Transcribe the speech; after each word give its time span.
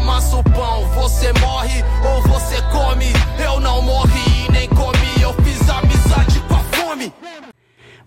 amassa 0.00 0.36
o 0.36 0.42
pão. 0.42 0.88
Você 0.94 1.32
morre 1.34 1.82
ou 2.04 2.22
você 2.22 2.56
come. 2.72 3.06
Eu 3.42 3.60
não 3.60 3.82
morri 3.82 4.50
nem 4.50 4.68
comi, 4.68 5.22
eu 5.22 5.32
fiz 5.44 5.68
amizade 5.68 6.40
com 6.48 6.54
a 6.54 6.64
fome. 6.74 7.12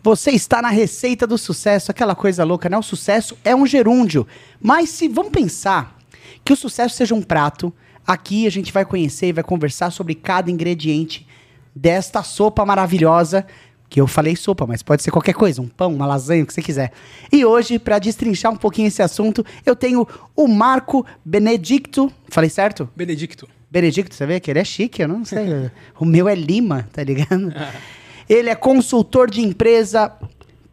Você 0.01 0.31
está 0.31 0.61
na 0.61 0.69
receita 0.69 1.25
do 1.27 1.37
sucesso, 1.37 1.91
aquela 1.91 2.15
coisa 2.15 2.43
louca, 2.43 2.67
né? 2.67 2.77
O 2.77 2.83
sucesso 2.83 3.37
é 3.43 3.55
um 3.55 3.65
gerúndio. 3.65 4.27
Mas 4.59 4.89
se 4.89 5.07
vamos 5.07 5.31
pensar 5.31 5.97
que 6.43 6.51
o 6.51 6.57
sucesso 6.57 6.95
seja 6.95 7.15
um 7.15 7.21
prato, 7.21 7.71
aqui 8.05 8.47
a 8.47 8.51
gente 8.51 8.73
vai 8.73 8.83
conhecer 8.83 9.27
e 9.27 9.33
vai 9.33 9.43
conversar 9.43 9.91
sobre 9.91 10.15
cada 10.15 10.49
ingrediente 10.51 11.27
desta 11.75 12.23
sopa 12.23 12.65
maravilhosa. 12.65 13.45
Que 13.93 14.01
eu 14.01 14.07
falei 14.07 14.35
sopa, 14.35 14.65
mas 14.65 14.81
pode 14.81 15.03
ser 15.03 15.11
qualquer 15.11 15.33
coisa, 15.33 15.61
um 15.61 15.67
pão, 15.67 15.93
uma 15.93 16.07
lasanha, 16.07 16.43
o 16.43 16.47
que 16.47 16.53
você 16.55 16.63
quiser. 16.63 16.91
E 17.31 17.45
hoje, 17.45 17.77
para 17.77 17.99
destrinchar 17.99 18.51
um 18.51 18.55
pouquinho 18.55 18.87
esse 18.87 19.03
assunto, 19.03 19.45
eu 19.63 19.75
tenho 19.75 20.07
o 20.35 20.47
Marco 20.47 21.05
Benedicto. 21.23 22.11
Falei 22.27 22.49
certo? 22.49 22.89
Benedicto. 22.95 23.47
Benedicto, 23.69 24.15
você 24.15 24.25
vê 24.25 24.39
que 24.39 24.49
ele 24.49 24.57
é 24.57 24.63
chique, 24.63 25.03
eu 25.03 25.07
não 25.07 25.23
sei. 25.23 25.69
o 25.99 26.05
meu 26.05 26.27
é 26.27 26.33
Lima, 26.33 26.89
tá 26.91 27.03
ligado? 27.03 27.53
Ele 28.27 28.49
é 28.49 28.55
consultor 28.55 29.29
de 29.29 29.41
empresa, 29.41 30.09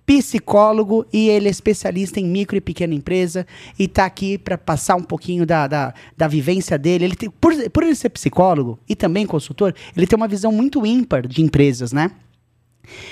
psicólogo 0.06 1.04
e 1.12 1.28
ele 1.28 1.48
é 1.48 1.50
especialista 1.50 2.20
em 2.20 2.24
micro 2.24 2.56
e 2.56 2.60
pequena 2.60 2.94
empresa 2.94 3.44
e 3.76 3.88
tá 3.88 4.04
aqui 4.04 4.38
para 4.38 4.56
passar 4.56 4.94
um 4.94 5.02
pouquinho 5.02 5.44
da, 5.44 5.66
da, 5.66 5.92
da 6.16 6.28
vivência 6.28 6.78
dele. 6.78 7.06
Ele 7.06 7.16
tem, 7.16 7.28
por, 7.28 7.52
por 7.70 7.82
ele 7.82 7.96
ser 7.96 8.08
psicólogo 8.10 8.78
e 8.88 8.94
também 8.94 9.26
consultor, 9.26 9.74
ele 9.96 10.06
tem 10.06 10.16
uma 10.16 10.28
visão 10.28 10.52
muito 10.52 10.86
ímpar 10.86 11.26
de 11.26 11.42
empresas, 11.42 11.92
né? 11.92 12.12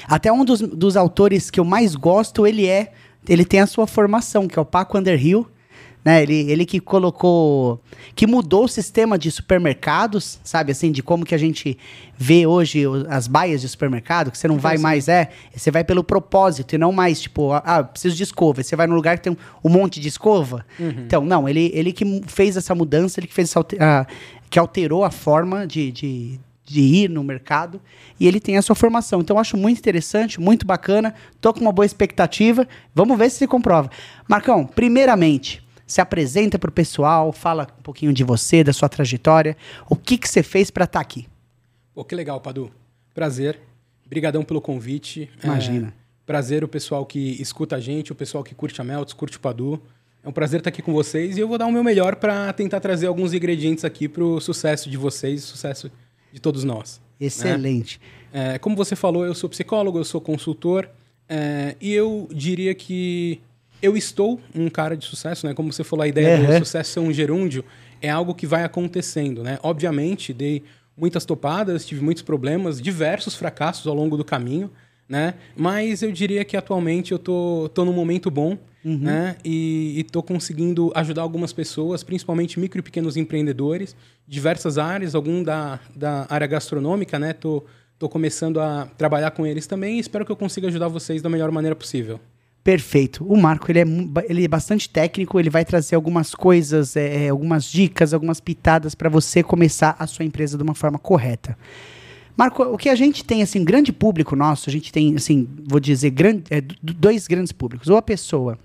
Até 0.06 0.32
um 0.32 0.44
dos, 0.44 0.60
dos 0.60 0.96
autores 0.96 1.50
que 1.50 1.60
eu 1.60 1.64
mais 1.64 1.94
gosto, 1.94 2.46
ele 2.46 2.66
é, 2.66 2.92
ele 3.28 3.44
tem 3.44 3.60
a 3.60 3.66
sua 3.66 3.86
formação, 3.86 4.48
que 4.48 4.58
é 4.58 4.62
o 4.62 4.64
Paco 4.64 4.98
Underhill, 4.98 5.46
né? 6.04 6.22
Ele, 6.22 6.50
ele 6.50 6.64
que 6.64 6.80
colocou, 6.80 7.82
que 8.14 8.26
mudou 8.26 8.64
o 8.64 8.68
sistema 8.68 9.18
de 9.18 9.30
supermercados, 9.30 10.38
sabe, 10.42 10.72
assim, 10.72 10.90
de 10.90 11.02
como 11.02 11.24
que 11.24 11.34
a 11.34 11.38
gente 11.38 11.76
vê 12.16 12.46
hoje 12.46 12.84
as 13.08 13.26
baias 13.26 13.60
de 13.60 13.68
supermercado, 13.68 14.30
que 14.30 14.38
você 14.38 14.48
não 14.48 14.58
vai 14.58 14.78
mais, 14.78 15.08
é, 15.08 15.28
você 15.54 15.70
vai 15.70 15.84
pelo 15.84 16.02
propósito 16.02 16.74
e 16.74 16.78
não 16.78 16.92
mais, 16.92 17.20
tipo, 17.20 17.52
ah, 17.52 17.84
preciso 17.84 18.16
de 18.16 18.22
escova, 18.22 18.62
você 18.62 18.76
vai 18.76 18.86
num 18.86 18.94
lugar 18.94 19.18
que 19.18 19.24
tem 19.24 19.32
um, 19.32 19.68
um 19.68 19.68
monte 19.68 20.00
de 20.00 20.08
escova. 20.08 20.64
Então, 21.04 21.24
não, 21.24 21.48
ele, 21.48 21.70
ele 21.74 21.92
que 21.92 22.22
fez 22.26 22.56
essa 22.56 22.74
mudança, 22.74 23.20
ele 23.20 23.26
que 23.26 23.34
fez 23.34 23.50
essa, 23.50 23.66
ah, 23.78 24.06
que 24.48 24.58
alterou 24.58 25.04
a 25.04 25.10
forma 25.10 25.66
de, 25.66 25.92
de, 25.92 26.40
de 26.68 26.80
ir 26.80 27.08
no 27.08 27.24
mercado 27.24 27.80
e 28.20 28.26
ele 28.26 28.40
tem 28.40 28.56
a 28.56 28.62
sua 28.62 28.74
formação. 28.74 29.20
Então, 29.20 29.36
eu 29.36 29.40
acho 29.40 29.56
muito 29.56 29.78
interessante, 29.78 30.40
muito 30.40 30.66
bacana, 30.66 31.14
tô 31.40 31.52
com 31.52 31.60
uma 31.60 31.72
boa 31.72 31.86
expectativa, 31.86 32.68
vamos 32.94 33.16
ver 33.16 33.30
se 33.30 33.38
se 33.38 33.46
comprova. 33.46 33.90
Marcão, 34.28 34.66
primeiramente, 34.66 35.66
se 35.86 36.00
apresenta 36.00 36.58
pro 36.58 36.70
pessoal, 36.70 37.32
fala 37.32 37.66
um 37.78 37.82
pouquinho 37.82 38.12
de 38.12 38.22
você, 38.22 38.62
da 38.62 38.72
sua 38.72 38.88
trajetória, 38.88 39.56
o 39.88 39.96
que 39.96 40.18
que 40.18 40.28
você 40.28 40.42
fez 40.42 40.70
para 40.70 40.84
estar 40.84 41.00
aqui. 41.00 41.26
Pô, 41.94 42.04
que 42.04 42.14
legal, 42.14 42.40
Padu. 42.40 42.70
Prazer. 43.14 43.58
Brigadão 44.06 44.44
pelo 44.44 44.60
convite. 44.60 45.30
Imagina. 45.42 45.88
É, 45.88 45.92
prazer 46.24 46.62
o 46.62 46.68
pessoal 46.68 47.04
que 47.04 47.40
escuta 47.40 47.76
a 47.76 47.80
gente, 47.80 48.12
o 48.12 48.14
pessoal 48.14 48.44
que 48.44 48.54
curte 48.54 48.80
a 48.80 48.84
Melts, 48.84 49.14
curte 49.14 49.36
o 49.36 49.40
Padu. 49.40 49.80
É 50.22 50.28
um 50.28 50.32
prazer 50.32 50.60
estar 50.60 50.68
aqui 50.68 50.82
com 50.82 50.92
vocês 50.92 51.36
e 51.38 51.40
eu 51.40 51.48
vou 51.48 51.56
dar 51.56 51.66
o 51.66 51.72
meu 51.72 51.82
melhor 51.82 52.16
para 52.16 52.52
tentar 52.52 52.80
trazer 52.80 53.06
alguns 53.06 53.32
ingredientes 53.32 53.84
aqui 53.84 54.08
para 54.08 54.22
o 54.22 54.40
sucesso 54.40 54.90
de 54.90 54.96
vocês 54.96 55.42
sucesso 55.42 55.90
de 56.32 56.40
todos 56.40 56.64
nós. 56.64 57.00
Excelente. 57.20 58.00
É, 58.32 58.58
como 58.58 58.76
você 58.76 58.94
falou, 58.94 59.24
eu 59.24 59.34
sou 59.34 59.48
psicólogo, 59.48 59.98
eu 59.98 60.04
sou 60.04 60.20
consultor 60.20 60.88
é, 61.28 61.74
e 61.80 61.92
eu 61.92 62.28
diria 62.32 62.74
que 62.74 63.40
eu 63.82 63.96
estou 63.96 64.40
um 64.54 64.68
cara 64.68 64.96
de 64.96 65.04
sucesso, 65.04 65.46
né? 65.46 65.54
Como 65.54 65.72
você 65.72 65.84
falou, 65.84 66.02
a 66.04 66.08
ideia 66.08 66.38
Uhum. 66.38 66.46
do 66.46 66.58
sucesso 66.58 66.92
ser 66.92 67.00
um 67.00 67.12
gerúndio 67.12 67.64
é 68.00 68.10
algo 68.10 68.34
que 68.34 68.46
vai 68.46 68.64
acontecendo, 68.64 69.42
né? 69.42 69.58
Obviamente, 69.62 70.32
dei 70.32 70.62
muitas 70.96 71.24
topadas, 71.24 71.86
tive 71.86 72.02
muitos 72.02 72.22
problemas, 72.22 72.80
diversos 72.80 73.34
fracassos 73.34 73.86
ao 73.86 73.94
longo 73.94 74.16
do 74.16 74.24
caminho, 74.24 74.70
né? 75.08 75.34
Mas 75.56 76.02
eu 76.02 76.12
diria 76.12 76.44
que 76.44 76.56
atualmente 76.56 77.12
eu 77.12 77.18
tô, 77.18 77.70
tô 77.72 77.84
num 77.84 77.92
momento 77.92 78.30
bom, 78.30 78.58
né? 78.84 79.36
E, 79.44 79.98
e 79.98 80.04
tô 80.04 80.22
conseguindo 80.22 80.92
ajudar 80.94 81.22
algumas 81.22 81.52
pessoas, 81.52 82.02
principalmente 82.02 82.58
micro 82.60 82.78
e 82.78 82.82
pequenos 82.82 83.16
empreendedores, 83.16 83.96
diversas 84.26 84.78
áreas, 84.78 85.14
algum 85.14 85.42
da, 85.42 85.80
da 85.94 86.26
área 86.28 86.46
gastronômica, 86.46 87.18
né? 87.18 87.32
Tô, 87.32 87.64
tô 87.98 88.08
começando 88.08 88.60
a 88.60 88.86
trabalhar 88.96 89.30
com 89.32 89.46
eles 89.46 89.66
também 89.66 89.96
e 89.96 90.00
espero 90.00 90.24
que 90.24 90.32
eu 90.32 90.36
consiga 90.36 90.68
ajudar 90.68 90.88
vocês 90.88 91.20
da 91.20 91.28
melhor 91.28 91.50
maneira 91.50 91.74
possível. 91.74 92.20
Perfeito. 92.62 93.24
O 93.24 93.36
Marco, 93.36 93.70
ele 93.70 93.80
é, 93.80 93.84
ele 94.28 94.44
é 94.44 94.48
bastante 94.48 94.90
técnico, 94.90 95.40
ele 95.40 95.48
vai 95.48 95.64
trazer 95.64 95.96
algumas 95.96 96.34
coisas, 96.34 96.96
é, 96.96 97.24
é, 97.24 97.28
algumas 97.30 97.64
dicas, 97.64 98.12
algumas 98.12 98.40
pitadas 98.40 98.94
para 98.94 99.08
você 99.08 99.42
começar 99.42 99.96
a 99.98 100.06
sua 100.06 100.24
empresa 100.24 100.56
de 100.56 100.62
uma 100.62 100.74
forma 100.74 100.98
correta. 100.98 101.56
Marco, 102.38 102.62
o 102.62 102.78
que 102.78 102.88
a 102.88 102.94
gente 102.94 103.24
tem, 103.24 103.42
assim, 103.42 103.64
grande 103.64 103.92
público 103.92 104.36
nosso, 104.36 104.70
a 104.70 104.72
gente 104.72 104.92
tem, 104.92 105.16
assim, 105.16 105.48
vou 105.66 105.80
dizer, 105.80 106.10
grande, 106.10 106.44
é, 106.50 106.60
dois 106.60 107.26
grandes 107.26 107.50
públicos. 107.50 107.88
Ou 107.88 107.96
a 107.96 108.02
pessoa, 108.02 108.56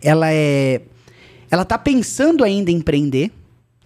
ela 0.00 0.32
é, 0.32 0.82
ela 1.50 1.64
tá 1.64 1.76
pensando 1.76 2.44
ainda 2.44 2.70
em 2.70 2.76
empreender, 2.76 3.32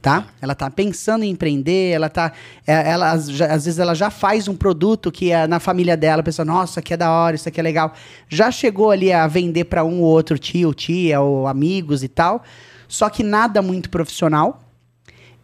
tá? 0.02 0.26
Ela 0.38 0.54
tá 0.54 0.70
pensando 0.70 1.24
em 1.24 1.30
empreender, 1.30 1.92
ela 1.92 2.10
tá, 2.10 2.32
é, 2.66 2.90
ela, 2.90 3.10
às, 3.10 3.30
às 3.40 3.64
vezes 3.64 3.78
ela 3.78 3.94
já 3.94 4.10
faz 4.10 4.48
um 4.48 4.54
produto 4.54 5.10
que 5.10 5.30
é 5.30 5.46
na 5.46 5.58
família 5.58 5.96
dela, 5.96 6.20
a 6.20 6.22
pessoa, 6.22 6.44
nossa, 6.44 6.80
aqui 6.80 6.92
é 6.92 6.96
da 6.98 7.10
hora, 7.10 7.36
isso 7.36 7.48
aqui 7.48 7.58
é 7.58 7.62
legal. 7.62 7.94
Já 8.28 8.50
chegou 8.50 8.90
ali 8.90 9.10
a 9.10 9.26
vender 9.26 9.64
para 9.64 9.82
um 9.82 10.02
ou 10.02 10.10
outro 10.10 10.38
tio, 10.38 10.74
tia 10.74 11.22
ou 11.22 11.46
amigos 11.46 12.02
e 12.02 12.08
tal, 12.08 12.42
só 12.86 13.08
que 13.08 13.22
nada 13.22 13.62
muito 13.62 13.88
profissional. 13.88 14.60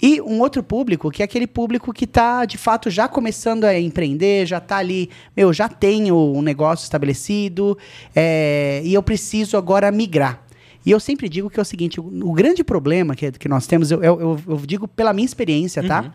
E 0.02 0.20
um 0.22 0.40
outro 0.40 0.62
público, 0.62 1.10
que 1.10 1.22
é 1.22 1.24
aquele 1.24 1.46
público 1.46 1.92
que 1.92 2.04
está, 2.04 2.44
de 2.44 2.56
fato, 2.56 2.88
já 2.88 3.06
começando 3.06 3.64
a 3.64 3.78
empreender, 3.78 4.46
já 4.46 4.58
está 4.58 4.78
ali, 4.78 5.10
meu, 5.36 5.52
já 5.52 5.68
tenho 5.68 6.16
um 6.16 6.40
negócio 6.42 6.84
estabelecido 6.84 7.76
é, 8.16 8.80
e 8.84 8.94
eu 8.94 9.02
preciso 9.02 9.56
agora 9.56 9.90
migrar. 9.92 10.42
E 10.86 10.90
eu 10.90 10.98
sempre 10.98 11.28
digo 11.28 11.50
que 11.50 11.60
é 11.60 11.62
o 11.62 11.66
seguinte, 11.66 12.00
o, 12.00 12.04
o 12.04 12.32
grande 12.32 12.64
problema 12.64 13.14
que, 13.14 13.30
que 13.32 13.48
nós 13.48 13.66
temos, 13.66 13.90
eu, 13.90 14.02
eu, 14.02 14.40
eu- 14.48 14.56
digo 14.64 14.88
pela 14.88 15.12
minha 15.12 15.26
experiência, 15.26 15.82
tá? 15.86 16.12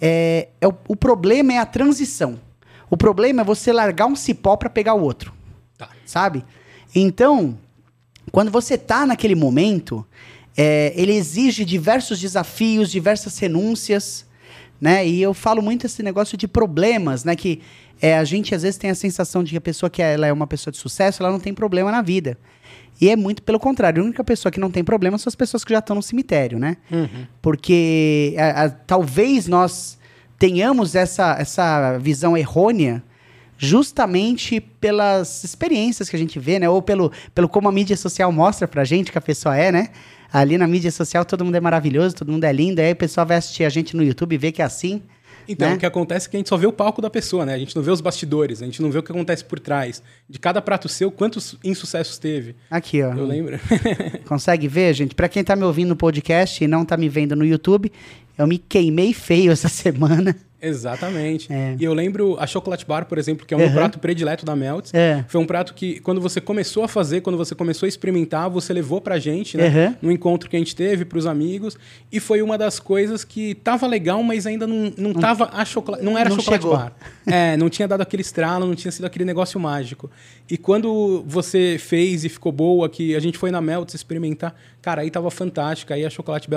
É, 0.00 0.48
é 0.60 0.66
o, 0.66 0.74
o 0.88 0.96
problema 0.96 1.52
é 1.52 1.58
a 1.58 1.66
transição. 1.66 2.40
O 2.88 2.96
problema 2.96 3.42
é 3.42 3.44
você 3.44 3.72
largar 3.72 4.06
um 4.06 4.16
cipó 4.16 4.56
para 4.56 4.68
pegar 4.70 4.94
o 4.94 5.02
outro 5.02 5.32
Tá. 5.78 5.88
sabe? 6.06 6.44
Então, 6.94 7.58
quando 8.30 8.50
você 8.50 8.76
tá 8.78 9.04
naquele 9.06 9.34
momento, 9.34 10.06
é, 10.56 10.92
ele 10.96 11.12
exige 11.12 11.64
diversos 11.64 12.18
desafios, 12.20 12.90
diversas 12.90 13.38
renúncias, 13.38 14.26
né? 14.80 15.06
E 15.06 15.22
eu 15.22 15.32
falo 15.32 15.62
muito 15.62 15.86
esse 15.86 16.02
negócio 16.02 16.36
de 16.36 16.46
problemas, 16.48 17.24
né? 17.24 17.34
Que 17.36 17.60
é, 18.00 18.18
a 18.18 18.24
gente 18.24 18.54
às 18.54 18.62
vezes 18.62 18.76
tem 18.76 18.90
a 18.90 18.94
sensação 18.94 19.44
de 19.44 19.52
que 19.52 19.56
a 19.56 19.60
pessoa 19.60 19.88
que 19.88 20.02
ela 20.02 20.26
é 20.26 20.32
uma 20.32 20.46
pessoa 20.46 20.72
de 20.72 20.78
sucesso, 20.78 21.22
ela 21.22 21.30
não 21.32 21.38
tem 21.40 21.54
problema 21.54 21.90
na 21.92 22.02
vida. 22.02 22.36
E 23.00 23.08
é 23.08 23.16
muito 23.16 23.42
pelo 23.42 23.58
contrário. 23.58 24.02
A 24.02 24.04
única 24.04 24.22
pessoa 24.24 24.50
que 24.52 24.60
não 24.60 24.70
tem 24.70 24.84
problema 24.84 25.16
são 25.18 25.28
as 25.30 25.34
pessoas 25.34 25.64
que 25.64 25.72
já 25.72 25.78
estão 25.78 25.96
no 25.96 26.02
cemitério, 26.02 26.58
né? 26.58 26.76
Porque 27.40 28.34
a- 28.38 28.64
a- 28.64 28.70
talvez 28.70 29.46
nós 29.48 29.98
tenhamos 30.38 30.94
essa, 30.94 31.36
essa 31.38 31.96
visão 31.98 32.36
errônea 32.36 33.02
justamente 33.56 34.60
pelas 34.60 35.44
experiências 35.44 36.08
que 36.10 36.16
a 36.16 36.18
gente 36.18 36.38
vê, 36.40 36.58
né? 36.58 36.68
Ou 36.68 36.82
pelo, 36.82 37.12
pelo 37.32 37.48
como 37.48 37.68
a 37.68 37.72
mídia 37.72 37.96
social 37.96 38.32
mostra 38.32 38.66
pra 38.66 38.82
gente 38.84 39.12
que 39.12 39.18
a 39.18 39.20
pessoa 39.20 39.56
é, 39.56 39.70
né? 39.70 39.88
Ali 40.32 40.56
na 40.56 40.66
mídia 40.66 40.90
social 40.90 41.24
todo 41.24 41.44
mundo 41.44 41.56
é 41.56 41.60
maravilhoso, 41.60 42.14
todo 42.14 42.32
mundo 42.32 42.44
é 42.44 42.52
lindo, 42.52 42.80
aí 42.80 42.92
o 42.92 42.96
pessoal 42.96 43.26
vai 43.26 43.36
assistir 43.36 43.64
a 43.64 43.68
gente 43.68 43.96
no 43.96 44.02
YouTube 44.02 44.34
e 44.34 44.38
vê 44.38 44.50
que 44.50 44.62
é 44.62 44.64
assim. 44.64 45.02
Então, 45.46 45.70
né? 45.70 45.74
o 45.74 45.78
que 45.78 45.86
acontece 45.86 46.26
é 46.26 46.30
que 46.30 46.36
a 46.36 46.38
gente 46.38 46.48
só 46.48 46.56
vê 46.56 46.66
o 46.66 46.72
palco 46.72 47.02
da 47.02 47.10
pessoa, 47.10 47.44
né? 47.44 47.54
A 47.54 47.58
gente 47.58 47.74
não 47.74 47.82
vê 47.82 47.90
os 47.90 48.00
bastidores, 48.00 48.62
a 48.62 48.64
gente 48.64 48.80
não 48.80 48.90
vê 48.90 48.98
o 48.98 49.02
que 49.02 49.10
acontece 49.10 49.44
por 49.44 49.58
trás. 49.58 50.02
De 50.28 50.38
cada 50.38 50.62
prato 50.62 50.88
seu, 50.88 51.10
quantos 51.10 51.56
insucessos 51.64 52.18
teve. 52.18 52.54
Aqui, 52.70 53.02
ó. 53.02 53.12
Eu 53.12 53.26
lembro. 53.26 53.58
Consegue 54.26 54.68
ver, 54.68 54.94
gente? 54.94 55.14
Pra 55.14 55.28
quem 55.28 55.42
tá 55.42 55.56
me 55.56 55.64
ouvindo 55.64 55.90
no 55.90 55.96
podcast 55.96 56.62
e 56.62 56.68
não 56.68 56.84
tá 56.84 56.96
me 56.96 57.08
vendo 57.08 57.34
no 57.34 57.44
YouTube, 57.44 57.90
eu 58.38 58.46
me 58.46 58.58
queimei 58.58 59.12
feio 59.12 59.52
essa 59.52 59.68
semana. 59.68 60.36
Exatamente. 60.62 61.52
É. 61.52 61.74
E 61.78 61.84
eu 61.84 61.92
lembro 61.92 62.36
a 62.38 62.46
Chocolate 62.46 62.86
Bar, 62.86 63.06
por 63.06 63.18
exemplo, 63.18 63.44
que 63.44 63.52
é 63.52 63.56
o 63.56 63.60
meu 63.60 63.68
Uhum. 63.68 63.74
prato 63.74 63.98
predileto 63.98 64.44
da 64.46 64.54
Melts. 64.54 64.94
É. 64.94 65.24
Foi 65.28 65.40
um 65.40 65.46
prato 65.46 65.74
que, 65.74 65.98
quando 66.00 66.20
você 66.20 66.40
começou 66.40 66.84
a 66.84 66.88
fazer, 66.88 67.20
quando 67.20 67.36
você 67.36 67.54
começou 67.54 67.86
a 67.86 67.88
experimentar, 67.88 68.48
você 68.48 68.72
levou 68.72 69.00
pra 69.00 69.18
gente, 69.18 69.56
né? 69.56 69.68
Uhum. 69.68 69.96
No 70.02 70.12
encontro 70.12 70.48
que 70.48 70.54
a 70.56 70.58
gente 70.58 70.74
teve, 70.76 71.04
pros 71.04 71.26
amigos. 71.26 71.76
E 72.10 72.20
foi 72.20 72.40
uma 72.42 72.56
das 72.56 72.78
coisas 72.78 73.24
que 73.24 73.54
tava 73.56 73.86
legal, 73.86 74.22
mas 74.22 74.46
ainda 74.46 74.66
não, 74.66 74.92
não 74.96 75.12
tava 75.12 75.50
a 75.52 75.64
chocolate. 75.64 76.04
Não 76.04 76.16
era 76.16 76.30
Não 76.30 76.36
Chocolate 76.36 76.62
chegou. 76.62 76.76
Bar. 76.78 76.92
É, 77.26 77.56
não 77.56 77.68
tinha 77.68 77.88
dado 77.88 78.00
aquele 78.00 78.22
estralo, 78.22 78.66
não 78.66 78.74
tinha 78.74 78.92
sido 78.92 79.04
aquele 79.04 79.24
negócio 79.24 79.58
mágico. 79.58 80.10
E 80.48 80.56
quando 80.56 81.24
você 81.26 81.76
fez 81.78 82.24
e 82.24 82.28
ficou 82.28 82.52
boa, 82.52 82.88
que 82.88 83.16
a 83.16 83.20
gente 83.20 83.36
foi 83.38 83.50
na 83.50 83.60
Melts 83.60 83.94
experimentar, 83.94 84.54
cara, 84.80 85.02
aí 85.02 85.10
tava 85.10 85.30
fantástica. 85.30 85.94
Aí 85.94 86.04
a 86.04 86.10
Chocolate 86.10 86.48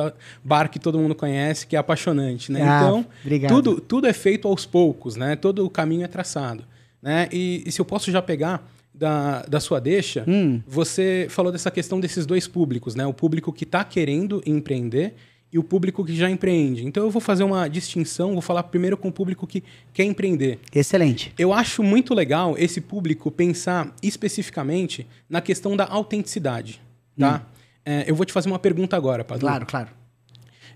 Bar 0.44 0.70
que 0.70 0.80
todo 0.80 1.00
mundo 1.00 1.16
conhece, 1.16 1.66
que 1.66 1.76
é 1.76 1.80
apaixonante, 1.80 2.52
né? 2.52 2.62
Ah, 2.62 2.82
então, 2.84 3.06
obrigado. 3.24 3.54
tudo, 3.62 3.82
tudo 3.96 4.08
é 4.08 4.14
feito 4.14 4.46
aos 4.46 4.66
poucos, 4.66 5.16
né? 5.16 5.38
Todo 5.38 5.66
o 5.66 5.70
caminho 5.70 6.04
é 6.04 6.08
traçado, 6.10 6.66
né? 7.02 7.30
E, 7.32 7.64
e 7.66 7.72
se 7.72 7.80
eu 7.80 7.86
posso 7.86 8.12
já 8.12 8.22
pegar 8.22 8.70
da, 8.94 9.42
da 9.44 9.62
sua 9.62 9.80
deixa, 9.80 10.26
Hum. 10.28 10.62
você 10.68 11.28
falou 11.30 11.50
dessa 11.50 11.72
questão 11.72 11.98
desses 11.98 12.26
dois 12.26 12.46
públicos, 12.46 12.94
né? 12.94 13.08
O 13.08 13.14
público 13.14 13.54
que 13.54 13.64
está 13.64 13.86
querendo 13.86 14.44
empreender 14.46 15.14
e 15.50 15.58
o 15.58 15.64
público 15.64 16.04
que 16.04 16.14
já 16.14 16.30
empreende. 16.30 16.86
Então 16.86 17.04
eu 17.06 17.10
vou 17.10 17.22
fazer 17.22 17.46
uma 17.46 17.70
distinção, 17.70 18.34
vou 18.34 18.42
falar 18.42 18.64
primeiro 18.64 18.98
com 18.98 19.08
o 19.08 19.14
público 19.14 19.48
que 19.48 19.64
quer 19.94 20.04
empreender. 20.04 20.60
Excelente. 20.74 21.32
Eu 21.40 21.54
acho 21.54 21.82
muito 21.82 22.14
legal 22.14 22.56
esse 22.58 22.82
público 22.82 23.32
pensar 23.32 23.96
especificamente 24.04 25.08
na 25.30 25.40
questão 25.40 25.74
da 25.78 25.86
autenticidade, 25.86 26.82
tá? 27.18 27.46
É, 27.86 28.04
eu 28.10 28.14
vou 28.14 28.26
te 28.26 28.34
fazer 28.34 28.50
uma 28.50 28.60
pergunta 28.60 28.98
agora, 28.98 29.24
Padre. 29.24 29.40
Claro, 29.40 29.66
claro. 29.66 29.88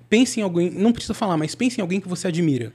Pense 0.08 0.40
em 0.40 0.44
alguém, 0.44 0.72
não 0.72 0.94
precisa 0.94 1.14
falar, 1.14 1.36
mas 1.36 1.54
pense 1.54 1.80
em 1.80 1.82
alguém 1.82 2.00
que 2.00 2.08
você 2.08 2.30
admira. 2.30 2.72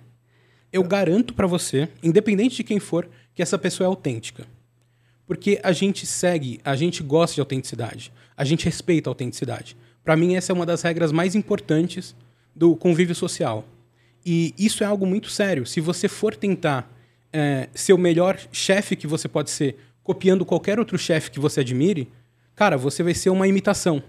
Eu 0.74 0.82
garanto 0.82 1.34
pra 1.34 1.46
você, 1.46 1.88
independente 2.02 2.56
de 2.56 2.64
quem 2.64 2.80
for, 2.80 3.08
que 3.32 3.40
essa 3.40 3.56
pessoa 3.56 3.86
é 3.86 3.88
autêntica. 3.88 4.44
Porque 5.24 5.60
a 5.62 5.70
gente 5.70 6.04
segue, 6.04 6.60
a 6.64 6.74
gente 6.74 7.00
gosta 7.00 7.36
de 7.36 7.40
autenticidade, 7.40 8.12
a 8.36 8.44
gente 8.44 8.64
respeita 8.64 9.08
a 9.08 9.12
autenticidade. 9.12 9.76
Pra 10.02 10.16
mim 10.16 10.34
essa 10.34 10.50
é 10.50 10.52
uma 10.52 10.66
das 10.66 10.82
regras 10.82 11.12
mais 11.12 11.36
importantes 11.36 12.12
do 12.56 12.74
convívio 12.74 13.14
social. 13.14 13.64
E 14.26 14.52
isso 14.58 14.82
é 14.82 14.86
algo 14.88 15.06
muito 15.06 15.30
sério. 15.30 15.64
Se 15.64 15.80
você 15.80 16.08
for 16.08 16.34
tentar 16.34 16.92
é, 17.32 17.68
ser 17.72 17.92
o 17.92 17.98
melhor 17.98 18.36
chefe 18.50 18.96
que 18.96 19.06
você 19.06 19.28
pode 19.28 19.50
ser, 19.52 19.78
copiando 20.02 20.44
qualquer 20.44 20.80
outro 20.80 20.98
chefe 20.98 21.30
que 21.30 21.38
você 21.38 21.60
admire, 21.60 22.10
cara, 22.56 22.76
você 22.76 23.02
vai 23.02 23.14
ser 23.14 23.30
uma 23.30 23.46
imitação. 23.48 24.02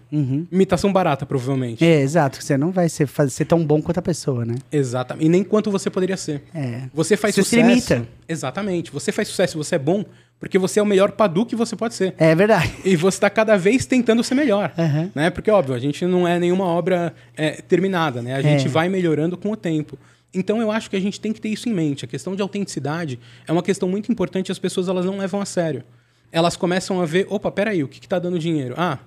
Imitação 0.51 0.91
barata, 0.93 1.25
provavelmente. 1.25 1.83
É, 1.83 2.01
exato. 2.01 2.41
Você 2.43 2.57
não 2.57 2.71
vai 2.71 2.89
ser, 2.89 3.07
fazer, 3.07 3.31
ser 3.31 3.45
tão 3.45 3.65
bom 3.65 3.81
quanto 3.81 3.97
a 3.97 4.01
pessoa, 4.01 4.45
né? 4.45 4.55
Exatamente. 4.71 5.25
E 5.25 5.29
nem 5.29 5.43
quanto 5.43 5.71
você 5.71 5.89
poderia 5.89 6.17
ser. 6.17 6.43
É. 6.53 6.83
Você 6.93 7.17
faz 7.17 7.35
Você 7.35 7.43
sucesso. 7.43 7.67
limita. 7.67 8.07
Exatamente. 8.27 8.91
Você 8.91 9.11
faz 9.11 9.27
sucesso, 9.27 9.57
você 9.57 9.75
é 9.75 9.79
bom, 9.79 10.03
porque 10.39 10.57
você 10.57 10.79
é 10.79 10.83
o 10.83 10.85
melhor 10.85 11.11
padu 11.11 11.45
que 11.45 11.55
você 11.55 11.75
pode 11.75 11.93
ser. 11.95 12.13
É 12.17 12.33
verdade. 12.35 12.73
E 12.83 12.95
você 12.95 13.17
está 13.17 13.29
cada 13.29 13.57
vez 13.57 13.85
tentando 13.85 14.23
ser 14.23 14.35
melhor. 14.35 14.71
Aham. 14.77 15.11
Né? 15.15 15.29
Porque, 15.29 15.49
óbvio, 15.49 15.75
a 15.75 15.79
gente 15.79 16.05
não 16.05 16.27
é 16.27 16.39
nenhuma 16.39 16.65
obra 16.65 17.13
é, 17.35 17.61
terminada, 17.61 18.21
né? 18.21 18.35
A 18.35 18.41
gente 18.41 18.65
É. 18.65 18.69
vai 18.69 18.89
melhorando 18.89 19.37
com 19.37 19.51
o 19.51 19.55
tempo. 19.55 19.97
Então, 20.33 20.59
eu 20.61 20.69
acho 20.69 20.89
que 20.89 20.97
a 20.97 20.99
gente 20.99 21.19
tem 21.19 21.31
que 21.31 21.39
ter 21.39 21.47
isso 21.49 21.69
em 21.69 21.73
mente. 21.73 22.03
A 22.03 22.07
questão 22.07 22.35
de 22.35 22.41
autenticidade 22.41 23.17
é 23.47 23.51
uma 23.53 23.63
questão 23.63 23.87
muito 23.87 24.11
importante 24.11 24.49
e 24.49 24.51
as 24.51 24.59
pessoas 24.59 24.89
elas 24.89 25.05
não 25.05 25.17
levam 25.17 25.39
a 25.39 25.45
sério. 25.45 25.81
Elas 26.31 26.55
começam 26.57 27.01
a 27.01 27.05
ver, 27.05 27.27
opa, 27.29 27.51
peraí, 27.51 27.83
o 27.83 27.87
que 27.87 27.99
está 27.99 28.19
dando 28.19 28.37
dinheiro? 28.39 28.73
Ah, 28.77 28.97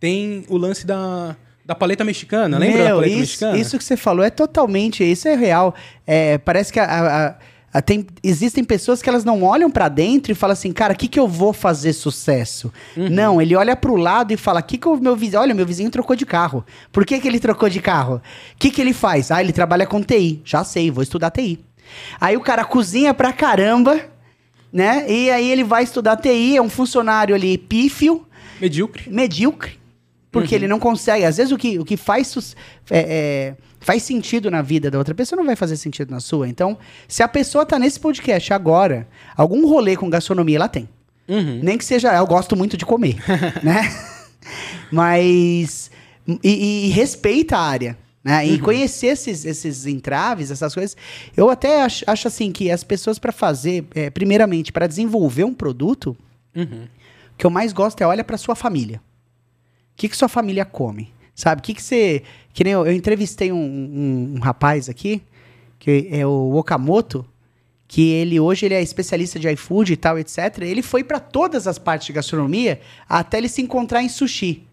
tem 0.00 0.44
o 0.48 0.56
lance 0.56 0.86
da, 0.86 1.36
da 1.64 1.74
paleta 1.74 2.04
mexicana. 2.04 2.56
Lembra 2.58 2.78
da 2.78 2.84
Meu, 2.84 2.94
paleta 2.96 3.10
isso, 3.12 3.20
mexicana? 3.20 3.58
isso 3.58 3.78
que 3.78 3.84
você 3.84 3.96
falou 3.96 4.24
é 4.24 4.30
totalmente, 4.30 5.04
isso 5.04 5.28
é 5.28 5.34
real. 5.34 5.74
É, 6.06 6.38
parece 6.38 6.72
que 6.72 6.80
a- 6.80 6.84
a- 6.86 7.34
a- 7.78 7.82
tem- 7.82 8.06
existem 8.22 8.64
pessoas 8.64 9.02
que 9.02 9.08
elas 9.10 9.24
não 9.24 9.42
olham 9.42 9.70
pra 9.70 9.88
dentro 9.90 10.32
e 10.32 10.34
falam 10.34 10.52
assim, 10.54 10.72
cara, 10.72 10.94
o 10.94 10.96
que, 10.96 11.06
que 11.08 11.20
eu 11.20 11.28
vou 11.28 11.52
fazer 11.52 11.92
sucesso? 11.92 12.72
Uhum. 12.96 13.10
Não, 13.10 13.42
ele 13.42 13.54
olha 13.54 13.76
pro 13.76 13.96
lado 13.96 14.32
e 14.32 14.36
fala, 14.38 14.62
que 14.62 14.78
que 14.78 14.88
o 14.88 14.96
meu 14.96 15.14
vizinho, 15.14 15.42
olha, 15.42 15.54
meu 15.54 15.66
vizinho 15.66 15.90
trocou 15.90 16.16
de 16.16 16.24
carro. 16.24 16.64
Por 16.90 17.04
que, 17.04 17.20
que 17.20 17.28
ele 17.28 17.38
trocou 17.38 17.68
de 17.68 17.80
carro? 17.80 18.16
O 18.54 18.58
que, 18.58 18.70
que 18.70 18.80
ele 18.80 18.94
faz? 18.94 19.30
Ah, 19.30 19.42
ele 19.42 19.52
trabalha 19.52 19.86
com 19.86 20.02
TI. 20.02 20.40
Já 20.44 20.64
sei, 20.64 20.90
vou 20.90 21.02
estudar 21.02 21.30
TI. 21.30 21.62
Aí 22.20 22.36
o 22.36 22.40
cara 22.40 22.64
cozinha 22.64 23.12
pra 23.12 23.32
caramba, 23.32 24.00
né? 24.72 25.10
E 25.10 25.30
aí 25.30 25.50
ele 25.50 25.64
vai 25.64 25.82
estudar 25.82 26.16
TI, 26.16 26.56
é 26.56 26.62
um 26.62 26.68
funcionário 26.68 27.34
ali 27.34 27.56
pífio, 27.56 28.26
Medíocre. 28.60 29.10
medíocre, 29.10 29.78
porque 30.30 30.54
ele 30.54 30.68
não 30.68 30.78
consegue. 30.78 31.24
Às 31.24 31.36
vezes 31.36 31.52
o 31.52 31.56
que, 31.56 31.78
o 31.78 31.84
que 31.84 31.96
faz, 31.96 32.54
é, 32.90 32.98
é, 32.98 33.56
faz 33.80 34.02
sentido 34.02 34.50
na 34.50 34.62
vida 34.62 34.90
da 34.90 34.98
outra 34.98 35.14
pessoa 35.14 35.38
não 35.38 35.46
vai 35.46 35.56
fazer 35.56 35.76
sentido 35.76 36.10
na 36.10 36.20
sua. 36.20 36.48
Então, 36.48 36.78
se 37.06 37.22
a 37.22 37.28
pessoa 37.28 37.64
tá 37.64 37.78
nesse 37.78 37.98
podcast 37.98 38.52
agora, 38.52 39.08
algum 39.36 39.66
rolê 39.66 39.96
com 39.96 40.10
gastronomia 40.10 40.56
ela 40.56 40.68
tem. 40.68 40.88
Uhum. 41.28 41.60
Nem 41.62 41.76
que 41.76 41.84
seja, 41.84 42.14
eu 42.14 42.26
gosto 42.26 42.56
muito 42.56 42.76
de 42.76 42.86
comer, 42.86 43.16
né? 43.62 43.92
Mas. 44.90 45.90
E, 46.44 46.86
e 46.86 46.90
respeita 46.90 47.56
a 47.56 47.62
área. 47.62 47.98
Né? 48.22 48.46
E 48.46 48.58
conhecer 48.58 49.08
esses, 49.08 49.44
esses 49.44 49.86
entraves, 49.86 50.50
essas 50.50 50.74
coisas. 50.74 50.96
Eu 51.36 51.48
até 51.48 51.82
acho, 51.82 52.04
acho 52.06 52.28
assim 52.28 52.50
que 52.52 52.70
as 52.70 52.82
pessoas 52.82 53.18
para 53.18 53.30
fazer, 53.32 53.86
é, 53.94 54.10
primeiramente, 54.10 54.72
para 54.72 54.86
desenvolver 54.86 55.44
um 55.44 55.54
produto, 55.54 56.16
Uhum. 56.54 56.84
o 57.32 57.36
que 57.36 57.46
eu 57.46 57.50
mais 57.50 57.72
gosto 57.72 58.00
é 58.02 58.06
olha 58.06 58.24
pra 58.24 58.36
sua 58.36 58.54
família. 58.56 59.00
O 59.92 59.96
que, 59.96 60.08
que 60.08 60.16
sua 60.16 60.28
família 60.28 60.64
come? 60.64 61.12
Sabe? 61.34 61.60
O 61.60 61.62
que, 61.62 61.72
que 61.74 61.82
você. 61.82 62.22
Que 62.52 62.64
nem 62.64 62.72
eu, 62.72 62.84
eu 62.86 62.92
entrevistei 62.92 63.52
um, 63.52 63.56
um- 63.56 64.34
um 64.36 64.40
rapaz 64.40 64.88
aqui, 64.88 65.22
que 65.78 66.08
é 66.10 66.26
o 66.26 66.54
Okamoto, 66.56 67.24
que 67.86 68.10
ele 68.10 68.40
hoje 68.40 68.66
ele 68.66 68.74
é 68.74 68.82
especialista 68.82 69.38
de 69.38 69.48
iFood 69.52 69.92
e 69.92 69.96
tal, 69.96 70.18
etc. 70.18 70.58
Ele 70.62 70.82
foi 70.82 71.04
pra 71.04 71.20
todas 71.20 71.66
as 71.68 71.78
partes 71.78 72.06
de 72.08 72.12
gastronomia 72.12 72.80
até 73.08 73.38
ele 73.38 73.48
se 73.48 73.62
encontrar 73.62 74.02
em 74.02 74.08
sushi. 74.08 74.66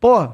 Pô, 0.00 0.28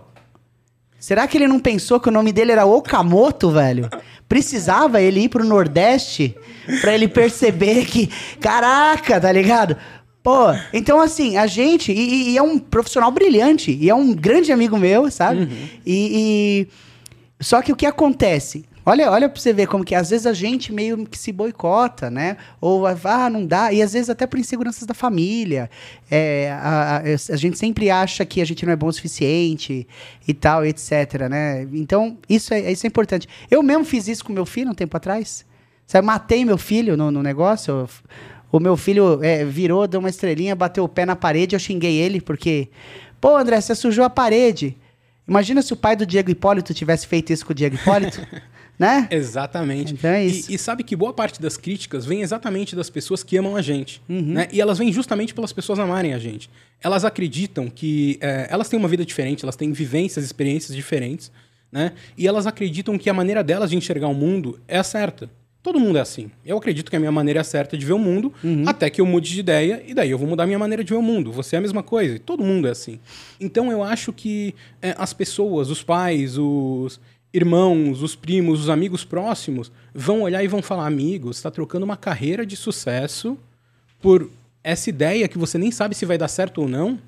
será 1.07 1.27
que 1.27 1.37
ele 1.37 1.47
não 1.47 1.59
pensou 1.61 2.01
que 2.01 2.09
o 2.09 2.13
nome 2.13 2.33
dele 2.33 2.53
era 2.53 2.65
Okamoto, 2.65 3.51
velho? 3.51 3.89
Precisava 4.29 5.03
ele 5.03 5.21
ir 5.21 5.29
pro 5.29 5.45
Nordeste 5.45 6.35
pra 6.81 6.95
ele 6.95 7.07
perceber 7.09 7.85
que, 7.85 8.09
caraca, 8.41 9.21
tá 9.21 9.31
ligado? 9.31 9.77
Pô, 10.23 10.47
então 10.73 10.99
assim, 11.01 11.37
a 11.37 11.47
gente, 11.47 11.93
e, 11.93 12.31
e- 12.33 12.39
é 12.39 12.43
um 12.43 12.59
profissional 12.59 13.11
brilhante, 13.11 13.71
e 13.71 13.91
é 13.91 13.95
um 13.95 14.15
grande 14.15 14.51
amigo 14.51 14.79
meu, 14.79 15.11
sabe? 15.11 15.47
E, 15.85 16.67
e- 16.67 16.69
Só 17.39 17.61
que 17.61 17.71
o 17.71 17.77
que 17.77 17.85
acontece? 17.85 18.65
Olha, 18.87 19.11
olha 19.11 19.29
pra 19.31 19.41
você 19.41 19.51
ver 19.53 19.67
como 19.67 19.83
que 19.85 19.95
às 19.95 20.11
vezes 20.11 20.27
a 20.27 20.35
gente 20.35 20.71
meio 20.73 21.07
que 21.07 21.17
se 21.17 21.33
boicota, 21.33 22.11
né? 22.11 22.37
Ou 22.61 22.87
ah, 22.87 23.31
não 23.31 23.47
dá, 23.47 23.73
e 23.73 23.81
às 23.81 23.95
vezes 23.95 24.11
até 24.11 24.27
por 24.27 24.39
inseguranças 24.39 24.87
da 24.87 24.93
família. 24.93 25.71
É, 26.11 26.51
a, 26.53 26.97
a- 26.99 27.03
a 27.33 27.37
gente 27.37 27.59
sempre 27.59 27.89
acha 27.91 28.27
que 28.27 28.43
a 28.43 28.45
gente 28.45 28.67
não 28.67 28.73
é 28.73 28.77
bom 28.77 28.89
o 28.89 28.93
suficiente 28.93 29.87
e 30.29 30.35
tal, 30.35 30.67
etc, 30.67 31.29
né? 31.31 31.63
Então, 31.73 32.19
isso 32.29 32.53
é, 32.53 32.71
isso 32.71 32.87
é 32.87 32.89
importante. 32.89 33.27
Eu 33.51 33.63
mesmo 33.63 33.85
fiz 33.87 34.07
isso 34.07 34.23
com 34.25 34.33
meu 34.35 34.45
filho 34.45 34.71
um 34.71 34.75
tempo 34.75 34.95
atrás. 34.97 35.47
Sabe, 35.87 36.07
matei 36.07 36.45
meu 36.45 36.59
filho 36.59 36.97
no, 36.97 37.11
no 37.11 37.23
negócio. 37.23 37.89
o 38.53 38.61
meu 38.61 38.77
filho 38.77 39.23
é, 39.25 39.45
virou, 39.45 39.87
deu 39.87 40.01
uma 40.01 40.09
estrelinha, 40.11 40.55
bateu 40.55 40.85
o 40.85 40.89
pé 40.89 41.07
na 41.07 41.17
parede, 41.17 41.57
eu 41.57 41.61
xinguei 41.61 41.97
ele, 41.97 42.21
porque. 42.21 42.69
Pô, 43.21 43.35
André, 43.37 43.61
você 43.61 43.75
sujou 43.75 44.05
a 44.05 44.11
parede. 44.11 44.77
Imagina 45.27 45.63
se 45.63 45.73
o 45.73 45.77
pai 45.77 45.97
do 45.97 46.05
Diego 46.05 46.31
Hipólito 46.31 46.75
tivesse 46.75 47.07
feito 47.07 47.33
isso 47.33 47.47
com 47.47 47.53
o 47.53 47.55
Diego 47.55 47.77
Hipólito, 47.77 48.21
né? 48.79 49.07
Exatamente. 49.11 49.93
Então 49.95 50.11
é 50.11 50.25
E- 50.25 50.29
isso. 50.31 50.53
E, 50.53 50.59
sabe 50.59 50.83
que 50.83 50.97
boa 50.97 51.13
parte 51.13 51.41
das 51.41 51.57
críticas 51.57 52.05
vem 52.05 52.23
exatamente 52.23 52.75
das 52.75 52.91
pessoas 52.91 53.23
que 53.23 53.37
amam 53.37 53.57
a 53.57 53.63
gente. 53.63 54.01
Uhum. 54.09 54.21
Né? 54.35 54.49
E 54.53 54.61
elas 54.61 54.79
vêm 54.79 54.93
justamente 54.93 55.33
pelas 55.35 55.53
pessoas 55.53 55.79
amarem 55.79 56.13
a 56.15 56.19
gente. 56.19 56.49
Elas 56.83 57.05
acreditam 57.05 57.69
que 57.69 58.19
é, 58.21 58.47
elas 58.51 58.69
têm 58.69 58.79
uma 58.79 58.89
vida 58.89 59.05
diferente, 59.05 59.45
elas 59.45 59.57
têm 59.57 59.73
vivências, 59.73 60.25
experiências 60.25 60.75
diferentes, 60.77 61.31
né? 61.73 61.93
E 62.17 62.27
elas 62.29 62.47
acreditam 62.47 62.97
que 62.99 63.09
a 63.11 63.15
maneira 63.15 63.43
delas 63.43 63.71
de 63.71 63.77
enxergar 63.77 64.09
o 64.09 64.15
mundo 64.15 64.61
é 64.69 64.79
a 64.79 64.83
certa. 64.85 65.29
Todo 65.63 65.81
mundo 65.81 65.97
é 65.97 66.01
assim. 66.03 66.31
Eu 66.45 66.59
acredito 66.59 66.91
que 66.91 66.97
a 66.97 67.01
minha 67.01 67.11
maneira 67.11 67.41
é 67.41 67.43
certa 67.43 67.75
de 67.77 67.87
ver 67.87 67.95
o 67.95 67.99
mundo, 67.99 68.31
Uhum. 68.45 68.65
até 68.67 68.91
que 68.91 69.01
eu 69.01 69.07
mude 69.07 69.31
de 69.31 69.41
ideia, 69.41 69.83
e 69.87 69.95
daí 69.95 70.11
eu 70.11 70.19
vou 70.19 70.29
mudar 70.29 70.43
a 70.45 70.47
minha 70.47 70.59
maneira 70.59 70.85
de 70.85 70.91
ver 70.91 70.99
o 70.99 71.03
mundo. 71.03 71.33
Você 71.33 71.57
é 71.57 71.59
a 71.59 71.63
mesma 71.63 71.83
coisa. 71.83 72.17
e 72.17 72.19
Todo 72.19 72.45
mundo 72.45 72.69
é 72.69 72.71
assim. 72.71 73.01
Então 73.41 73.73
eu 73.73 73.83
acho 73.83 74.13
que 74.13 74.55
é, 74.83 74.95
as 74.99 75.15
pessoas, 75.15 75.71
os 75.71 75.83
pais, 75.83 76.37
os 76.37 77.01
irmãos, 77.35 78.01
os 78.01 78.15
primos, 78.15 78.61
os 78.61 78.71
amigos 78.71 79.05
próximos, 79.05 79.73
vão 79.93 80.23
olhar 80.23 80.43
e 80.45 80.49
vão 80.49 80.63
falar: 80.63 80.87
amigo, 80.87 81.35
você 81.35 81.41
está 81.41 81.51
trocando 81.51 81.85
uma 81.85 81.97
carreira 81.97 82.47
de 82.47 82.57
sucesso 82.57 83.37
por 84.01 84.31
essa 84.63 84.89
ideia 84.89 85.27
que 85.27 85.37
você 85.37 85.59
nem 85.59 85.73
sabe 85.73 85.95
se 85.95 86.07
vai 86.07 86.17
dar 86.17 86.29
certo 86.29 86.63
ou 86.63 86.69
não. 86.69 86.99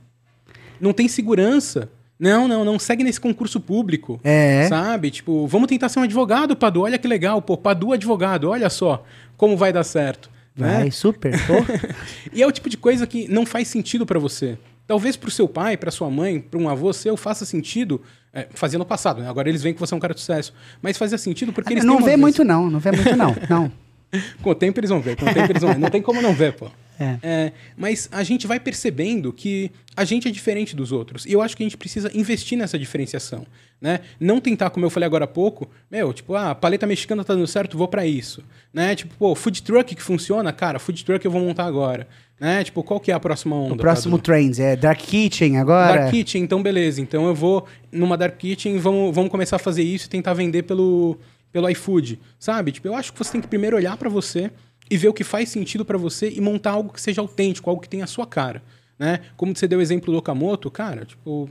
Não 0.81 0.93
tem 0.93 1.07
segurança. 1.09 1.89
Não, 2.19 2.49
não, 2.49 2.65
não. 2.65 2.79
Segue 2.79 3.05
nesse 3.05 3.21
concurso 3.21 3.61
público. 3.61 4.19
É. 4.25 4.67
Sabe? 4.69 5.11
Tipo, 5.11 5.47
vamos 5.47 5.69
tentar 5.69 5.89
ser 5.89 6.01
um 6.01 6.03
advogado, 6.03 6.57
Padu. 6.57 6.83
Olha 6.83 6.99
que 6.99 7.07
legal. 7.07 7.41
Pô, 7.41 7.57
Padu 7.57 7.93
advogado. 7.93 8.51
Olha 8.51 8.69
só 8.69 9.05
como 9.37 9.57
vai 9.57 9.73
dar 9.73 9.85
certo. 9.85 10.31
né? 10.57 10.81
Vai, 10.81 10.91
super. 10.91 11.33
Pô. 11.47 11.55
E 12.33 12.43
é 12.43 12.47
o 12.47 12.53
tipo 12.53 12.69
de 12.69 12.77
coisa 12.77 13.07
que 13.07 13.29
não 13.29 13.47
faz 13.47 13.69
sentido 13.69 14.05
pra 14.05 14.19
você. 14.19 14.59
Talvez 14.87 15.17
pro 15.17 15.31
seu 15.31 15.49
pai, 15.49 15.77
pra 15.77 15.91
sua 15.91 16.09
mãe, 16.11 16.41
pra 16.41 16.59
um 16.61 16.69
avô 16.69 16.93
seu, 16.93 17.17
faça 17.17 17.45
sentido. 17.45 18.01
É, 18.37 18.49
fazia 18.53 18.79
no 18.79 18.85
passado, 18.85 19.23
né? 19.23 19.31
Agora 19.31 19.49
eles 19.49 19.63
veem 19.63 19.75
que 19.75 19.81
você 19.81 19.95
é 19.95 19.97
um 19.97 20.01
cara 20.01 20.13
de 20.13 20.21
sucesso. 20.21 20.53
Mas 20.83 20.99
fazia 20.99 21.17
sentido 21.17 21.55
porque 21.55 21.73
eles 21.73 21.85
não 21.85 22.03
vê 22.03 22.19
muito, 22.19 22.45
não. 22.45 22.69
Não 22.69 22.79
vê 22.79 22.93
muito, 22.93 23.17
não. 23.17 23.35
Não. 23.49 23.73
Com 24.43 24.51
o 24.51 24.55
tempo 24.55 24.79
eles 24.79 24.91
vão 24.91 25.01
ver, 25.01 25.17
com 25.17 25.25
o 25.25 25.35
tempo 25.35 25.51
eles 25.51 25.63
vão 25.63 25.73
ver. 25.73 25.79
Não 25.79 25.91
tem 25.91 26.01
como 26.01 26.23
não 26.23 26.33
ver, 26.33 26.53
pô. 26.53 26.71
É. 26.99 27.19
É, 27.23 27.53
mas 27.77 28.09
a 28.11 28.23
gente 28.23 28.47
vai 28.47 28.59
percebendo 28.59 29.33
que 29.33 29.71
a 29.97 30.05
gente 30.05 30.29
é 30.29 30.31
diferente 30.31 30.75
dos 30.75 30.93
outros. 30.93 31.25
E 31.27 31.33
eu 31.33 31.43
acho 31.43 31.57
que 31.57 31.63
a 31.63 31.67
gente 31.67 31.77
precisa 31.77 32.11
investir 32.15 32.57
nessa 32.59 32.79
diferenciação. 32.79 33.47
Né? 33.81 34.01
Não 34.19 34.41
tentar, 34.41 34.71
como 34.71 34.87
eu 34.87 34.91
falei 34.91 35.07
agora 35.07 35.25
há 35.25 35.29
pouco, 35.29 35.69
meu, 35.91 36.13
tipo, 36.13 36.35
ah, 36.35 36.53
a 36.53 36.55
paleta 36.55 36.87
mexicana 36.87 37.23
tá 37.23 37.35
dando 37.35 37.47
certo, 37.47 37.77
vou 37.77 37.89
pra 37.89 38.07
isso. 38.07 38.43
Né? 38.73 38.95
Tipo, 38.95 39.15
pô, 39.17 39.35
food 39.35 39.63
truck 39.63 39.95
que 39.95 40.03
funciona, 40.03 40.53
cara, 40.53 40.79
food 40.79 41.05
truck 41.05 41.25
eu 41.25 41.31
vou 41.31 41.43
montar 41.43 41.65
agora. 41.65 42.09
Né? 42.41 42.65
Tipo, 42.65 42.83
qual 42.83 43.01
que 43.01 43.11
é 43.11 43.15
a 43.15 43.21
próxima 43.21 43.57
onda? 43.57 43.75
O 43.75 43.77
próximo 43.77 44.17
Cadu? 44.17 44.23
Trends 44.23 44.59
é 44.59 44.77
Dark 44.77 45.01
Kitchen 45.01 45.59
agora. 45.59 46.01
Dark 46.01 46.11
Kitchen, 46.11 46.43
então 46.43 46.63
beleza. 46.63 47.01
Então 47.01 47.27
eu 47.27 47.35
vou 47.35 47.67
numa 47.91 48.17
Dark 48.17 48.37
Kitchen, 48.37 48.79
vamos, 48.79 49.15
vamos 49.15 49.31
começar 49.31 49.57
a 49.57 49.59
fazer 49.59 49.83
isso 49.83 50.07
e 50.07 50.11
tentar 50.11 50.35
vender 50.35 50.63
pelo, 50.63 51.19
pelo 51.51 51.69
iFood, 51.71 52.19
sabe? 52.39 52.73
Tipo, 52.73 52.89
eu 52.89 52.95
acho 52.95 53.13
que 53.13 53.19
você 53.19 53.33
tem 53.33 53.41
que 53.41 53.49
primeiro 53.49 53.77
olhar 53.77 53.97
pra 53.97 54.11
você 54.11 54.51
e 54.91 54.97
ver 54.97 55.09
o 55.09 55.13
que 55.13 55.25
faz 55.25 55.49
sentido 55.49 55.85
pra 55.85 55.99
você 55.99 56.31
e 56.31 56.41
montar 56.41 56.73
algo 56.73 56.93
que 56.93 57.01
seja 57.01 57.21
autêntico, 57.21 57.69
algo 57.71 57.83
que 57.83 57.89
tenha 57.89 58.05
a 58.05 58.07
sua 58.07 58.27
cara, 58.27 58.63
né? 58.99 59.21
Como 59.37 59.55
você 59.57 59.67
deu 59.67 59.79
o 59.79 59.83
exemplo 59.83 60.13
do 60.13 60.19
Okamoto, 60.19 60.71
cara, 60.71 61.05
tipo, 61.05 61.49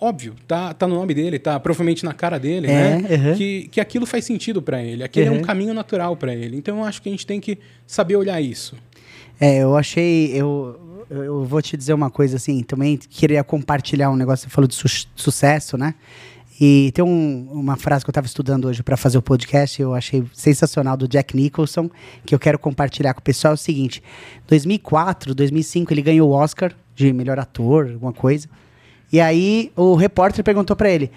óbvio, 0.00 0.34
tá, 0.46 0.72
tá 0.74 0.86
no 0.86 0.94
nome 0.94 1.14
dele, 1.14 1.38
tá 1.38 1.58
provavelmente 1.58 2.04
na 2.04 2.12
cara 2.12 2.38
dele, 2.38 2.66
É, 2.68 2.70
né? 2.70 2.96
uhum. 3.30 3.36
Que, 3.36 3.68
que 3.72 3.80
aquilo 3.80 4.06
faz 4.06 4.24
sentido 4.24 4.60
para 4.62 4.82
ele. 4.82 5.02
Aquele 5.02 5.26
é 5.28 5.30
Uhum. 5.30 5.38
um 5.38 5.42
caminho 5.42 5.74
natural 5.74 6.16
para 6.16 6.34
ele. 6.34 6.56
Então 6.56 6.78
eu 6.78 6.84
acho 6.84 7.00
que 7.02 7.08
a 7.08 7.12
gente 7.12 7.26
tem 7.26 7.40
que 7.40 7.58
saber 7.86 8.16
olhar 8.16 8.40
isso. 8.40 8.76
É, 9.40 9.58
eu 9.62 9.76
achei. 9.76 10.30
Eu, 10.32 11.04
eu- 11.10 11.24
eu 11.24 11.44
vou 11.44 11.60
te 11.62 11.76
dizer 11.76 11.92
uma 11.92 12.10
coisa 12.10 12.36
assim, 12.36 12.62
também 12.62 12.96
queria 12.96 13.42
compartilhar 13.44 14.10
um 14.10 14.16
negócio. 14.16 14.48
Você 14.48 14.54
falou 14.54 14.66
de 14.68 14.74
su- 14.74 15.06
sucesso, 15.14 15.76
né? 15.78 15.94
E 16.58 16.90
tem 16.94 17.04
um- 17.04 17.48
uma 17.52 17.76
frase 17.76 18.04
que 18.04 18.08
eu 18.08 18.12
estava 18.12 18.26
estudando 18.26 18.64
hoje 18.66 18.82
para 18.82 18.96
fazer 18.96 19.18
o 19.18 19.22
podcast, 19.22 19.80
eu 19.80 19.94
achei 19.94 20.24
sensacional, 20.32 20.96
do 20.96 21.06
Jack 21.06 21.36
Nicholson, 21.36 21.90
que 22.24 22.34
eu 22.34 22.38
quero 22.38 22.58
compartilhar 22.58 23.12
com 23.12 23.20
o 23.20 23.22
pessoal. 23.22 23.52
É 23.52 23.54
o 23.54 23.58
seguinte: 23.58 24.02
2004, 24.46 25.34
2005, 25.34 25.92
ele 25.92 26.02
ganhou 26.02 26.30
o 26.30 26.32
Oscar 26.32 26.72
de 26.94 27.12
melhor 27.12 27.38
ator, 27.38 27.90
alguma 27.92 28.12
coisa. 28.12 28.48
E 29.12 29.20
aí 29.20 29.70
o 29.76 29.94
repórter 29.94 30.42
perguntou 30.42 30.74
para 30.74 30.90
ele: 30.90 31.10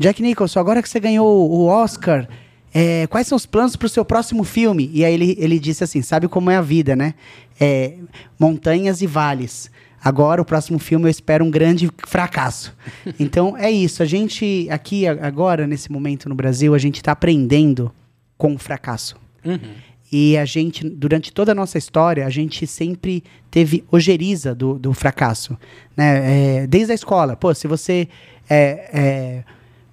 Jack 0.00 0.20
Nicholson, 0.20 0.58
agora 0.58 0.82
que 0.82 0.88
você 0.88 0.98
ganhou 0.98 1.48
o 1.50 1.66
Oscar, 1.66 2.28
é, 2.74 3.06
quais 3.06 3.26
são 3.28 3.36
os 3.36 3.46
planos 3.46 3.76
para 3.76 3.86
o 3.86 3.88
seu 3.88 4.04
próximo 4.04 4.42
filme? 4.42 4.90
E 4.92 5.04
aí 5.04 5.14
ele, 5.14 5.36
ele 5.38 5.58
disse 5.60 5.84
assim: 5.84 6.02
sabe 6.02 6.26
como 6.26 6.50
é 6.50 6.56
a 6.56 6.62
vida, 6.62 6.96
né? 6.96 7.14
É, 7.60 7.94
montanhas 8.38 9.00
e 9.00 9.06
vales. 9.06 9.70
Agora, 10.04 10.42
o 10.42 10.44
próximo 10.44 10.78
filme, 10.78 11.06
eu 11.06 11.10
espero 11.10 11.44
um 11.44 11.50
grande 11.50 11.90
fracasso. 12.06 12.74
Então, 13.18 13.56
é 13.56 13.70
isso. 13.70 14.02
A 14.02 14.06
gente, 14.06 14.66
aqui, 14.70 15.06
agora, 15.06 15.66
nesse 15.66 15.92
momento 15.92 16.28
no 16.28 16.34
Brasil, 16.34 16.74
a 16.74 16.78
gente 16.78 16.96
está 16.96 17.12
aprendendo 17.12 17.92
com 18.36 18.54
o 18.54 18.58
fracasso. 18.58 19.16
Uhum. 19.44 19.58
E 20.10 20.36
a 20.36 20.44
gente, 20.44 20.88
durante 20.88 21.32
toda 21.32 21.52
a 21.52 21.54
nossa 21.54 21.78
história, 21.78 22.26
a 22.26 22.30
gente 22.30 22.66
sempre 22.66 23.22
teve 23.50 23.84
ojeriza 23.90 24.54
do, 24.54 24.78
do 24.78 24.92
fracasso. 24.92 25.56
Né? 25.96 26.62
É, 26.62 26.66
desde 26.66 26.92
a 26.92 26.94
escola. 26.94 27.36
Pô, 27.36 27.54
se 27.54 27.66
você 27.66 28.08
é, 28.50 28.90
é, 28.92 29.44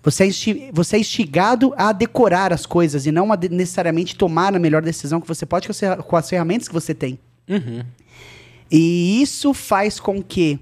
você, 0.03 0.25
é 0.25 0.71
você 0.73 0.97
é 0.97 0.99
instigado 0.99 1.73
a 1.77 1.91
decorar 1.91 2.51
as 2.51 2.65
coisas 2.65 3.05
e 3.05 3.11
não 3.11 3.31
a 3.31 3.37
necessariamente 3.37 4.15
tomar 4.15 4.55
a 4.55 4.59
melhor 4.59 4.81
decisão 4.81 5.21
que 5.21 5.27
você 5.27 5.45
pode 5.45 5.69
com 6.05 6.15
as 6.17 6.29
ferramentas 6.29 6.67
que 6.67 6.73
você 6.73 6.93
tem. 6.93 7.19
Uhum. 7.47 7.83
E 8.71 9.21
isso 9.21 9.53
faz 9.53 9.99
com 9.99 10.21
que 10.21 10.59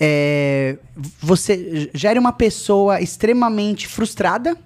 é, 0.00 0.78
você 1.20 1.90
gere 1.94 2.18
uma 2.18 2.32
pessoa 2.32 3.00
extremamente 3.00 3.86
frustrada, 3.88 4.56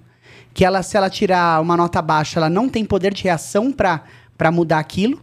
que 0.53 0.65
ela, 0.65 0.83
se 0.83 0.97
ela 0.97 1.09
tirar 1.09 1.61
uma 1.61 1.77
nota 1.77 2.01
baixa, 2.01 2.39
ela 2.39 2.49
não 2.49 2.67
tem 2.67 2.83
poder 2.83 3.13
de 3.13 3.23
reação 3.23 3.71
para 3.71 4.51
mudar 4.51 4.79
aquilo, 4.79 5.21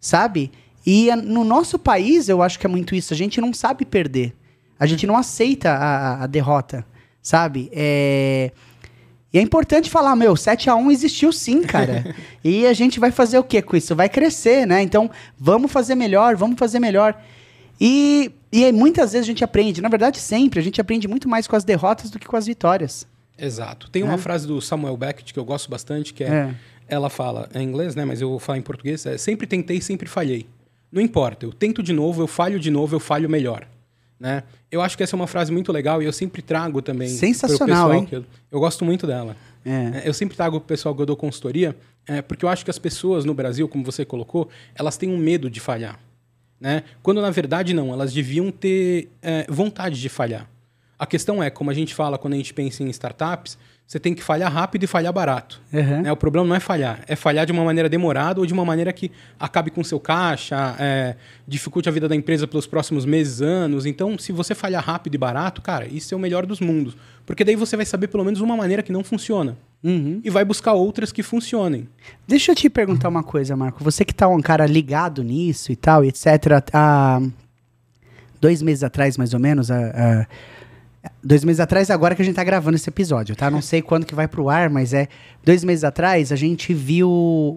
sabe? 0.00 0.50
E 0.86 1.14
no 1.16 1.44
nosso 1.44 1.78
país, 1.78 2.28
eu 2.28 2.42
acho 2.42 2.58
que 2.58 2.66
é 2.66 2.68
muito 2.68 2.94
isso. 2.94 3.12
A 3.12 3.16
gente 3.16 3.40
não 3.40 3.52
sabe 3.52 3.84
perder. 3.84 4.34
A 4.78 4.86
gente 4.86 5.06
não 5.06 5.16
aceita 5.16 5.70
a, 5.70 5.76
a- 5.76 6.24
a 6.24 6.26
derrota, 6.26 6.84
sabe? 7.22 7.70
É... 7.72 8.52
E 9.34 9.38
é 9.38 9.42
importante 9.42 9.90
falar, 9.90 10.14
meu, 10.14 10.34
7x1 10.34 10.92
existiu 10.92 11.32
sim, 11.32 11.62
cara. 11.62 12.14
e 12.44 12.64
a 12.68 12.72
gente 12.72 13.00
vai 13.00 13.10
fazer 13.10 13.36
o 13.36 13.42
que 13.42 13.60
com 13.60 13.76
isso? 13.76 13.94
Vai 13.96 14.08
crescer, 14.08 14.64
né? 14.64 14.80
Então, 14.80 15.10
vamos 15.36 15.72
fazer 15.72 15.96
melhor, 15.96 16.36
vamos 16.36 16.56
fazer 16.56 16.78
melhor. 16.78 17.20
E, 17.80 18.30
e 18.52 18.70
muitas 18.70 19.10
vezes 19.12 19.26
a 19.26 19.26
gente 19.26 19.42
aprende, 19.42 19.82
na 19.82 19.88
verdade, 19.88 20.20
sempre, 20.20 20.60
a 20.60 20.62
gente 20.62 20.80
aprende 20.80 21.08
muito 21.08 21.28
mais 21.28 21.48
com 21.48 21.56
as 21.56 21.64
derrotas 21.64 22.10
do 22.10 22.18
que 22.20 22.28
com 22.28 22.36
as 22.36 22.46
vitórias. 22.46 23.08
Exato. 23.36 23.90
Tem 23.90 24.04
uma 24.04 24.16
frase 24.18 24.46
do 24.46 24.60
Samuel 24.60 24.96
Beckett 24.96 25.32
que 25.34 25.38
eu 25.40 25.44
gosto 25.44 25.68
bastante, 25.68 26.14
que 26.14 26.22
é, 26.22 26.28
É. 26.28 26.54
ela 26.86 27.10
fala 27.10 27.48
é 27.52 27.60
em 27.60 27.64
inglês, 27.64 27.96
né, 27.96 28.04
mas 28.04 28.20
eu 28.20 28.28
vou 28.28 28.38
falar 28.38 28.58
em 28.58 28.62
português, 28.62 29.04
é 29.04 29.18
sempre 29.18 29.48
tentei, 29.48 29.80
sempre 29.80 30.08
falhei. 30.08 30.46
Não 30.92 31.02
importa, 31.02 31.44
eu 31.44 31.52
tento 31.52 31.82
de 31.82 31.92
novo, 31.92 32.22
eu 32.22 32.28
falho 32.28 32.60
de 32.60 32.70
novo, 32.70 32.94
eu 32.94 33.00
falho 33.00 33.28
melhor, 33.28 33.66
né? 34.20 34.44
Eu 34.74 34.82
acho 34.82 34.96
que 34.96 35.04
essa 35.04 35.14
é 35.14 35.18
uma 35.18 35.28
frase 35.28 35.52
muito 35.52 35.70
legal 35.70 36.02
e 36.02 36.04
eu 36.04 36.12
sempre 36.12 36.42
trago 36.42 36.82
também 36.82 37.06
Sensacional, 37.06 37.90
pessoal 37.90 37.94
hein? 37.94 38.08
eu, 38.10 38.24
eu 38.50 38.58
gosto 38.58 38.84
muito 38.84 39.06
dela. 39.06 39.36
É. 39.64 39.70
É, 39.70 40.08
Eu 40.08 40.12
sempre 40.12 40.36
trago 40.36 40.58
pro 40.58 40.66
pessoal 40.66 40.92
que 40.96 41.00
eu 41.00 41.06
dou 41.06 41.16
consultoria, 41.16 41.76
é, 42.08 42.20
porque 42.20 42.44
eu 42.44 42.48
acho 42.48 42.64
que 42.64 42.72
as 42.72 42.78
pessoas 42.78 43.24
no 43.24 43.32
Brasil, 43.32 43.68
como 43.68 43.84
você 43.84 44.04
colocou, 44.04 44.48
elas 44.74 44.96
têm 44.96 45.08
um 45.08 45.16
medo 45.16 45.48
de 45.48 45.60
falhar. 45.60 46.00
Né? 46.60 46.82
Quando 47.04 47.22
na 47.22 47.30
verdade 47.30 47.72
não, 47.72 47.92
elas 47.92 48.12
deviam 48.12 48.50
ter 48.50 49.10
é, 49.22 49.46
vontade 49.48 50.00
de 50.00 50.08
falhar. 50.08 50.50
A 50.98 51.06
questão 51.06 51.42
é, 51.42 51.50
como 51.50 51.70
a 51.70 51.74
gente 51.74 51.94
fala 51.94 52.16
quando 52.18 52.34
a 52.34 52.36
gente 52.36 52.54
pensa 52.54 52.82
em 52.82 52.88
startups, 52.90 53.58
você 53.86 54.00
tem 54.00 54.14
que 54.14 54.22
falhar 54.22 54.50
rápido 54.50 54.84
e 54.84 54.86
falhar 54.86 55.12
barato. 55.12 55.60
Uhum. 55.72 56.02
Né? 56.02 56.10
O 56.12 56.16
problema 56.16 56.46
não 56.46 56.54
é 56.56 56.60
falhar, 56.60 57.00
é 57.06 57.14
falhar 57.14 57.44
de 57.44 57.52
uma 57.52 57.62
maneira 57.64 57.86
demorada 57.88 58.40
ou 58.40 58.46
de 58.46 58.52
uma 58.54 58.64
maneira 58.64 58.92
que 58.94 59.10
acabe 59.38 59.70
com 59.70 59.84
seu 59.84 60.00
caixa, 60.00 60.74
é, 60.78 61.16
dificulte 61.46 61.86
a 61.88 61.92
vida 61.92 62.08
da 62.08 62.16
empresa 62.16 62.46
pelos 62.46 62.66
próximos 62.66 63.04
meses, 63.04 63.42
anos. 63.42 63.84
Então, 63.84 64.16
se 64.18 64.32
você 64.32 64.54
falhar 64.54 64.82
rápido 64.82 65.14
e 65.16 65.18
barato, 65.18 65.60
cara, 65.60 65.86
isso 65.86 66.14
é 66.14 66.16
o 66.16 66.20
melhor 66.20 66.46
dos 66.46 66.60
mundos. 66.60 66.96
Porque 67.26 67.44
daí 67.44 67.56
você 67.56 67.76
vai 67.76 67.84
saber 67.84 68.08
pelo 68.08 68.24
menos 68.24 68.40
uma 68.40 68.56
maneira 68.56 68.82
que 68.82 68.92
não 68.92 69.04
funciona. 69.04 69.54
Uhum. 69.82 70.20
E 70.24 70.30
vai 70.30 70.46
buscar 70.46 70.72
outras 70.72 71.12
que 71.12 71.22
funcionem. 71.22 71.86
Deixa 72.26 72.52
eu 72.52 72.56
te 72.56 72.70
perguntar 72.70 73.10
uma 73.10 73.22
coisa, 73.22 73.54
Marco. 73.54 73.84
Você 73.84 74.02
que 74.02 74.14
tá 74.14 74.26
um 74.28 74.40
cara 74.40 74.64
ligado 74.64 75.22
nisso 75.22 75.70
e 75.70 75.76
tal, 75.76 76.02
etc. 76.02 76.26
Há 76.72 77.20
dois 78.40 78.62
meses 78.62 78.82
atrás, 78.82 79.18
mais 79.18 79.34
ou 79.34 79.40
menos, 79.40 79.70
a- 79.70 79.76
a- 79.76 80.26
dois 81.22 81.44
meses 81.44 81.60
atrás, 81.60 81.90
agora 81.90 82.14
que 82.14 82.22
a 82.22 82.24
gente 82.24 82.34
tá 82.34 82.44
gravando 82.44 82.76
esse 82.76 82.88
episódio, 82.88 83.34
tá? 83.36 83.50
Não 83.50 83.62
sei 83.62 83.82
quando 83.82 84.06
que 84.06 84.14
vai 84.14 84.28
pro 84.28 84.48
ar, 84.48 84.70
mas 84.70 84.92
é 84.92 85.08
dois 85.44 85.64
meses 85.64 85.84
atrás 85.84 86.32
a 86.32 86.36
gente 86.36 86.72
viu 86.72 87.10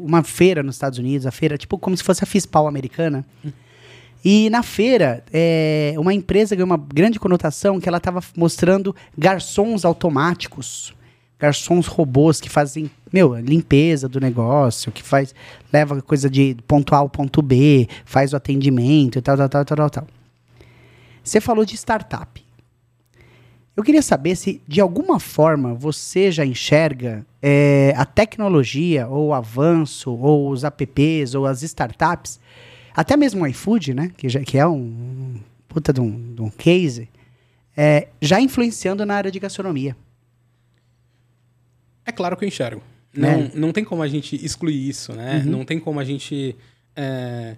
uma 0.04 0.24
feira 0.24 0.64
nos 0.64 0.76
Estados 0.76 1.00
Unidos, 1.00 1.26
a 1.26 1.32
feira 1.32 1.58
tipo 1.58 1.78
como 1.78 1.96
se 1.96 2.04
fosse 2.04 2.24
a 2.24 2.28
FISPAL 2.28 2.68
americana. 2.68 3.26
E 4.26 4.50
na 4.50 4.64
feira, 4.64 5.24
é, 5.32 5.94
uma 5.98 6.14
empresa 6.14 6.56
ganhou 6.56 6.66
uma 6.66 6.78
grande 6.78 7.20
conotação 7.20 7.80
que 7.80 7.88
ela 7.88 7.98
estava 7.98 8.22
mostrando 8.36 8.96
garçons 9.18 9.86
automáticos, 9.86 10.94
garçons 11.40 11.88
robôs 11.88 12.42
que 12.42 12.50
fazem, 12.50 12.90
meu, 13.14 13.36
limpeza 13.36 14.10
do 14.10 14.20
negócio, 14.20 14.92
que 14.92 15.04
faz, 15.04 15.34
leva 15.72 16.02
coisa 16.02 16.30
de 16.30 16.58
ponto 16.68 16.96
A 16.96 16.98
ao 16.98 17.10
ponto 17.10 17.42
B, 17.42 17.88
faz 18.06 18.34
o 18.34 18.36
atendimento 18.36 19.18
e 19.20 19.22
tal, 19.22 19.38
tal, 19.38 19.48
tal, 19.48 19.66
tal, 19.66 19.78
tal, 19.78 19.90
tal. 19.90 20.08
Você 21.24 21.40
falou 21.40 21.64
de 21.64 21.76
startup. 21.76 22.47
Eu 23.78 23.84
queria 23.84 24.02
saber 24.02 24.36
se, 24.36 24.60
de 24.68 24.82
alguma 24.82 25.20
forma, 25.20 25.76
você 25.76 26.32
já 26.32 26.44
enxerga 26.44 27.24
é, 27.40 27.94
a 27.96 28.06
tecnologia, 28.06 29.08
ou 29.08 29.28
o 29.28 29.34
avanço, 29.36 30.12
ou 30.12 30.50
os 30.50 30.64
apps, 30.64 31.36
ou 31.36 31.46
as 31.46 31.62
startups, 31.62 32.40
até 32.92 33.16
mesmo 33.16 33.44
o 33.44 33.48
iFood, 33.48 33.94
né? 33.94 34.12
Que, 34.18 34.28
já, 34.28 34.40
que 34.40 34.58
é 34.58 34.66
um, 34.66 34.80
um 34.80 35.40
puta 35.68 35.94
de 35.94 36.02
um, 36.02 36.34
de 36.34 36.42
um 36.42 36.50
case, 36.50 37.08
é, 37.78 38.08
já 38.20 38.42
influenciando 38.42 39.06
na 39.06 39.14
área 39.14 39.30
de 39.30 39.40
gastronomia. 39.40 39.96
É 42.04 42.12
claro 42.12 42.36
que 42.36 42.46
eu 42.46 42.48
enxergo. 42.48 42.82
Né? 43.14 43.52
Não, 43.54 43.68
não 43.68 43.72
tem 43.72 43.84
como 43.84 44.02
a 44.02 44.08
gente 44.08 44.44
excluir 44.44 44.90
isso, 44.90 45.14
né? 45.14 45.44
Não 45.46 45.64
tem 45.64 45.80
como 45.80 46.00
a 46.00 46.04
gente 46.04 46.56
é, 46.96 47.56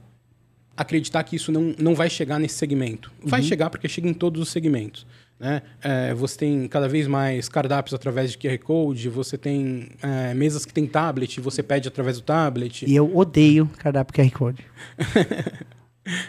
acreditar 0.76 1.24
que 1.24 1.38
isso 1.38 1.50
não, 1.50 1.74
não 1.80 1.96
vai 1.96 2.10
chegar 2.10 2.40
nesse 2.40 2.56
segmento. 2.56 3.10
Vai 3.24 3.42
chegar 3.42 3.70
porque 3.70 3.88
chega 3.88 4.10
em 4.10 4.14
todos 4.14 4.42
os 4.42 4.50
segmentos. 4.50 5.08
Né? 5.40 5.62
É, 5.82 6.14
você 6.14 6.38
tem 6.38 6.68
cada 6.68 6.88
vez 6.88 7.08
mais 7.08 7.48
cardápios 7.48 7.94
através 7.94 8.32
de 8.32 8.38
QR 8.38 8.58
Code, 8.60 9.08
você 9.08 9.38
tem 9.38 9.90
é, 10.02 10.34
mesas 10.34 10.66
que 10.66 10.74
tem 10.74 10.86
tablet, 10.86 11.40
você 11.40 11.64
pede 11.64 11.88
através 11.88 12.18
do 12.18 12.24
tablet. 12.24 12.86
E 12.86 12.94
eu 12.96 13.16
odeio 13.16 13.70
cardápio 13.78 14.14
QR 14.14 14.32
Code. 14.32 14.66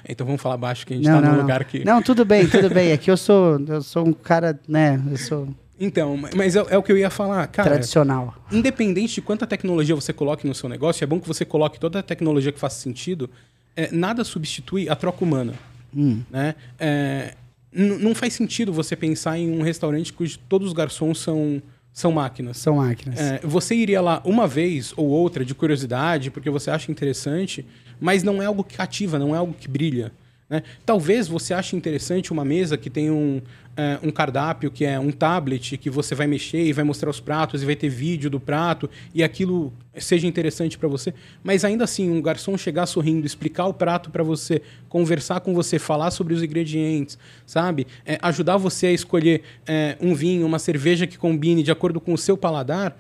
Então 0.06 0.26
vamos 0.26 0.42
falar 0.42 0.56
baixo 0.56 0.86
que 0.86 0.92
a 0.92 0.96
gente 0.96 1.06
está 1.06 1.20
num 1.20 1.40
lugar 1.40 1.64
que. 1.64 1.84
Não, 1.84 2.02
tudo 2.02 2.22
bem, 2.22 2.46
tudo 2.46 2.68
bem. 2.68 2.90
É 2.90 2.98
que 2.98 3.10
eu 3.10 3.16
sou, 3.16 3.58
eu 3.66 3.80
sou 3.80 4.06
um 4.06 4.12
cara, 4.12 4.58
né? 4.68 5.00
Eu 5.10 5.16
sou 5.16 5.48
Então, 5.78 6.18
mas 6.36 6.54
é, 6.54 6.64
é 6.68 6.76
o 6.76 6.82
que 6.82 6.92
eu 6.92 6.98
ia 6.98 7.08
falar, 7.08 7.46
cara. 7.46 7.70
tradicional. 7.70 8.34
Independente 8.52 9.14
de 9.14 9.22
quanta 9.22 9.46
tecnologia 9.46 9.94
você 9.94 10.12
coloque 10.12 10.46
no 10.46 10.54
seu 10.54 10.68
negócio, 10.68 11.02
é 11.02 11.06
bom 11.06 11.18
que 11.18 11.26
você 11.26 11.44
coloque 11.44 11.80
toda 11.80 12.00
a 12.00 12.02
tecnologia 12.02 12.52
que 12.52 12.58
faça 12.58 12.78
sentido. 12.80 13.30
é, 13.74 13.90
nada 13.90 14.22
substitui 14.22 14.88
a 14.88 14.96
troca 14.96 15.24
humana. 15.24 15.54
Hum. 15.96 16.22
Né? 16.30 16.54
É, 16.78 17.34
não 17.72 18.14
faz 18.14 18.34
sentido 18.34 18.72
você 18.72 18.96
pensar 18.96 19.38
em 19.38 19.50
um 19.50 19.62
restaurante 19.62 20.12
cujo 20.12 20.38
todos 20.48 20.68
os 20.68 20.72
garçons 20.72 21.18
são, 21.18 21.62
são 21.92 22.12
máquinas. 22.12 22.58
São 22.58 22.76
máquinas. 22.76 23.18
É, 23.18 23.40
você 23.44 23.74
iria 23.74 24.00
lá 24.00 24.20
uma 24.24 24.46
vez 24.46 24.92
ou 24.96 25.06
outra 25.06 25.44
de 25.44 25.54
curiosidade, 25.54 26.30
porque 26.30 26.50
você 26.50 26.70
acha 26.70 26.90
interessante, 26.90 27.64
mas 28.00 28.22
não 28.22 28.42
é 28.42 28.46
algo 28.46 28.64
que 28.64 28.76
cativa, 28.76 29.18
não 29.18 29.34
é 29.34 29.38
algo 29.38 29.54
que 29.54 29.68
brilha. 29.68 30.12
Né? 30.48 30.64
Talvez 30.84 31.28
você 31.28 31.54
ache 31.54 31.76
interessante 31.76 32.32
uma 32.32 32.44
mesa 32.44 32.76
que 32.76 32.90
tem 32.90 33.08
um, 33.10 33.40
é, 33.80 33.98
um 34.02 34.10
cardápio 34.10 34.70
que 34.70 34.84
é 34.84 35.00
um 35.00 35.10
tablet 35.10 35.78
que 35.78 35.88
você 35.88 36.14
vai 36.14 36.26
mexer 36.26 36.62
e 36.62 36.72
vai 36.72 36.84
mostrar 36.84 37.08
os 37.08 37.18
pratos 37.18 37.62
e 37.62 37.66
vai 37.66 37.74
ter 37.74 37.88
vídeo 37.88 38.28
do 38.28 38.38
prato 38.38 38.90
e 39.14 39.22
aquilo 39.22 39.72
seja 39.96 40.26
interessante 40.26 40.76
para 40.76 40.86
você, 40.86 41.14
mas 41.42 41.64
ainda 41.64 41.84
assim 41.84 42.10
um 42.10 42.20
garçom 42.20 42.58
chegar 42.58 42.84
sorrindo, 42.84 43.26
explicar 43.26 43.66
o 43.66 43.72
prato 43.72 44.10
para 44.10 44.22
você, 44.22 44.60
conversar 44.86 45.40
com 45.40 45.54
você, 45.54 45.78
falar 45.78 46.10
sobre 46.10 46.34
os 46.34 46.42
ingredientes, 46.42 47.18
sabe? 47.46 47.86
É, 48.04 48.18
ajudar 48.20 48.58
você 48.58 48.88
a 48.88 48.92
escolher 48.92 49.42
é, 49.66 49.96
um 49.98 50.14
vinho, 50.14 50.46
uma 50.46 50.58
cerveja 50.58 51.06
que 51.06 51.16
combine 51.16 51.62
de 51.62 51.70
acordo 51.70 52.00
com 52.00 52.12
o 52.12 52.18
seu 52.18 52.36
paladar 52.36 52.96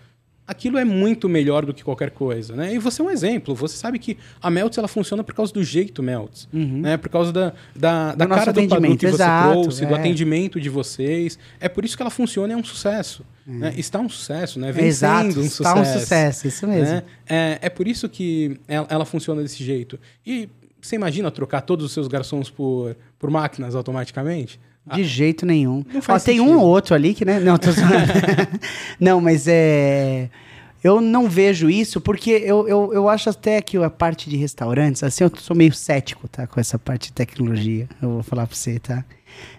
aquilo 0.50 0.78
é 0.78 0.84
muito 0.84 1.28
melhor 1.28 1.64
do 1.64 1.72
que 1.72 1.84
qualquer 1.84 2.10
coisa, 2.10 2.56
né? 2.56 2.74
E 2.74 2.78
você 2.78 3.00
é 3.00 3.04
um 3.04 3.10
exemplo. 3.10 3.54
Você 3.54 3.76
sabe 3.76 4.00
que 4.00 4.18
a 4.42 4.50
Melts 4.50 4.76
ela 4.76 4.88
funciona 4.88 5.22
por 5.22 5.32
causa 5.32 5.52
do 5.52 5.62
jeito 5.62 6.02
Melts, 6.02 6.48
né? 6.52 6.96
Por 6.96 7.08
causa 7.08 7.32
da, 7.32 7.52
da, 7.74 8.14
da 8.16 8.24
Do 8.24 8.28
cara 8.28 8.52
do 8.52 8.58
atendimento, 8.58 8.98
que 8.98 9.06
você 9.06 9.14
exato, 9.14 9.52
trouxe, 9.52 9.86
do 9.86 9.94
é. 9.94 9.98
atendimento 9.98 10.60
de 10.60 10.68
vocês. 10.68 11.38
É 11.60 11.68
por 11.68 11.84
isso 11.84 11.96
que 11.96 12.02
ela 12.02 12.10
funciona 12.10 12.52
e 12.52 12.56
é 12.56 12.58
um 12.58 12.64
sucesso. 12.64 13.24
Né? 13.46 13.72
Está 13.76 14.00
um 14.00 14.08
sucesso, 14.08 14.58
né? 14.58 14.72
Vencendo 14.72 14.86
Exato, 14.88 15.40
um 15.40 15.44
está 15.44 15.72
sucesso. 15.76 15.80
um 15.80 16.00
sucesso, 16.00 16.48
isso 16.48 16.66
mesmo. 16.66 16.94
né? 16.94 17.02
É, 17.28 17.58
é 17.62 17.70
por 17.70 17.86
isso 17.86 18.08
que 18.08 18.58
ela, 18.66 18.86
ela 18.90 19.04
funciona 19.04 19.42
desse 19.42 19.62
jeito. 19.62 20.00
E 20.26 20.48
você 20.80 20.96
imagina 20.96 21.30
trocar 21.30 21.60
todos 21.60 21.86
os 21.86 21.92
seus 21.92 22.08
garçons 22.08 22.50
por, 22.50 22.96
por 23.18 23.30
máquinas 23.30 23.76
automaticamente? 23.76 24.58
De 24.96 25.04
jeito 25.04 25.46
nenhum. 25.46 25.84
Ó, 26.08 26.18
tem 26.18 26.40
um 26.40 26.58
ou 26.58 26.66
outro 26.66 26.94
ali 26.94 27.14
que, 27.14 27.24
né? 27.24 27.40
Não, 27.40 27.56
tô 27.58 27.70
zoando. 27.70 28.12
não, 28.98 29.20
mas 29.20 29.46
é. 29.48 30.28
Eu 30.82 31.00
não 31.00 31.28
vejo 31.28 31.68
isso 31.68 32.00
porque 32.00 32.30
eu, 32.30 32.66
eu, 32.66 32.94
eu 32.94 33.08
acho 33.08 33.28
até 33.28 33.60
que 33.60 33.76
a 33.76 33.90
parte 33.90 34.30
de 34.30 34.36
restaurantes, 34.36 35.02
assim, 35.02 35.24
eu 35.24 35.32
sou 35.36 35.54
meio 35.54 35.74
cético, 35.74 36.26
tá? 36.26 36.46
Com 36.46 36.58
essa 36.58 36.78
parte 36.78 37.08
de 37.08 37.12
tecnologia. 37.12 37.86
Eu 38.00 38.10
vou 38.10 38.22
falar 38.22 38.46
pra 38.46 38.56
você, 38.56 38.78
tá? 38.78 39.04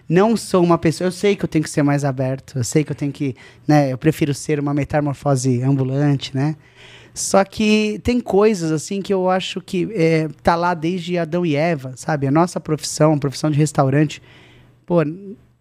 Não 0.08 0.36
sou 0.36 0.64
uma 0.64 0.76
pessoa. 0.76 1.08
Eu 1.08 1.12
sei 1.12 1.36
que 1.36 1.44
eu 1.44 1.48
tenho 1.48 1.62
que 1.62 1.70
ser 1.70 1.82
mais 1.82 2.04
aberto. 2.04 2.58
Eu 2.58 2.64
sei 2.64 2.82
que 2.82 2.90
eu 2.90 2.96
tenho 2.96 3.12
que. 3.12 3.36
Né, 3.66 3.92
eu 3.92 3.98
prefiro 3.98 4.34
ser 4.34 4.58
uma 4.58 4.74
metamorfose 4.74 5.62
ambulante, 5.62 6.34
né? 6.34 6.56
Só 7.14 7.44
que 7.44 8.00
tem 8.02 8.20
coisas 8.20 8.72
assim 8.72 9.02
que 9.02 9.12
eu 9.12 9.28
acho 9.28 9.60
que 9.60 9.88
é, 9.94 10.28
tá 10.42 10.56
lá 10.56 10.72
desde 10.72 11.18
Adão 11.18 11.44
e 11.44 11.54
Eva, 11.54 11.92
sabe? 11.94 12.26
A 12.26 12.30
nossa 12.30 12.58
profissão, 12.58 13.12
a 13.12 13.18
profissão 13.18 13.50
de 13.50 13.58
restaurante, 13.58 14.22
pô, 14.92 15.00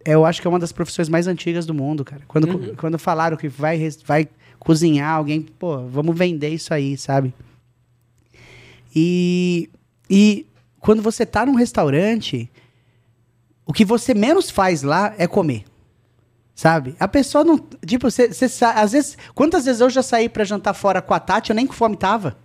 eu 0.04 0.26
acho 0.26 0.42
que 0.42 0.48
é 0.48 0.50
uma 0.50 0.60
das 0.60 0.74
profissões 0.74 1.08
mais 1.08 1.26
antigas 1.26 1.66
do 1.66 1.74
mundo, 1.74 2.04
cara. 2.04 2.22
Quando, 2.28 2.50
Uhum. 2.50 2.76
quando 2.76 3.00
falaram 3.00 3.38
que 3.38 3.48
vai, 3.48 3.80
vai 4.06 4.28
cozinhar 4.60 5.16
alguém, 5.16 5.42
pô, 5.42 5.88
vamos 5.88 6.18
vender 6.18 6.50
isso 6.50 6.74
aí, 6.74 6.98
sabe? 6.98 7.34
E, 8.94 9.70
e 10.10 10.46
quando 10.82 11.02
você 11.02 11.26
tá 11.26 11.46
num 11.46 11.56
restaurante, 11.56 12.52
o 13.66 13.72
que 13.72 13.86
você 13.86 14.14
menos 14.14 14.50
faz 14.50 14.84
lá 14.84 15.14
é 15.18 15.28
comer. 15.28 15.64
Sabe? 16.54 16.94
A 17.00 17.08
pessoa 17.08 17.46
não. 17.46 17.58
Tipo, 17.86 18.12
você, 18.12 18.30
às 18.76 18.92
vezes. 18.92 19.18
Quantas 19.34 19.64
vezes 19.66 19.80
eu 19.80 19.90
já 19.90 20.04
saí 20.04 20.28
pra 20.28 20.44
jantar 20.44 20.74
fora 20.74 21.02
com 21.02 21.14
a 21.14 21.20
Tati, 21.20 21.50
eu 21.52 21.56
nem 21.56 21.66
com 21.66 21.74
fome 21.74 21.96
tava. 21.96 22.38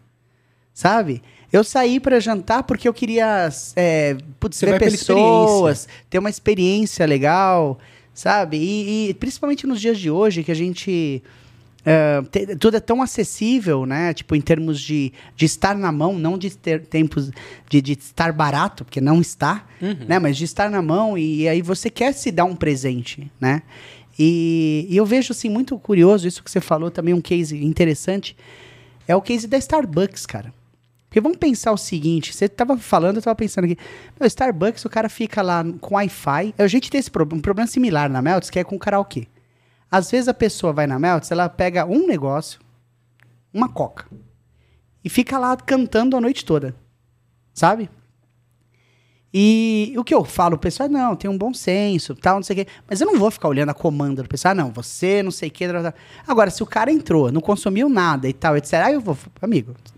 Sabe? 0.72 1.20
Eu 1.56 1.64
saí 1.64 1.98
pra 2.00 2.20
jantar 2.20 2.62
porque 2.64 2.86
eu 2.88 2.94
queria 2.94 3.48
é, 3.74 4.16
putz, 4.38 4.60
ver 4.60 4.72
pessoas, 5.14 5.88
ter 6.10 6.18
uma 6.18 6.30
experiência 6.30 7.06
legal, 7.06 7.78
sabe? 8.14 8.56
E, 8.58 9.10
e 9.10 9.14
principalmente 9.14 9.66
nos 9.66 9.80
dias 9.80 9.98
de 9.98 10.10
hoje, 10.10 10.42
que 10.44 10.52
a 10.52 10.54
gente. 10.54 11.22
é, 11.84 12.20
te- 12.30 12.56
tudo 12.56 12.76
é 12.76 12.80
tão 12.80 13.00
acessível, 13.00 13.86
né? 13.86 14.12
Tipo, 14.12 14.34
em 14.34 14.40
termos 14.40 14.80
de, 14.80 15.12
de 15.36 15.44
estar 15.46 15.76
na 15.76 15.92
mão, 15.92 16.12
não 16.18 16.36
de 16.36 16.50
ter 16.50 16.82
tempos 16.84 17.30
de, 17.70 17.80
de 17.80 17.92
estar 17.92 18.32
barato, 18.32 18.84
porque 18.84 19.00
não 19.00 19.20
está, 19.20 19.64
né? 20.08 20.18
Mas 20.18 20.36
de 20.36 20.44
estar 20.44 20.68
na 20.68 20.82
mão 20.82 21.16
e, 21.16 21.48
aí 21.48 21.62
você 21.62 21.88
quer 21.88 22.12
se 22.12 22.30
dar 22.32 22.44
um 22.44 22.56
presente, 22.56 23.30
né? 23.40 23.62
E, 24.18 24.86
e 24.90 24.96
eu 24.96 25.04
vejo, 25.06 25.32
assim, 25.32 25.48
muito 25.50 25.78
curioso 25.78 26.26
isso 26.26 26.42
que 26.42 26.50
você 26.50 26.60
falou 26.60 26.90
também, 26.90 27.12
um 27.14 27.20
case 27.20 27.62
interessante, 27.64 28.34
é 29.06 29.14
o 29.14 29.20
case 29.22 29.46
da 29.46 29.58
Starbucks, 29.58 30.24
cara. 30.26 30.52
Porque 31.16 31.22
vamos 31.22 31.38
pensar 31.38 31.72
o 31.72 31.78
seguinte, 31.78 32.34
você 32.34 32.46
tava 32.46 32.76
falando, 32.76 33.16
eu 33.16 33.22
tava 33.22 33.34
pensando 33.34 33.64
aqui, 33.64 33.78
meu, 34.20 34.26
Starbucks, 34.26 34.84
o 34.84 34.90
cara 34.90 35.08
fica 35.08 35.40
lá 35.40 35.64
com 35.80 35.94
Wi-Fi, 35.94 36.54
a 36.58 36.66
gente 36.66 36.90
tem 36.90 36.98
esse 36.98 37.10
problema, 37.10 37.38
um 37.38 37.42
problema 37.42 37.66
similar 37.66 38.10
na 38.10 38.20
Melts, 38.20 38.50
que 38.50 38.58
é 38.58 38.64
com 38.64 38.78
karaokê. 38.78 39.26
Às 39.90 40.10
vezes 40.10 40.28
a 40.28 40.34
pessoa 40.34 40.74
vai 40.74 40.86
na 40.86 40.98
Melts, 40.98 41.30
ela 41.30 41.48
pega 41.48 41.86
um 41.86 42.06
negócio, 42.06 42.60
uma 43.50 43.66
coca, 43.66 44.04
e 45.02 45.08
fica 45.08 45.38
lá 45.38 45.56
cantando 45.56 46.18
a 46.18 46.20
noite 46.20 46.44
toda, 46.44 46.76
sabe? 47.54 47.88
E 49.32 49.94
o 49.96 50.04
que 50.04 50.14
eu 50.14 50.22
falo, 50.22 50.56
o 50.56 50.58
pessoal, 50.58 50.90
não, 50.90 51.16
tem 51.16 51.30
um 51.30 51.38
bom 51.38 51.54
senso, 51.54 52.14
tal, 52.14 52.36
não 52.36 52.42
sei 52.42 52.60
o 52.60 52.64
quê. 52.66 52.70
Mas 52.86 53.00
eu 53.00 53.06
não 53.06 53.18
vou 53.18 53.30
ficar 53.30 53.48
olhando 53.48 53.70
a 53.70 53.74
comanda 53.74 54.22
do 54.22 54.28
pessoal, 54.28 54.52
ah, 54.52 54.54
não, 54.54 54.70
você, 54.70 55.22
não 55.22 55.30
sei 55.30 55.48
o 55.48 55.52
quê. 55.52 55.64
Agora, 56.26 56.50
se 56.50 56.62
o 56.62 56.66
cara 56.66 56.92
entrou, 56.92 57.32
não 57.32 57.40
consumiu 57.40 57.88
nada 57.88 58.28
e 58.28 58.34
tal, 58.34 58.54
etc., 58.54 58.74
aí 58.74 58.92
eu 58.92 59.00
vou, 59.00 59.16
amigo, 59.40 59.74
ah, 59.74 59.95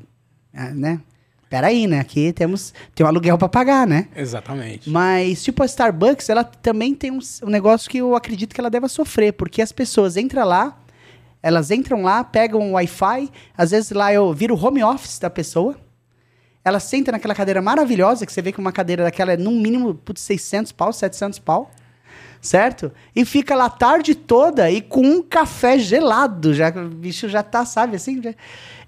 né? 0.75 1.01
Peraí, 1.49 1.87
né? 1.87 2.01
Aqui 2.01 2.33
temos, 2.33 2.75
tem 2.95 3.05
um 3.05 3.09
aluguel 3.09 3.39
pra 3.39 3.49
pagar, 3.49 3.87
né? 3.87 4.09
Exatamente. 4.15 4.91
Mas, 4.91 5.43
tipo, 5.43 5.63
a 5.63 5.67
Starbucks, 5.67 6.29
ela 6.29 6.45
também 6.45 6.95
tem 6.95 7.11
um, 7.11 7.19
um 7.43 7.49
negócio 7.49 7.91
que 7.91 7.99
eu 7.99 8.15
acredito 8.15 8.55
que 8.55 8.61
ela 8.61 8.69
deva 8.69 8.89
sofrer, 8.89 9.33
porque 9.33 9.63
as 9.63 9.73
pessoas 9.73 10.17
entram 10.17 10.45
lá, 10.45 10.79
elas 11.43 11.71
entram 11.71 12.03
lá, 12.03 12.23
pegam 12.23 12.61
o 12.61 12.73
Wi-Fi, 12.73 13.31
às 13.57 13.71
vezes 13.71 13.91
lá 13.93 14.13
eu 14.13 14.33
viro 14.35 14.55
o 14.55 14.63
home 14.63 14.85
office 14.85 15.19
da 15.19 15.31
pessoa, 15.31 15.77
ela 16.63 16.81
senta 16.81 17.11
naquela 17.13 17.35
cadeira 17.35 17.63
maravilhosa, 17.63 18.27
que 18.27 18.33
você 18.33 18.43
vê 18.43 18.53
que 18.53 18.59
uma 18.59 18.73
cadeira 18.73 19.05
daquela 19.05 19.33
é 19.33 19.37
no 19.37 19.53
mínimo, 19.53 19.95
putz, 19.95 20.21
600 20.23 20.73
pau, 20.73 20.93
700 20.93 21.39
pau, 21.39 21.71
certo? 22.41 22.91
E 23.15 23.25
fica 23.25 23.55
lá 23.55 23.67
a 23.67 23.71
tarde 23.71 24.15
toda 24.15 24.71
e 24.71 24.81
com 24.81 25.01
um 25.03 25.23
café 25.23 25.79
gelado, 25.79 26.55
já 26.55 26.71
o 26.71 26.89
bicho 26.89 27.29
já 27.29 27.43
tá, 27.43 27.65
sabe, 27.65 27.97
assim... 27.97 28.23
já- 28.23 28.35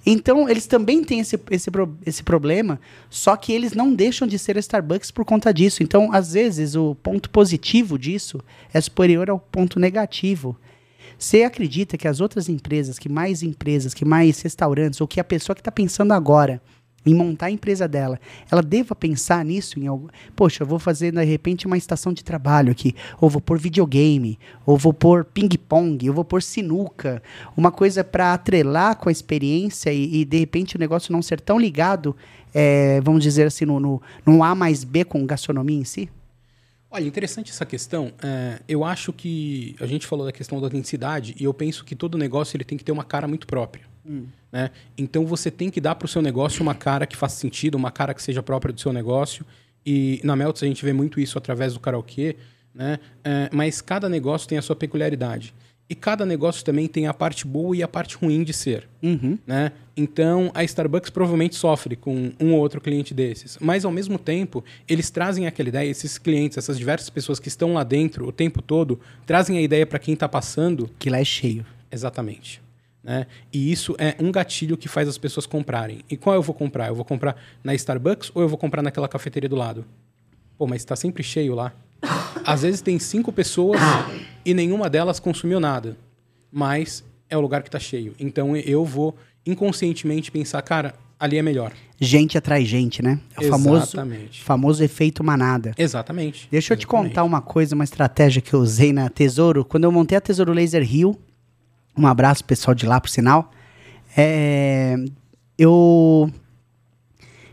Então, 0.06 0.48
eles 0.48 0.66
também 0.66 1.04
têm 1.04 1.20
esse, 1.20 1.38
esse, 1.50 1.70
esse 2.06 2.22
problema, 2.22 2.80
só 3.10 3.36
que 3.36 3.52
eles 3.52 3.74
não 3.74 3.92
deixam 3.94 4.26
de 4.26 4.38
ser 4.38 4.56
Starbucks 4.56 5.10
por 5.10 5.24
conta 5.26 5.52
disso. 5.52 5.82
Então, 5.82 6.10
às 6.12 6.32
vezes, 6.32 6.74
o 6.74 6.94
ponto 7.02 7.28
positivo 7.28 7.98
disso 7.98 8.40
é 8.72 8.80
superior 8.80 9.28
ao 9.28 9.38
ponto 9.38 9.78
negativo. 9.78 10.56
Você 11.18 11.42
acredita 11.42 11.98
que 11.98 12.08
as 12.08 12.18
outras 12.18 12.48
empresas, 12.48 12.98
que 12.98 13.10
mais 13.10 13.42
empresas, 13.42 13.92
que 13.92 14.06
mais 14.06 14.40
restaurantes, 14.40 15.02
ou 15.02 15.06
que 15.06 15.20
a 15.20 15.24
pessoa 15.24 15.54
que 15.54 15.60
está 15.60 15.70
pensando 15.70 16.12
agora 16.12 16.62
em 17.04 17.14
montar 17.14 17.46
a 17.46 17.50
empresa 17.50 17.88
dela, 17.88 18.20
ela 18.50 18.62
deva 18.62 18.94
pensar 18.94 19.44
nisso 19.44 19.78
em 19.78 19.86
algo. 19.86 20.10
Poxa, 20.36 20.62
eu 20.62 20.66
vou 20.66 20.78
fazer 20.78 21.12
de 21.12 21.24
repente 21.24 21.66
uma 21.66 21.78
estação 21.78 22.12
de 22.12 22.22
trabalho 22.22 22.70
aqui, 22.70 22.94
ou 23.20 23.30
vou 23.30 23.40
pôr 23.40 23.58
videogame, 23.58 24.38
ou 24.66 24.76
vou 24.76 24.92
pôr 24.92 25.24
ping-pong, 25.24 26.08
ou 26.08 26.14
vou 26.14 26.24
pôr 26.24 26.42
sinuca, 26.42 27.22
uma 27.56 27.70
coisa 27.70 28.04
para 28.04 28.34
atrelar 28.34 28.96
com 28.96 29.08
a 29.08 29.12
experiência 29.12 29.92
e, 29.92 30.20
e, 30.20 30.24
de 30.24 30.38
repente 30.38 30.76
o 30.76 30.78
negócio 30.78 31.12
não 31.12 31.22
ser 31.22 31.40
tão 31.40 31.58
ligado, 31.58 32.14
é, 32.52 33.00
vamos 33.00 33.22
dizer 33.22 33.46
assim, 33.46 33.64
no, 33.64 33.80
no, 33.80 34.02
no 34.26 34.42
A 34.42 34.54
mais 34.54 34.84
B 34.84 35.04
com 35.04 35.24
gastronomia 35.24 35.78
em 35.78 35.84
si? 35.84 36.10
Olha, 36.92 37.06
interessante 37.06 37.52
essa 37.52 37.64
questão. 37.64 38.12
É, 38.20 38.60
eu 38.68 38.84
acho 38.84 39.12
que 39.12 39.76
a 39.80 39.86
gente 39.86 40.06
falou 40.06 40.26
da 40.26 40.32
questão 40.32 40.58
da 40.58 40.66
autenticidade 40.66 41.36
e 41.38 41.44
eu 41.44 41.54
penso 41.54 41.84
que 41.84 41.94
todo 41.94 42.18
negócio 42.18 42.56
ele 42.56 42.64
tem 42.64 42.76
que 42.76 42.82
ter 42.82 42.90
uma 42.90 43.04
cara 43.04 43.28
muito 43.28 43.46
própria. 43.46 43.89
Né? 44.50 44.70
Então 44.98 45.24
você 45.26 45.50
tem 45.50 45.70
que 45.70 45.80
dar 45.80 45.94
para 45.94 46.06
o 46.06 46.08
seu 46.08 46.20
negócio 46.20 46.62
uma 46.62 46.74
cara 46.74 47.06
que 47.06 47.16
faça 47.16 47.36
sentido, 47.36 47.76
uma 47.76 47.90
cara 47.90 48.12
que 48.14 48.22
seja 48.22 48.42
própria 48.42 48.72
do 48.72 48.80
seu 48.80 48.92
negócio. 48.92 49.44
E 49.84 50.20
na 50.24 50.34
Melts 50.36 50.62
a 50.62 50.66
gente 50.66 50.84
vê 50.84 50.92
muito 50.92 51.20
isso 51.20 51.38
através 51.38 51.74
do 51.74 51.80
karaokê, 51.80 52.36
né? 52.74 52.98
É, 53.24 53.48
mas 53.52 53.80
cada 53.80 54.08
negócio 54.08 54.48
tem 54.48 54.58
a 54.58 54.62
sua 54.62 54.76
peculiaridade. 54.76 55.54
E 55.88 55.94
cada 55.94 56.24
negócio 56.24 56.64
também 56.64 56.86
tem 56.86 57.08
a 57.08 57.12
parte 57.14 57.44
boa 57.44 57.76
e 57.76 57.82
a 57.82 57.88
parte 57.88 58.16
ruim 58.16 58.44
de 58.44 58.52
ser. 58.52 58.88
Uhum. 59.02 59.36
né? 59.44 59.72
Então, 59.96 60.50
a 60.54 60.62
Starbucks 60.62 61.10
provavelmente 61.10 61.56
sofre 61.56 61.96
com 61.96 62.30
um 62.38 62.52
ou 62.52 62.60
outro 62.60 62.80
cliente 62.80 63.12
desses. 63.12 63.58
Mas, 63.60 63.84
ao 63.84 63.90
mesmo 63.90 64.16
tempo, 64.16 64.64
eles 64.88 65.10
trazem 65.10 65.48
aquela 65.48 65.68
ideia, 65.68 65.90
esses 65.90 66.16
clientes, 66.16 66.56
essas 66.56 66.78
diversas 66.78 67.10
pessoas 67.10 67.40
que 67.40 67.48
estão 67.48 67.72
lá 67.74 67.82
dentro 67.82 68.26
o 68.26 68.30
tempo 68.30 68.62
todo, 68.62 69.00
trazem 69.26 69.58
a 69.58 69.60
ideia 69.60 69.84
para 69.84 69.98
quem 69.98 70.14
está 70.14 70.28
passando 70.28 70.88
Que 70.96 71.10
lá 71.10 71.18
é 71.18 71.24
cheio. 71.24 71.66
exatamente. 71.90 72.62
Né? 73.02 73.26
E 73.52 73.72
isso 73.72 73.94
é 73.98 74.14
um 74.20 74.30
gatilho 74.30 74.76
que 74.76 74.88
faz 74.88 75.08
as 75.08 75.16
pessoas 75.16 75.46
comprarem. 75.46 76.00
E 76.10 76.16
qual 76.16 76.34
eu 76.36 76.42
vou 76.42 76.54
comprar? 76.54 76.88
Eu 76.88 76.94
vou 76.94 77.04
comprar 77.04 77.36
na 77.64 77.74
Starbucks 77.74 78.30
ou 78.34 78.42
eu 78.42 78.48
vou 78.48 78.58
comprar 78.58 78.82
naquela 78.82 79.08
cafeteria 79.08 79.48
do 79.48 79.56
lado? 79.56 79.84
Pô, 80.58 80.66
mas 80.66 80.82
está 80.82 80.94
sempre 80.94 81.22
cheio 81.22 81.54
lá. 81.54 81.72
Às 82.44 82.62
vezes 82.62 82.82
tem 82.82 82.98
cinco 82.98 83.32
pessoas 83.32 83.80
e 84.44 84.52
nenhuma 84.52 84.90
delas 84.90 85.18
consumiu 85.18 85.58
nada. 85.58 85.96
Mas 86.52 87.02
é 87.28 87.36
o 87.36 87.40
lugar 87.40 87.62
que 87.62 87.68
está 87.68 87.78
cheio. 87.78 88.14
Então 88.18 88.54
eu 88.56 88.84
vou 88.84 89.16
inconscientemente 89.46 90.30
pensar, 90.30 90.60
cara, 90.60 90.94
ali 91.18 91.38
é 91.38 91.42
melhor. 91.42 91.72
Gente 91.98 92.36
atrai 92.36 92.64
gente, 92.64 93.02
né? 93.02 93.20
É 93.38 93.46
o 93.46 93.50
famoso, 93.50 93.96
famoso 94.42 94.82
efeito 94.82 95.22
manada. 95.22 95.74
Exatamente. 95.76 96.48
Deixa 96.50 96.72
eu 96.72 96.76
te 96.76 96.84
Exatamente. 96.84 97.08
contar 97.10 97.24
uma 97.24 97.40
coisa, 97.40 97.74
uma 97.74 97.84
estratégia 97.84 98.42
que 98.42 98.52
eu 98.52 98.60
usei 98.60 98.92
na 98.92 99.08
Tesouro. 99.08 99.64
Quando 99.64 99.84
eu 99.84 99.92
montei 99.92 100.16
a 100.16 100.20
Tesouro 100.20 100.52
Laser 100.52 100.82
Rio, 100.82 101.18
um 101.96 102.06
abraço 102.06 102.44
pessoal 102.44 102.74
de 102.74 102.86
lá, 102.86 103.00
por 103.00 103.08
sinal. 103.10 103.52
É, 104.16 104.96
eu 105.58 106.30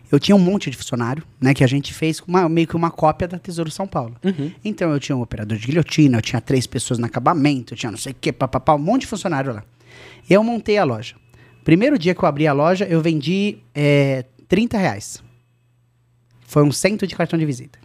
eu 0.10 0.20
tinha 0.22 0.36
um 0.36 0.40
monte 0.40 0.70
de 0.72 0.78
funcionário, 0.78 1.22
né, 1.40 1.54
que 1.54 1.64
a 1.64 1.68
gente 1.68 1.94
fez 1.94 2.22
uma- 2.26 2.48
meio 2.48 2.66
que 2.66 2.78
uma 2.78 2.90
cópia 2.90 3.28
da 3.28 3.38
Tesouro 3.38 3.70
São 3.70 3.86
Paulo. 3.86 4.16
Uhum. 4.24 4.52
Então 4.64 4.90
eu 4.92 5.00
tinha 5.02 5.16
um 5.18 5.22
operador 5.22 5.58
de 5.58 5.66
guilhotina, 5.68 6.18
eu 6.18 6.22
tinha 6.22 6.40
três 6.40 6.66
pessoas 6.66 6.98
no 6.98 7.06
acabamento, 7.06 7.74
eu 7.74 7.78
tinha 7.78 7.92
não 7.92 7.98
sei 7.98 8.14
o 8.14 8.16
que, 8.20 8.32
papapá, 8.32 8.74
um 8.74 8.80
monte 8.80 9.02
de 9.02 9.08
funcionário 9.08 9.54
lá. 9.54 9.64
E 10.30 10.34
eu 10.34 10.42
montei 10.44 10.78
a 10.78 10.86
loja. 10.86 11.16
Primeiro 11.64 12.00
dia 12.00 12.16
que 12.16 12.24
eu 12.24 12.30
abri 12.30 12.48
a 12.48 12.54
loja, 12.54 12.86
eu 12.86 13.02
vendi 13.02 13.58
é, 13.76 14.24
30 14.48 14.78
reais. 14.78 15.22
Foi 16.48 16.64
um 16.64 16.72
cento 16.72 17.06
de 17.06 17.14
cartão 17.14 17.38
de 17.38 17.46
visita. 17.46 17.78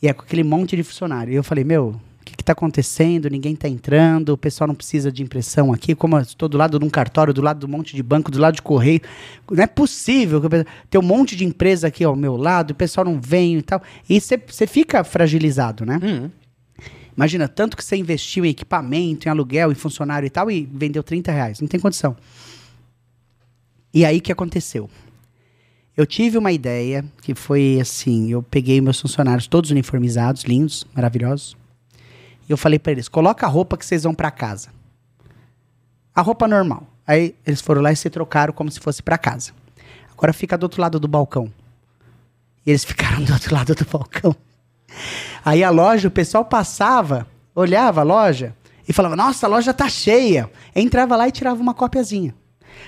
E 0.00 0.08
é 0.08 0.14
com 0.14 0.22
aquele 0.22 0.42
monte 0.42 0.74
de 0.74 0.82
funcionário. 0.82 1.30
E 1.30 1.36
eu 1.36 1.44
falei, 1.44 1.64
meu, 1.64 2.00
o 2.48 2.50
que, 2.50 2.52
que 2.52 2.52
tá 2.52 2.52
tá 2.52 2.52
acontecendo? 2.52 3.28
Ninguém 3.28 3.54
tá 3.54 3.68
entrando, 3.68 4.30
o 4.30 4.38
pessoal 4.38 4.68
não 4.68 4.74
precisa 4.74 5.12
de 5.12 5.22
impressão 5.22 5.72
aqui, 5.72 5.94
como 5.94 6.16
eu 6.16 6.20
estou 6.22 6.48
do 6.48 6.56
lado 6.56 6.78
de 6.78 6.84
um 6.84 6.88
cartório, 6.88 7.34
do 7.34 7.42
lado 7.42 7.60
de 7.60 7.66
um 7.66 7.68
monte 7.68 7.94
de 7.94 8.02
banco, 8.02 8.30
do 8.30 8.38
lado 8.38 8.54
de 8.54 8.62
correio. 8.62 9.00
Não 9.50 9.62
é 9.62 9.66
possível 9.66 10.40
que 10.40 10.48
ter 10.88 10.98
um 10.98 11.02
monte 11.02 11.36
de 11.36 11.44
empresa 11.44 11.88
aqui 11.88 12.04
ao 12.04 12.16
meu 12.16 12.36
lado, 12.36 12.70
o 12.70 12.74
pessoal 12.74 13.04
não 13.04 13.20
vem 13.20 13.58
e 13.58 13.62
tal. 13.62 13.82
E 14.08 14.20
você 14.20 14.66
fica 14.66 15.04
fragilizado, 15.04 15.84
né? 15.84 16.00
Uhum. 16.02 16.30
Imagina, 17.16 17.48
tanto 17.48 17.76
que 17.76 17.84
você 17.84 17.96
investiu 17.96 18.44
em 18.44 18.50
equipamento, 18.50 19.26
em 19.26 19.30
aluguel, 19.30 19.72
em 19.72 19.74
funcionário 19.74 20.26
e 20.26 20.30
tal, 20.30 20.50
e 20.50 20.68
vendeu 20.72 21.02
30 21.02 21.32
reais. 21.32 21.60
Não 21.60 21.68
tem 21.68 21.80
condição. 21.80 22.16
E 23.92 24.04
aí 24.04 24.18
o 24.18 24.22
que 24.22 24.32
aconteceu? 24.32 24.88
Eu 25.96 26.06
tive 26.06 26.38
uma 26.38 26.52
ideia 26.52 27.04
que 27.20 27.34
foi 27.34 27.78
assim: 27.80 28.30
eu 28.30 28.40
peguei 28.40 28.80
meus 28.80 29.00
funcionários 29.00 29.48
todos 29.48 29.70
uniformizados, 29.70 30.44
lindos, 30.44 30.86
maravilhosos. 30.94 31.56
Eu 32.48 32.56
falei 32.56 32.78
pra 32.78 32.92
eles: 32.92 33.08
coloca 33.08 33.46
a 33.46 33.48
roupa 33.48 33.76
que 33.76 33.84
vocês 33.84 34.04
vão 34.04 34.14
pra 34.14 34.30
casa. 34.30 34.70
A 36.14 36.22
roupa 36.22 36.48
normal. 36.48 36.86
Aí 37.06 37.34
eles 37.46 37.60
foram 37.60 37.80
lá 37.80 37.92
e 37.92 37.96
se 37.96 38.10
trocaram 38.10 38.52
como 38.52 38.70
se 38.70 38.80
fosse 38.80 39.02
pra 39.02 39.16
casa. 39.16 39.52
Agora 40.12 40.32
fica 40.32 40.58
do 40.58 40.64
outro 40.64 40.80
lado 40.80 40.98
do 40.98 41.08
balcão. 41.08 41.52
E 42.66 42.70
eles 42.70 42.84
ficaram 42.86 43.22
do 43.22 43.32
outro 43.32 43.54
lado 43.54 43.74
do 43.74 43.84
balcão. 43.84 44.34
Aí 45.44 45.62
a 45.62 45.70
loja, 45.70 46.08
o 46.08 46.10
pessoal 46.10 46.44
passava, 46.44 47.26
olhava 47.54 48.00
a 48.00 48.04
loja 48.04 48.54
e 48.88 48.92
falava: 48.92 49.14
Nossa, 49.14 49.46
a 49.46 49.48
loja 49.48 49.72
tá 49.72 49.88
cheia. 49.88 50.50
Entrava 50.74 51.16
lá 51.16 51.28
e 51.28 51.32
tirava 51.32 51.60
uma 51.60 51.74
copiazinha. 51.74 52.34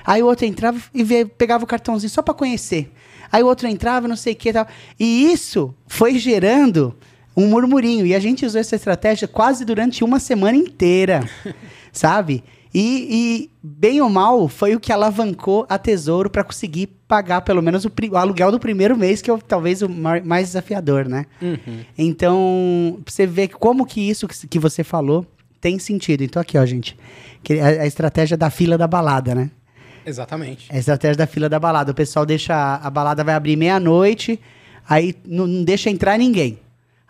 Aí 0.04 0.22
o 0.22 0.26
outro 0.26 0.46
entrava 0.46 0.80
e 0.94 1.24
pegava 1.24 1.64
o 1.64 1.66
cartãozinho 1.66 2.10
só 2.10 2.22
para 2.22 2.34
conhecer. 2.34 2.92
Aí 3.30 3.42
o 3.42 3.46
outro 3.46 3.68
entrava, 3.68 4.08
não 4.08 4.16
sei 4.16 4.32
o 4.32 4.36
que 4.36 4.52
tal. 4.52 4.66
E 4.98 5.30
isso 5.32 5.74
foi 5.86 6.18
gerando 6.18 6.96
um 7.44 7.48
murmurinho. 7.48 8.06
E 8.06 8.14
a 8.14 8.18
gente 8.20 8.44
usou 8.44 8.60
essa 8.60 8.76
estratégia 8.76 9.26
quase 9.28 9.64
durante 9.64 10.02
uma 10.04 10.18
semana 10.20 10.56
inteira, 10.56 11.28
sabe? 11.92 12.42
E, 12.72 13.08
e, 13.10 13.50
bem 13.62 14.00
ou 14.00 14.08
mal, 14.08 14.46
foi 14.46 14.76
o 14.76 14.80
que 14.80 14.92
alavancou 14.92 15.66
a 15.68 15.76
Tesouro 15.76 16.30
para 16.30 16.44
conseguir 16.44 16.86
pagar 17.08 17.40
pelo 17.40 17.60
menos 17.60 17.84
o, 17.84 17.90
o 18.12 18.16
aluguel 18.16 18.52
do 18.52 18.60
primeiro 18.60 18.96
mês, 18.96 19.20
que 19.20 19.28
é 19.28 19.36
talvez 19.38 19.82
o 19.82 19.88
mais 19.88 20.48
desafiador, 20.48 21.08
né? 21.08 21.26
Uhum. 21.42 21.80
Então, 21.98 23.00
você 23.04 23.26
vê 23.26 23.48
como 23.48 23.84
que 23.84 24.00
isso 24.00 24.28
que- 24.28 24.58
você 24.60 24.84
falou 24.84 25.26
tem 25.60 25.78
sentido. 25.80 26.22
Então, 26.22 26.40
aqui, 26.40 26.56
ó, 26.56 26.64
gente. 26.64 26.96
A, 27.60 27.82
a 27.82 27.86
estratégia 27.86 28.36
da 28.36 28.50
fila 28.50 28.78
da 28.78 28.86
balada, 28.86 29.34
né? 29.34 29.50
Exatamente. 30.06 30.66
É 30.70 30.76
a 30.76 30.78
estratégia 30.78 31.16
da 31.16 31.26
fila 31.26 31.48
da 31.48 31.58
balada. 31.58 31.90
O 31.90 31.94
pessoal 31.94 32.24
deixa. 32.24 32.54
A, 32.54 32.76
a 32.86 32.90
balada 32.90 33.24
vai 33.24 33.34
abrir 33.34 33.56
meia-noite, 33.56 34.38
aí 34.88 35.14
não, 35.26 35.46
não 35.46 35.64
deixa 35.64 35.90
entrar 35.90 36.16
ninguém. 36.18 36.58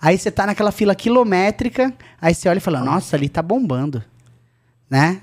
Aí 0.00 0.16
você 0.18 0.30
tá 0.30 0.46
naquela 0.46 0.72
fila 0.72 0.94
quilométrica, 0.94 1.92
aí 2.20 2.34
você 2.34 2.48
olha 2.48 2.58
e 2.58 2.60
fala: 2.60 2.80
Nossa, 2.80 3.16
ali 3.16 3.28
tá 3.28 3.42
bombando. 3.42 4.02
Né? 4.88 5.20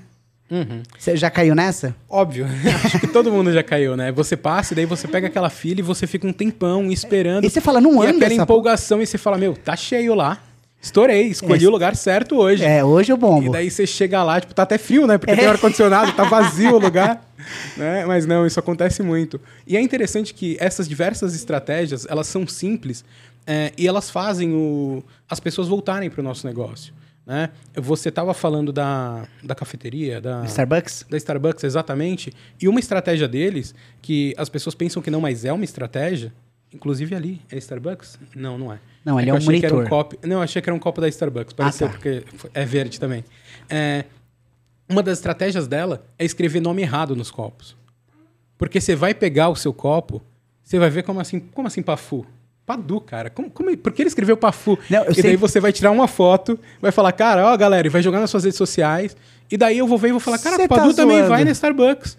Uhum. 0.50 0.82
Você 0.98 1.14
já 1.16 1.28
caiu 1.30 1.54
nessa? 1.54 1.94
Óbvio, 2.08 2.46
acho 2.84 2.98
que 3.00 3.06
todo 3.06 3.30
mundo 3.30 3.52
já 3.52 3.62
caiu, 3.62 3.96
né? 3.96 4.10
Você 4.12 4.34
passa 4.36 4.72
e 4.72 4.76
daí 4.76 4.86
você 4.86 5.06
pega 5.06 5.26
aquela 5.26 5.50
fila 5.50 5.80
e 5.80 5.82
você 5.82 6.06
fica 6.06 6.26
um 6.26 6.32
tempão 6.32 6.90
esperando. 6.90 7.44
E 7.44 7.50
você 7.50 7.60
fala, 7.60 7.80
não 7.82 8.02
e 8.02 8.06
anda 8.06 8.16
aquela 8.16 8.32
essa 8.32 8.42
empolgação 8.44 9.02
e 9.02 9.06
você 9.06 9.18
fala, 9.18 9.36
meu, 9.36 9.54
tá 9.54 9.76
cheio 9.76 10.14
lá. 10.14 10.38
Estourei, 10.80 11.24
escolhi 11.26 11.64
É. 11.64 11.68
o 11.68 11.70
lugar 11.70 11.94
certo 11.96 12.36
hoje. 12.36 12.64
É, 12.64 12.82
hoje 12.84 13.10
eu 13.12 13.16
E 13.16 13.20
bombo. 13.20 13.50
daí 13.52 13.68
você 13.70 13.84
chega 13.86 14.22
lá, 14.22 14.40
tipo, 14.40 14.54
tá 14.54 14.62
até 14.62 14.78
frio, 14.78 15.06
né? 15.08 15.18
Porque 15.18 15.32
É. 15.32 15.36
tem 15.36 15.46
ar-condicionado, 15.46 16.12
tá 16.12 16.22
vazio 16.24 16.74
o 16.76 16.78
lugar. 16.78 17.20
Né? 17.76 18.04
Mas 18.04 18.26
não, 18.26 18.46
isso 18.46 18.58
acontece 18.60 19.02
muito. 19.02 19.40
E 19.66 19.76
é 19.76 19.80
interessante 19.80 20.34
que 20.34 20.56
essas 20.60 20.88
diversas 20.88 21.34
estratégias, 21.34 22.04
elas 22.10 22.26
são 22.26 22.46
simples 22.46 23.04
é, 23.50 23.72
e 23.78 23.88
elas 23.88 24.10
fazem 24.10 24.52
o, 24.52 25.02
as 25.26 25.40
pessoas 25.40 25.68
voltarem 25.68 26.10
para 26.10 26.20
o 26.20 26.22
nosso 26.22 26.46
negócio. 26.46 26.92
Né? 27.26 27.48
Você 27.74 28.10
estava 28.10 28.34
falando 28.34 28.70
da, 28.70 29.26
da 29.42 29.54
cafeteria, 29.54 30.20
da, 30.20 30.44
Starbucks? 30.44 31.06
da 31.08 31.16
Starbucks, 31.16 31.64
exatamente. 31.64 32.30
E 32.60 32.68
uma 32.68 32.78
estratégia 32.78 33.26
deles, 33.26 33.74
que 34.02 34.34
as 34.36 34.50
pessoas 34.50 34.74
pensam 34.74 35.00
que 35.00 35.10
não, 35.10 35.22
mas 35.22 35.46
é 35.46 35.52
uma 35.52 35.64
estratégia, 35.64 36.30
inclusive 36.74 37.14
ali, 37.14 37.40
é 37.50 37.56
Starbucks? 37.56 38.18
Não, 38.36 38.58
não 38.58 38.70
é. 38.70 38.80
Não, 39.02 39.18
ele 39.18 39.30
que 39.30 39.30
é 39.30 39.32
eu 39.32 39.36
um 39.36 39.40
que 39.40 39.46
monitor. 39.46 39.88
copo, 39.88 40.18
não, 40.26 40.36
eu 40.36 40.42
achei 40.42 40.60
que 40.60 40.68
era 40.68 40.76
um 40.76 40.78
copo 40.78 41.00
da 41.00 41.08
Starbucks, 41.08 41.54
pareceu, 41.54 41.86
tá. 41.86 41.94
porque 41.94 42.24
é 42.52 42.66
verde 42.66 43.00
também. 43.00 43.24
É, 43.70 44.04
uma 44.86 45.02
das 45.02 45.16
estratégias 45.16 45.66
dela 45.66 46.04
é 46.18 46.24
escrever 46.26 46.60
nome 46.60 46.82
errado 46.82 47.16
nos 47.16 47.30
copos. 47.30 47.74
Porque 48.58 48.78
você 48.78 48.94
vai 48.94 49.14
pegar 49.14 49.48
o 49.48 49.56
seu 49.56 49.72
copo, 49.72 50.20
você 50.62 50.78
vai 50.78 50.90
ver 50.90 51.02
como 51.02 51.18
assim, 51.18 51.40
como 51.40 51.66
assim 51.66 51.82
Pafu? 51.82 52.26
Padu, 52.68 53.00
cara. 53.00 53.30
Como, 53.30 53.48
como, 53.48 53.74
por 53.78 53.92
que 53.92 54.02
ele 54.02 54.08
escreveu 54.10 54.36
Pafu? 54.36 54.78
Não, 54.90 55.04
e 55.08 55.14
sei- 55.14 55.22
daí 55.22 55.36
você 55.36 55.58
vai 55.58 55.72
tirar 55.72 55.90
uma 55.90 56.06
foto, 56.06 56.60
vai 56.82 56.92
falar, 56.92 57.12
cara, 57.12 57.46
ó, 57.46 57.56
galera, 57.56 57.86
e 57.86 57.90
vai 57.90 58.02
jogar 58.02 58.20
nas 58.20 58.28
suas 58.28 58.44
redes 58.44 58.58
sociais. 58.58 59.16
E 59.50 59.56
daí 59.56 59.78
eu 59.78 59.86
vou 59.86 59.96
ver 59.96 60.08
e 60.08 60.10
vou 60.10 60.20
falar, 60.20 60.38
cara, 60.38 60.56
Cê 60.56 60.68
tá 60.68 60.76
Padu 60.76 60.92
também 60.92 61.16
zoando. 61.16 61.30
vai 61.30 61.44
na 61.44 61.50
Starbucks. 61.50 62.18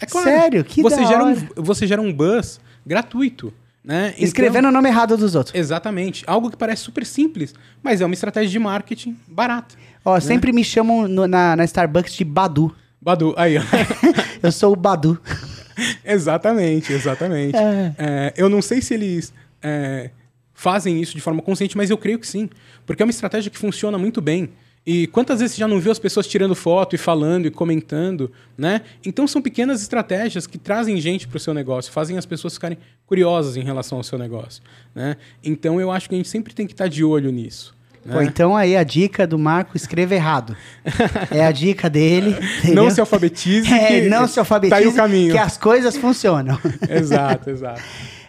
É 0.00 0.06
claro. 0.06 0.26
Sério? 0.26 0.64
Que 0.64 0.80
você 0.82 1.04
gera 1.04 1.22
um, 1.22 1.36
Você 1.56 1.86
gera 1.86 2.00
um 2.00 2.10
buzz 2.10 2.58
gratuito. 2.86 3.52
Né? 3.84 4.12
Então- 4.14 4.24
Escrevendo 4.24 4.68
o 4.68 4.72
nome 4.72 4.88
errado 4.88 5.16
dos 5.18 5.34
outros. 5.34 5.54
Exatamente. 5.54 6.24
Algo 6.26 6.50
que 6.50 6.56
parece 6.56 6.80
super 6.82 7.04
simples, 7.04 7.54
mas 7.82 8.00
é 8.00 8.06
uma 8.06 8.14
estratégia 8.14 8.48
de 8.50 8.58
marketing 8.58 9.14
barata. 9.28 9.74
Ó, 10.02 10.18
sempre 10.18 10.50
me 10.50 10.64
chamam 10.64 11.06
no- 11.06 11.26
na, 11.28 11.54
na 11.56 11.64
Starbucks 11.64 12.14
de 12.14 12.24
Badu. 12.24 12.74
Badu, 13.02 13.34
aí, 13.36 13.58
ó. 13.58 13.62
Eu 14.42 14.50
sou 14.50 14.72
o 14.72 14.76
Badu. 14.76 15.20
exatamente, 16.04 16.92
exatamente. 16.92 17.56
É. 17.56 17.94
É, 17.98 18.34
eu 18.36 18.48
não 18.48 18.60
sei 18.62 18.80
se 18.82 18.94
eles 18.94 19.32
é, 19.62 20.10
fazem 20.54 21.00
isso 21.00 21.14
de 21.14 21.20
forma 21.20 21.40
consciente, 21.42 21.76
mas 21.76 21.90
eu 21.90 21.98
creio 21.98 22.18
que 22.18 22.26
sim. 22.26 22.48
Porque 22.86 23.02
é 23.02 23.04
uma 23.06 23.10
estratégia 23.10 23.50
que 23.50 23.58
funciona 23.58 23.96
muito 23.98 24.20
bem. 24.20 24.50
E 24.86 25.06
quantas 25.08 25.40
vezes 25.40 25.56
você 25.56 25.60
já 25.60 25.68
não 25.68 25.78
viu 25.78 25.92
as 25.92 25.98
pessoas 25.98 26.26
tirando 26.26 26.54
foto 26.54 26.94
e 26.94 26.98
falando 26.98 27.44
e 27.46 27.50
comentando, 27.50 28.32
né? 28.56 28.80
Então 29.04 29.26
são 29.26 29.42
pequenas 29.42 29.82
estratégias 29.82 30.46
que 30.46 30.56
trazem 30.56 30.98
gente 30.98 31.28
para 31.28 31.36
o 31.36 31.40
seu 31.40 31.52
negócio, 31.52 31.92
fazem 31.92 32.16
as 32.16 32.24
pessoas 32.24 32.54
ficarem 32.54 32.78
curiosas 33.06 33.58
em 33.58 33.62
relação 33.62 33.98
ao 33.98 34.04
seu 34.04 34.18
negócio, 34.18 34.62
né? 34.94 35.16
Então 35.44 35.78
eu 35.78 35.90
acho 35.90 36.08
que 36.08 36.14
a 36.14 36.18
gente 36.18 36.30
sempre 36.30 36.54
tem 36.54 36.66
que 36.66 36.72
estar 36.72 36.88
de 36.88 37.04
olho 37.04 37.30
nisso. 37.30 37.76
né? 38.02 38.14
Pô, 38.14 38.22
então 38.22 38.56
aí 38.56 38.74
a 38.74 38.82
dica 38.82 39.26
do 39.26 39.38
Marco, 39.38 39.76
escreva 39.76 40.14
errado. 40.14 40.56
É 41.30 41.44
a 41.44 41.52
dica 41.52 41.90
dele. 41.90 42.34
Não 42.74 42.90
se 42.90 43.00
alfabetize. 43.00 43.70
É, 43.72 44.08
não 44.08 44.26
se 44.26 44.38
alfabetize, 44.38 44.70
Tá 44.70 44.76
aí 44.78 44.86
o 44.86 44.94
caminho. 44.94 45.32
que 45.32 45.38
as 45.38 45.58
coisas 45.58 45.94
funcionam. 45.96 46.58
exato, 46.88 47.50
exato. 47.50 47.82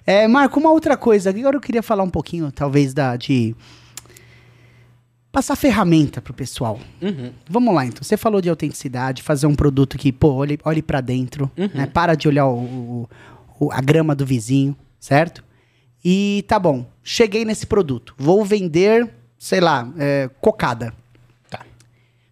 É, 0.05 0.27
Marco, 0.27 0.59
uma 0.59 0.71
outra 0.71 0.97
coisa. 0.97 1.29
Agora 1.29 1.55
eu 1.55 1.61
queria 1.61 1.83
falar 1.83 2.03
um 2.03 2.09
pouquinho, 2.09 2.51
talvez, 2.51 2.93
da, 2.93 3.15
de 3.15 3.55
passar 5.31 5.55
ferramenta 5.55 6.21
pro 6.21 6.33
pessoal. 6.33 6.79
Uhum. 7.01 7.31
Vamos 7.49 7.73
lá, 7.73 7.85
então. 7.85 8.03
Você 8.03 8.17
falou 8.17 8.41
de 8.41 8.49
autenticidade, 8.49 9.21
fazer 9.21 9.47
um 9.47 9.55
produto 9.55 9.97
que, 9.97 10.11
pô, 10.11 10.33
olhe, 10.33 10.59
olhe 10.65 10.81
para 10.81 11.01
dentro, 11.01 11.49
Uhum. 11.57 11.69
né? 11.73 11.85
Para 11.85 12.15
de 12.15 12.27
olhar 12.27 12.47
o, 12.47 13.07
o- 13.59 13.71
a 13.71 13.79
grama 13.79 14.13
do 14.15 14.25
vizinho, 14.25 14.75
certo? 14.99 15.43
E 16.03 16.43
tá 16.47 16.57
bom, 16.59 16.85
cheguei 17.03 17.45
nesse 17.45 17.65
produto. 17.67 18.13
Vou 18.17 18.43
vender, 18.43 19.07
sei 19.37 19.61
lá, 19.61 19.87
é, 19.97 20.29
cocada. 20.41 20.93
Tá. 21.49 21.63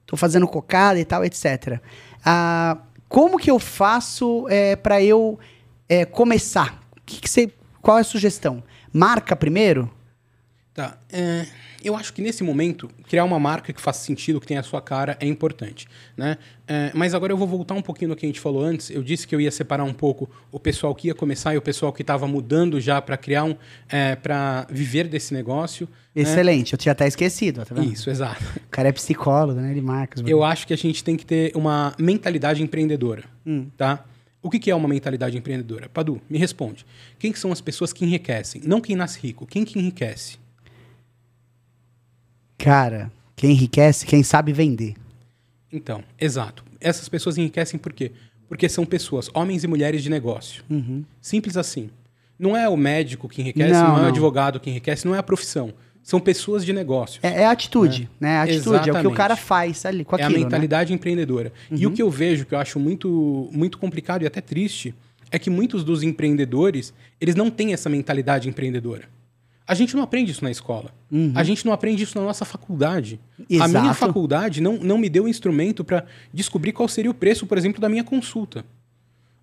Tô 0.08 0.17
fazendo 0.17 0.47
cocada 0.47 0.99
e 0.99 1.05
tal, 1.05 1.23
etc. 1.23 1.79
Ah, 2.25 2.79
como 3.08 3.38
que 3.38 3.49
eu 3.51 3.60
faço 3.60 4.45
é, 4.49 4.75
para 4.75 5.01
eu 5.01 5.39
é, 5.88 6.03
começar? 6.03 6.82
O 6.97 7.01
que 7.05 7.21
que 7.21 7.29
você, 7.29 7.51
qual 7.81 7.97
é 7.97 8.01
a 8.01 8.03
sugestão? 8.03 8.63
Marca 8.91 9.35
primeiro? 9.35 9.89
Tá. 10.73 10.97
É, 11.11 11.45
eu 11.83 11.93
acho 11.95 12.13
que 12.13 12.21
nesse 12.21 12.41
momento, 12.41 12.89
criar 13.09 13.25
uma 13.25 13.39
marca 13.39 13.73
que 13.73 13.81
faça 13.81 14.01
sentido, 14.05 14.39
que 14.39 14.47
tenha 14.47 14.61
a 14.61 14.63
sua 14.63 14.81
cara, 14.81 15.17
é 15.19 15.25
importante. 15.25 15.87
Né? 16.15 16.37
É, 16.67 16.91
mas 16.93 17.13
agora 17.13 17.33
eu 17.33 17.37
vou 17.37 17.47
voltar 17.47 17.73
um 17.73 17.81
pouquinho 17.81 18.09
no 18.09 18.15
que 18.15 18.25
a 18.25 18.29
gente 18.29 18.39
falou 18.39 18.63
antes. 18.63 18.89
Eu 18.89 19.03
disse 19.03 19.27
que 19.27 19.35
eu 19.35 19.41
ia 19.41 19.51
separar 19.51 19.83
um 19.83 19.91
pouco 19.93 20.29
o 20.51 20.59
pessoal 20.59 20.95
que 20.95 21.07
ia 21.07 21.13
começar 21.15 21.53
e 21.53 21.57
o 21.57 21.61
pessoal 21.61 21.91
que 21.91 22.01
estava 22.01 22.27
mudando 22.27 22.79
já 22.79 23.01
para 23.01 23.17
criar 23.17 23.43
um. 23.43 23.55
É, 23.89 24.15
para 24.15 24.67
viver 24.69 25.07
desse 25.09 25.33
negócio. 25.33 25.87
né? 26.15 26.21
Excelente, 26.21 26.71
eu 26.73 26.77
tinha 26.77 26.91
até 26.93 27.07
esquecido, 27.07 27.65
tá 27.65 27.75
vendo? 27.75 27.91
Isso, 27.91 28.09
exato. 28.09 28.41
O 28.65 28.69
cara 28.69 28.87
é 28.87 28.91
psicólogo, 28.93 29.59
né? 29.59 29.71
Ele 29.71 29.81
marca. 29.81 30.21
Eu 30.25 30.43
acho 30.45 30.65
que 30.65 30.73
a 30.73 30.77
gente 30.77 31.03
tem 31.03 31.17
que 31.17 31.25
ter 31.25 31.51
uma 31.55 31.93
mentalidade 31.99 32.63
empreendedora, 32.63 33.23
Hum. 33.45 33.67
tá? 33.75 34.05
O 34.41 34.49
que, 34.49 34.71
é 34.71 34.75
uma 34.75 34.88
mentalidade 34.88 35.38
empreendedora? 35.38 35.89
Padu, 35.89 36.21
me 36.30 36.38
responde. 36.38 36.86
Quem 37.17 37.32
que 37.32 37.39
são 37.39 37.52
as 37.52 37.60
pessoas 37.60 37.91
que 37.91 38.06
enriquecem? 38.06 38.62
Não 38.63 38.80
quem 38.80 38.95
nasce 38.95 39.19
rico, 39.19 39.45
quem 39.45 39.65
que 39.65 39.78
enriquece? 39.78 40.38
Cara, 42.58 43.12
quem 43.36 43.52
enriquece, 43.52 44.06
quem 44.06 44.23
sabe 44.23 44.54
vender. 44.54 44.95
Então, 45.71 46.04
exato. 46.19 46.63
Essas 46.80 47.10
pessoas 47.10 47.38
enriquecem 47.38 47.78
por 47.80 47.91
quê? 47.91 48.12
Porque 48.47 48.69
são 48.69 48.86
pessoas, 48.86 49.30
homens 49.34 49.63
e 49.63 49.67
mulheres 49.67 50.02
de 50.02 50.10
negócio. 50.10 50.63
Uhum. 50.69 51.04
Simples 51.21 51.58
assim. 51.58 51.89
Não 52.38 52.56
é 52.56 52.69
o 52.69 52.78
médico 52.78 53.28
que 53.28 53.41
enriquece, 53.41 53.73
Não, 53.73 53.89
não, 53.89 53.99
é 53.99 54.06
o 54.06 54.08
advogado 54.08 54.60
que 54.60 54.69
enriquece, 54.69 55.06
não 55.06 55.13
é 55.13 55.17
a 55.17 55.23
profissão. 55.23 55.73
São 56.01 56.19
pessoas 56.19 56.65
de 56.65 56.73
negócios. 56.73 57.19
É, 57.23 57.41
é 57.41 57.45
a 57.45 57.51
atitude, 57.51 58.09
né? 58.19 58.38
A 58.38 58.43
atitude 58.43 58.75
é 58.75 58.79
o 58.79 58.83
que 58.83 58.89
o 58.89 58.91
Exatamente. 58.91 59.15
cara 59.15 59.35
faz 59.35 59.85
ali 59.85 60.03
com 60.03 60.15
é 60.15 60.23
aquilo, 60.23 60.35
a 60.35 60.39
né? 60.39 60.43
mentalidade 60.45 60.93
empreendedora. 60.93 61.53
E 61.69 61.85
o 61.85 61.91
que 61.91 62.01
eu 62.01 62.09
vejo, 62.09 62.45
que 62.45 62.55
eu 62.55 62.59
acho 62.59 62.79
muito, 62.79 63.49
muito 63.51 63.77
complicado 63.77 64.23
e 64.23 64.27
até 64.27 64.41
triste, 64.41 64.95
é 65.31 65.38
que 65.38 65.49
muitos 65.49 65.83
dos 65.83 66.01
empreendedores, 66.01 66.93
eles 67.21 67.35
não 67.35 67.49
têm 67.51 67.73
essa 67.73 67.89
mentalidade 67.89 68.49
empreendedora. 68.49 69.03
A 69.67 69.75
gente 69.75 69.95
não 69.95 70.01
aprende 70.01 70.31
isso 70.31 70.43
na 70.43 70.49
escola. 70.49 70.91
A 71.35 71.43
gente 71.43 71.63
não 71.63 71.71
aprende 71.71 72.01
isso 72.01 72.17
na 72.17 72.25
nossa 72.25 72.43
faculdade. 72.43 73.19
A 73.38 73.53
Exato. 73.53 73.69
minha 73.69 73.93
faculdade 73.93 74.62
não, 74.62 74.77
não 74.77 74.97
me 74.97 75.07
deu 75.09 75.27
instrumento 75.27 75.83
para 75.83 76.05
descobrir 76.33 76.71
qual 76.71 76.89
seria 76.89 77.12
o 77.12 77.13
preço, 77.13 77.45
por 77.45 77.55
exemplo, 77.55 77.79
da 77.79 77.88
minha 77.88 78.03
consulta. 78.03 78.65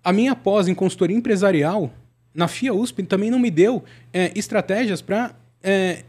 A 0.03 0.11
minha 0.11 0.35
pós 0.35 0.67
em 0.67 0.73
consultoria 0.73 1.15
empresarial, 1.15 1.93
na 2.33 2.49
FIA 2.49 2.73
USP, 2.73 3.03
também 3.03 3.31
não 3.31 3.39
me 3.39 3.49
deu 3.49 3.85
é, 4.11 4.33
estratégias 4.35 5.01
para 5.01 5.33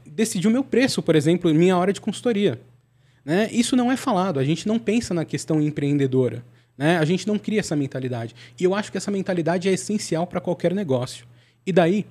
decidir 0.06 0.46
o 0.46 0.50
meu 0.50 0.64
preço, 0.64 1.02
por 1.02 1.16
exemplo, 1.16 1.52
minha 1.54 1.76
hora 1.76 1.92
de 1.92 2.00
consultoria. 2.00 2.60
Né? 3.24 3.48
Isso 3.52 3.76
não 3.76 3.92
é 3.92 3.96
falado, 3.96 4.38
a 4.38 4.44
gente 4.44 4.66
não 4.66 4.78
pensa 4.78 5.12
na 5.12 5.24
questão 5.24 5.60
empreendedora. 5.60 6.44
Né? 6.76 6.96
A 6.96 7.04
gente 7.04 7.26
não 7.26 7.38
cria 7.38 7.60
essa 7.60 7.76
mentalidade. 7.76 8.34
E 8.58 8.64
eu 8.64 8.74
acho 8.74 8.90
que 8.90 8.96
essa 8.96 9.10
mentalidade 9.10 9.68
é 9.68 9.72
essencial 9.72 10.26
para 10.26 10.40
qualquer 10.40 10.72
negócio. 10.72 11.26
E 11.66 11.72
daí, 11.72 12.06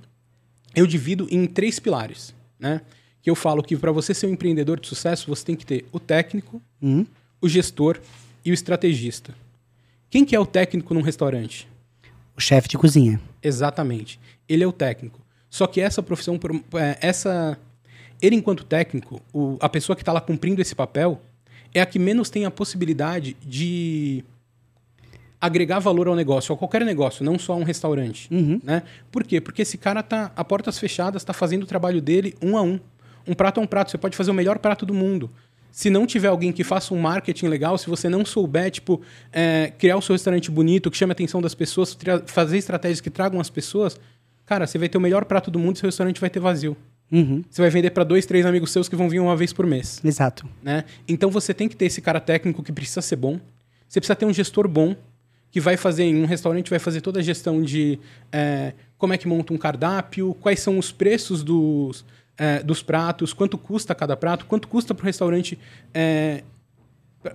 eu 0.76 0.86
divido 0.86 1.28
em 1.32 1.46
três 1.48 1.80
pilares. 1.80 2.36
Né? 2.60 2.82
Que 3.22 3.30
eu 3.30 3.36
falo 3.36 3.64
que 3.64 3.76
para 3.76 3.92
você 3.92 4.14
ser 4.14 4.28
um 4.28 4.32
empreendedor 4.32 4.80
de 4.80 4.88
sucesso, 4.88 5.28
você 5.28 5.46
tem 5.46 5.56
que 5.56 5.66
ter 5.66 5.86
o 5.92 6.00
técnico, 6.00 6.62
Hum? 6.82 7.06
o 7.42 7.48
gestor 7.50 8.00
e 8.44 8.52
o 8.52 8.54
estrategista. 8.54 9.34
Quem 10.10 10.24
que 10.24 10.36
é 10.36 10.40
o 10.40 10.46
técnico 10.46 10.94
num 10.94 11.02
restaurante? 11.02 11.68
O 12.36 12.42
chefe 12.42 12.68
de 12.68 12.78
cozinha. 12.78 13.20
Exatamente. 13.42 14.20
Ele 14.48 14.64
é 14.64 14.68
o 14.68 14.72
técnico. 14.72 15.20
Só 15.50 15.66
que 15.68 15.80
essa 15.82 16.04
profissão, 16.04 16.40
é, 16.76 16.98
essa, 17.02 17.58
ele 18.22 18.36
enquanto 18.36 18.64
técnico, 18.64 19.22
o- 19.34 19.58
a 19.60 19.70
pessoa 19.70 19.96
que 19.96 20.02
está 20.02 20.12
lá 20.12 20.22
cumprindo 20.22 20.62
esse 20.62 20.76
papel, 20.76 21.22
é 21.74 21.82
a 21.82 21.86
que 21.86 22.00
menos 22.00 22.30
tem 22.30 22.46
a 22.46 22.52
possibilidade 22.52 23.36
de 23.46 24.24
agregar 25.40 25.80
valor 25.80 26.08
ao 26.08 26.16
negócio, 26.16 26.54
a 26.54 26.58
qualquer 26.58 26.84
negócio, 26.84 27.24
não 27.24 27.38
só 27.38 27.54
a 27.54 27.56
um 27.56 27.64
restaurante. 27.64 28.28
Né? 28.64 28.82
Por 29.12 29.24
quê? 29.24 29.40
Porque 29.40 29.62
esse 29.62 29.78
cara 29.78 30.02
tá 30.02 30.32
a 30.36 30.44
portas 30.44 30.80
fechadas, 30.80 31.22
está 31.22 31.34
fazendo 31.34 31.64
o 31.64 31.68
trabalho 31.68 32.02
dele 32.02 32.36
um 32.42 32.58
a 32.58 32.62
um. 32.62 32.80
Um 33.28 33.34
prato 33.34 33.60
é 33.60 33.64
um 33.64 33.68
prato, 33.68 33.92
você 33.92 33.98
pode 33.98 34.18
fazer 34.18 34.32
o 34.32 34.34
melhor 34.34 34.58
prato 34.58 34.86
do 34.86 34.94
mundo. 34.94 35.30
Se 35.70 35.92
não 35.92 36.08
tiver 36.08 36.30
alguém 36.30 36.52
que 36.52 36.64
faça 36.64 36.92
um 36.94 37.00
marketing 37.00 37.48
legal, 37.48 37.78
se 37.78 37.88
você 37.88 38.10
não 38.10 38.26
souber, 38.26 38.72
tipo, 38.72 39.00
é, 39.32 39.72
criar 39.78 39.98
o 39.98 40.02
seu 40.02 40.14
restaurante 40.16 40.50
bonito, 40.50 40.90
que 40.90 40.98
chame 40.98 41.12
a 41.12 41.14
atenção 41.14 41.40
das 41.40 41.54
pessoas, 41.54 41.96
fazer 42.26 42.58
estratégias 42.58 43.00
que 43.00 43.12
tragam 43.12 43.40
as 43.40 43.50
pessoas, 43.50 44.00
cara, 44.48 44.66
você 44.66 44.80
vai 44.80 44.90
ter 44.90 44.98
o 44.98 45.02
melhor 45.02 45.26
prato 45.26 45.52
do 45.52 45.60
mundo 45.60 45.76
e 45.76 45.80
seu 45.80 45.88
restaurante 45.88 46.20
vai 46.20 46.30
ter 46.32 46.40
vazio. 46.40 46.76
Uhum. 47.12 47.44
Você 47.50 47.62
vai 47.62 47.70
vender 47.70 47.92
para 47.92 48.04
dois, 48.04 48.26
três 48.26 48.46
amigos 48.46 48.72
seus 48.72 48.90
que 48.90 48.96
vão 48.96 49.08
vir 49.08 49.20
uma 49.20 49.36
vez 49.36 49.54
por 49.54 49.66
mês 49.66 50.02
Exato. 50.04 50.46
né? 50.62 50.84
Então 51.08 51.30
você 51.30 51.54
tem 51.54 51.70
que 51.70 51.76
ter 51.76 51.86
esse 51.86 52.02
cara 52.02 52.20
técnico 52.20 52.64
que 52.64 52.72
precisa 52.72 53.02
ser 53.02 53.16
bom. 53.16 53.40
Você 53.88 54.00
precisa 54.00 54.16
ter 54.16 54.26
um 54.26 54.34
gestor 54.34 54.68
bom 54.68 54.96
que 55.52 55.62
vai 55.62 55.78
fazer 55.78 56.04
em 56.04 56.22
um 56.22 56.26
restaurante 56.26 56.70
vai 56.70 56.80
fazer 56.80 57.02
toda 57.02 57.20
a 57.20 57.24
gestão 57.24 57.62
de 57.62 58.00
é, 58.32 58.74
como 58.98 59.14
é 59.14 59.18
que 59.18 59.28
monta 59.28 59.54
um 59.54 59.58
cardápio, 59.58 60.34
quais 60.42 60.60
são 60.60 60.78
os 60.78 60.92
preços 60.92 61.44
dos, 61.44 62.06
é, 62.38 62.62
dos 62.62 62.84
pratos, 62.84 63.34
quanto 63.34 63.58
custa 63.58 63.96
cada 63.96 64.18
prato, 64.18 64.46
quanto 64.46 64.68
custa 64.68 64.94
para 64.94 65.04
o 65.04 65.06
restaurante 65.06 65.58
é, 65.94 66.44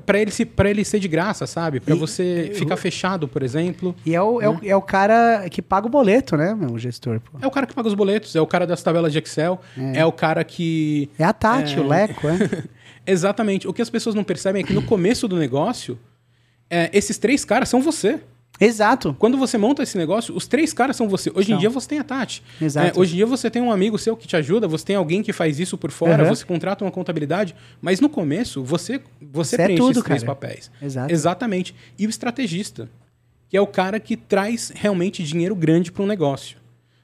para 0.06 0.18
ele 0.18 0.30
se 0.30 0.44
ele 0.64 0.84
ser 0.84 0.98
de 0.98 1.08
graça, 1.08 1.46
sabe? 1.46 1.80
Para 1.80 1.94
E- 1.94 1.98
você 1.98 2.50
ficar 2.54 2.76
fechado, 2.76 3.26
por 3.28 3.42
exemplo. 3.42 3.94
E 4.06 4.14
é 4.14 4.22
o, 4.22 4.40
é, 4.40 4.48
o, 4.48 4.58
é 4.62 4.76
o 4.76 4.82
cara 4.82 5.48
que 5.50 5.60
paga 5.62 5.86
o 5.86 5.90
boleto, 5.90 6.36
né, 6.36 6.54
meu, 6.54 6.78
gestor? 6.78 7.20
pô. 7.20 7.38
É 7.40 7.46
o 7.46 7.50
cara 7.50 7.66
que 7.66 7.74
paga 7.74 7.88
os 7.88 7.94
boletos, 7.94 8.34
é 8.36 8.40
o 8.40 8.46
cara 8.46 8.66
das 8.66 8.82
tabelas 8.82 9.12
de 9.12 9.18
Excel, 9.18 9.60
é, 9.94 10.04
o 10.04 10.12
cara 10.12 10.42
que 10.44 11.08
É 11.18 11.24
a 11.24 11.32
Tati, 11.32 11.76
É. 11.76 11.80
o 11.80 11.86
Leco, 11.86 12.28
é. 12.28 12.38
Exatamente. 13.06 13.66
O 13.66 13.72
que 13.72 13.82
as 13.82 13.90
pessoas 13.90 14.14
não 14.14 14.22
percebem 14.24 14.62
é 14.62 14.66
que 14.66 14.72
no 14.72 14.82
começo 14.82 15.26
do 15.26 15.36
negócio, 15.36 15.98
é, 16.70 16.88
esses 16.92 17.18
três 17.18 17.44
caras 17.44 17.68
são 17.68 17.80
você. 17.82 18.20
Exato. 18.60 19.16
Quando 19.18 19.36
você 19.36 19.58
monta 19.58 19.82
esse 19.82 19.96
negócio, 19.98 20.34
os 20.36 20.46
três 20.46 20.72
caras 20.72 20.94
são 20.96 21.08
você. 21.08 21.32
Hoje 21.34 21.52
em 21.52 21.58
dia 21.58 21.68
você 21.70 21.88
tem 21.88 21.98
a 21.98 22.04
Tati. 22.04 22.42
Exato. 22.60 22.96
É, 22.96 23.00
hoje 23.00 23.12
em 23.14 23.16
dia 23.16 23.26
você 23.26 23.50
tem 23.50 23.60
um 23.60 23.72
amigo 23.72 23.98
seu 23.98 24.16
que 24.16 24.26
te 24.26 24.36
ajuda, 24.36 24.68
você 24.68 24.84
tem 24.84 24.96
alguém 24.96 25.22
que 25.22 25.32
faz 25.32 25.58
isso 25.58 25.76
por 25.76 25.90
fora, 25.90 26.22
Aham. 26.22 26.34
você 26.34 26.44
contrata 26.44 26.84
uma 26.84 26.90
contabilidade, 26.90 27.54
mas 27.80 28.00
no 28.00 28.08
começo 28.08 28.62
você, 28.62 29.00
você, 29.20 29.56
Você 29.56 29.62
é 29.62 29.64
preenche 29.64 29.80
tudo, 29.82 29.90
esses 29.92 30.04
três 30.04 30.22
cara. 30.22 30.34
papéis. 30.34 30.70
Exato. 30.80 31.12
Exatamente. 31.12 31.74
E 31.98 32.06
o 32.06 32.10
estrategista, 32.10 32.88
que 33.48 33.56
é 33.56 33.60
o 33.60 33.66
cara 33.66 33.98
que 33.98 34.16
traz 34.16 34.72
realmente 34.74 35.22
dinheiro 35.24 35.54
grande 35.56 35.90
para 35.90 36.02
um 36.02 36.06
negócio. 36.06 36.58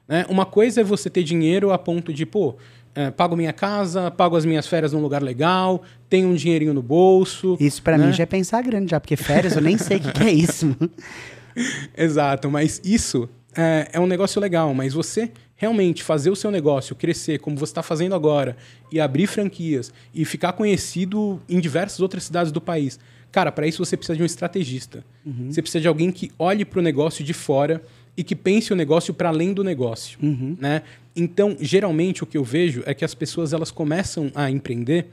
Né? 0.07 0.25
Uma 0.29 0.47
coisa 0.47 0.81
é 0.81 0.85
você 0.85 1.11
ter 1.11 1.23
dinheiro 1.23 1.71
a 1.73 1.79
ponto 1.79 2.13
de, 2.13 2.25
pô, 2.25 2.57
é, 2.95 3.11
pago 3.11 3.37
minha 3.37 3.53
casa, 3.53 4.11
pago 4.11 4.37
as 4.37 4.45
minhas 4.45 4.67
férias 4.67 4.93
num 4.93 5.01
lugar 5.01 5.23
legal, 5.23 5.83
tenho 6.09 6.29
um 6.29 6.35
dinheirinho 6.35 6.75
no 6.75 6.83
bolso. 6.83 7.57
Isso 7.61 7.83
pra 7.83 7.97
né? 7.97 8.07
mim 8.07 8.13
já 8.13 8.23
é 8.23 8.27
pensar 8.27 8.63
grande 8.63 8.91
já, 8.91 9.01
porque 9.01 9.17
férias 9.17 9.57
eu 9.57 9.63
nem 9.63 9.79
sei 9.79 9.99
o 9.99 10.01
que, 10.01 10.13
que 10.13 10.23
é 10.23 10.33
isso. 10.33 10.77
Exato, 11.97 12.51
mas 12.51 12.81
isso 12.85 13.29
é, 13.57 13.89
é 13.93 14.01
um 14.01 14.07
negócio 14.07 14.41
legal, 14.41 14.73
mas 14.75 14.95
você 14.95 15.31
realmente 15.57 16.05
fazer 16.05 16.31
o 16.31 16.37
seu 16.37 16.51
negócio 16.51 16.95
crescer 16.95 17.41
como 17.41 17.59
você 17.59 17.71
está 17.71 17.83
fazendo 17.83 18.15
agora 18.15 18.57
e 18.93 19.01
abrir 19.01 19.27
franquias 19.27 19.93
e 20.15 20.25
ficar 20.25 20.53
conhecido 20.53 21.41
em 21.49 21.59
diversas 21.59 22.01
outras 22.01 22.23
cidades 22.23 22.53
do 22.53 22.61
país, 22.61 22.99
cara, 23.33 23.51
para 23.51 23.67
isso 23.67 23.85
você 23.85 23.97
precisa 23.97 24.17
de 24.17 24.23
um 24.23 24.27
estrategista. 24.27 25.05
Você 25.51 25.61
precisa 25.61 25.83
de 25.83 25.89
alguém 25.89 26.11
que 26.11 26.31
olhe 26.39 26.65
para 26.65 26.79
o 26.79 26.83
negócio 26.83 27.25
de 27.25 27.35
fora 27.35 27.83
e 28.19 28.25
que 28.25 28.35
pense 28.35 28.73
o 28.73 28.77
negócio 28.77 29.15
para 29.15 29.29
além 29.29 29.55
do 29.55 29.63
negócio, 29.63 30.19
né? 30.59 30.83
Então, 31.15 31.57
geralmente 31.61 32.25
o 32.25 32.27
que 32.27 32.37
eu 32.37 32.43
vejo 32.43 32.83
é 32.85 32.93
que 32.93 33.05
as 33.05 33.15
pessoas 33.15 33.53
elas 33.53 33.71
começam 33.71 34.33
a 34.35 34.51
empreender 34.51 35.07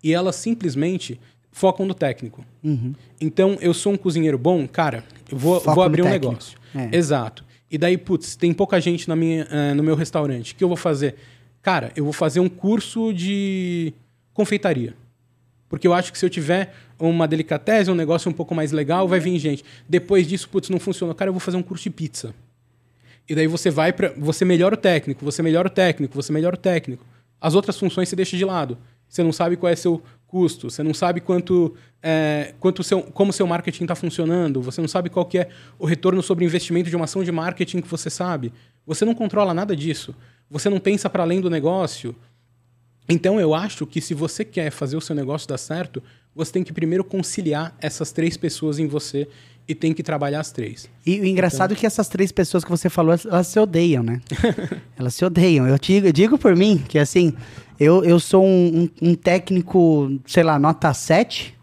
e 0.00 0.14
elas 0.14 0.36
simplesmente 0.36 1.18
focam 1.50 1.84
no 1.84 1.92
técnico. 1.92 2.46
Então, 3.20 3.58
eu 3.60 3.74
sou 3.74 3.92
um 3.92 3.96
cozinheiro 3.96 4.38
bom, 4.38 4.66
cara, 4.68 5.04
eu 5.28 5.36
vou, 5.36 5.60
Foco 5.60 5.74
vou 5.74 5.82
abrir 5.82 6.02
um 6.02 6.04
técnico. 6.04 6.26
negócio. 6.30 6.58
É. 6.72 6.96
Exato. 6.96 7.44
E 7.68 7.76
daí, 7.76 7.98
putz, 7.98 8.36
tem 8.36 8.52
pouca 8.52 8.80
gente 8.80 9.08
na 9.08 9.16
minha, 9.16 9.46
eh, 9.50 9.74
no 9.74 9.82
meu 9.82 9.96
restaurante. 9.96 10.52
O 10.52 10.56
que 10.56 10.62
eu 10.62 10.68
vou 10.68 10.76
fazer? 10.76 11.16
Cara, 11.60 11.90
eu 11.96 12.04
vou 12.04 12.12
fazer 12.12 12.38
um 12.38 12.48
curso 12.48 13.12
de 13.12 13.92
confeitaria. 14.32 14.94
Porque 15.68 15.88
eu 15.88 15.94
acho 15.94 16.12
que 16.12 16.18
se 16.18 16.24
eu 16.24 16.30
tiver 16.30 16.72
uma 16.98 17.26
delicatesse, 17.26 17.90
um 17.90 17.94
negócio 17.94 18.30
um 18.30 18.32
pouco 18.32 18.54
mais 18.54 18.70
legal, 18.70 19.08
vai 19.08 19.18
vir 19.18 19.36
gente. 19.38 19.64
Depois 19.88 20.28
disso, 20.28 20.48
putz, 20.48 20.68
não 20.68 20.78
funcionou. 20.78 21.12
Cara, 21.12 21.30
eu 21.30 21.32
vou 21.32 21.40
fazer 21.40 21.56
um 21.56 21.62
curso 21.62 21.84
de 21.84 21.90
pizza. 21.90 22.32
E 23.32 23.34
daí 23.34 23.46
você 23.46 23.70
vai 23.70 23.94
para 23.94 24.12
você 24.14 24.44
melhora 24.44 24.74
o 24.74 24.76
técnico, 24.76 25.24
você 25.24 25.42
melhora 25.42 25.66
o 25.66 25.70
técnico, 25.70 26.14
você 26.14 26.30
melhora 26.30 26.54
o 26.54 26.58
técnico. 26.58 27.02
As 27.40 27.54
outras 27.54 27.78
funções 27.78 28.10
você 28.10 28.14
deixa 28.14 28.36
de 28.36 28.44
lado. 28.44 28.76
Você 29.08 29.22
não 29.22 29.32
sabe 29.32 29.56
qual 29.56 29.72
é 29.72 29.74
seu 29.74 30.02
custo, 30.26 30.68
você 30.68 30.82
não 30.82 30.92
sabe 30.92 31.22
quanto, 31.22 31.74
é, 32.02 32.52
quanto 32.60 32.82
seu, 32.82 33.00
como 33.02 33.32
seu 33.32 33.46
marketing 33.46 33.84
está 33.84 33.94
funcionando, 33.94 34.60
você 34.60 34.82
não 34.82 34.88
sabe 34.88 35.08
qual 35.08 35.24
que 35.24 35.38
é 35.38 35.48
o 35.78 35.86
retorno 35.86 36.22
sobre 36.22 36.44
investimento 36.44 36.90
de 36.90 36.96
uma 36.96 37.06
ação 37.06 37.24
de 37.24 37.32
marketing 37.32 37.80
que 37.80 37.88
você 37.88 38.10
sabe. 38.10 38.52
Você 38.86 39.02
não 39.02 39.14
controla 39.14 39.54
nada 39.54 39.74
disso. 39.74 40.14
Você 40.50 40.68
não 40.68 40.78
pensa 40.78 41.08
para 41.08 41.22
além 41.22 41.40
do 41.40 41.48
negócio. 41.48 42.14
Então 43.08 43.40
eu 43.40 43.54
acho 43.54 43.86
que 43.86 43.98
se 44.02 44.12
você 44.12 44.44
quer 44.44 44.70
fazer 44.70 44.98
o 44.98 45.00
seu 45.00 45.16
negócio 45.16 45.48
dar 45.48 45.56
certo, 45.56 46.02
você 46.34 46.52
tem 46.52 46.62
que 46.62 46.72
primeiro 46.72 47.02
conciliar 47.02 47.74
essas 47.80 48.12
três 48.12 48.36
pessoas 48.36 48.78
em 48.78 48.86
você 48.86 49.26
e 49.68 49.74
tem 49.74 49.92
que 49.92 50.02
trabalhar 50.02 50.40
as 50.40 50.50
três. 50.52 50.88
E 51.06 51.20
o 51.20 51.24
engraçado 51.24 51.72
é 51.72 51.76
que 51.76 51.86
essas 51.86 52.08
três 52.08 52.30
pessoas 52.32 52.64
que 52.64 52.70
você 52.70 52.88
falou, 52.88 53.14
elas 53.24 53.46
se 53.46 53.58
odeiam, 53.58 54.02
né? 54.02 54.20
elas 54.98 55.14
se 55.14 55.24
odeiam. 55.24 55.66
Eu 55.66 55.78
digo, 55.78 56.06
eu 56.08 56.12
digo 56.12 56.36
por 56.38 56.54
mim 56.56 56.82
que, 56.88 56.98
assim, 56.98 57.32
eu, 57.78 58.04
eu 58.04 58.18
sou 58.20 58.44
um, 58.44 58.88
um- 59.02 59.10
um 59.10 59.14
técnico, 59.14 60.10
sei 60.26 60.42
lá, 60.42 60.58
nota 60.58 60.92
7. 60.92 61.54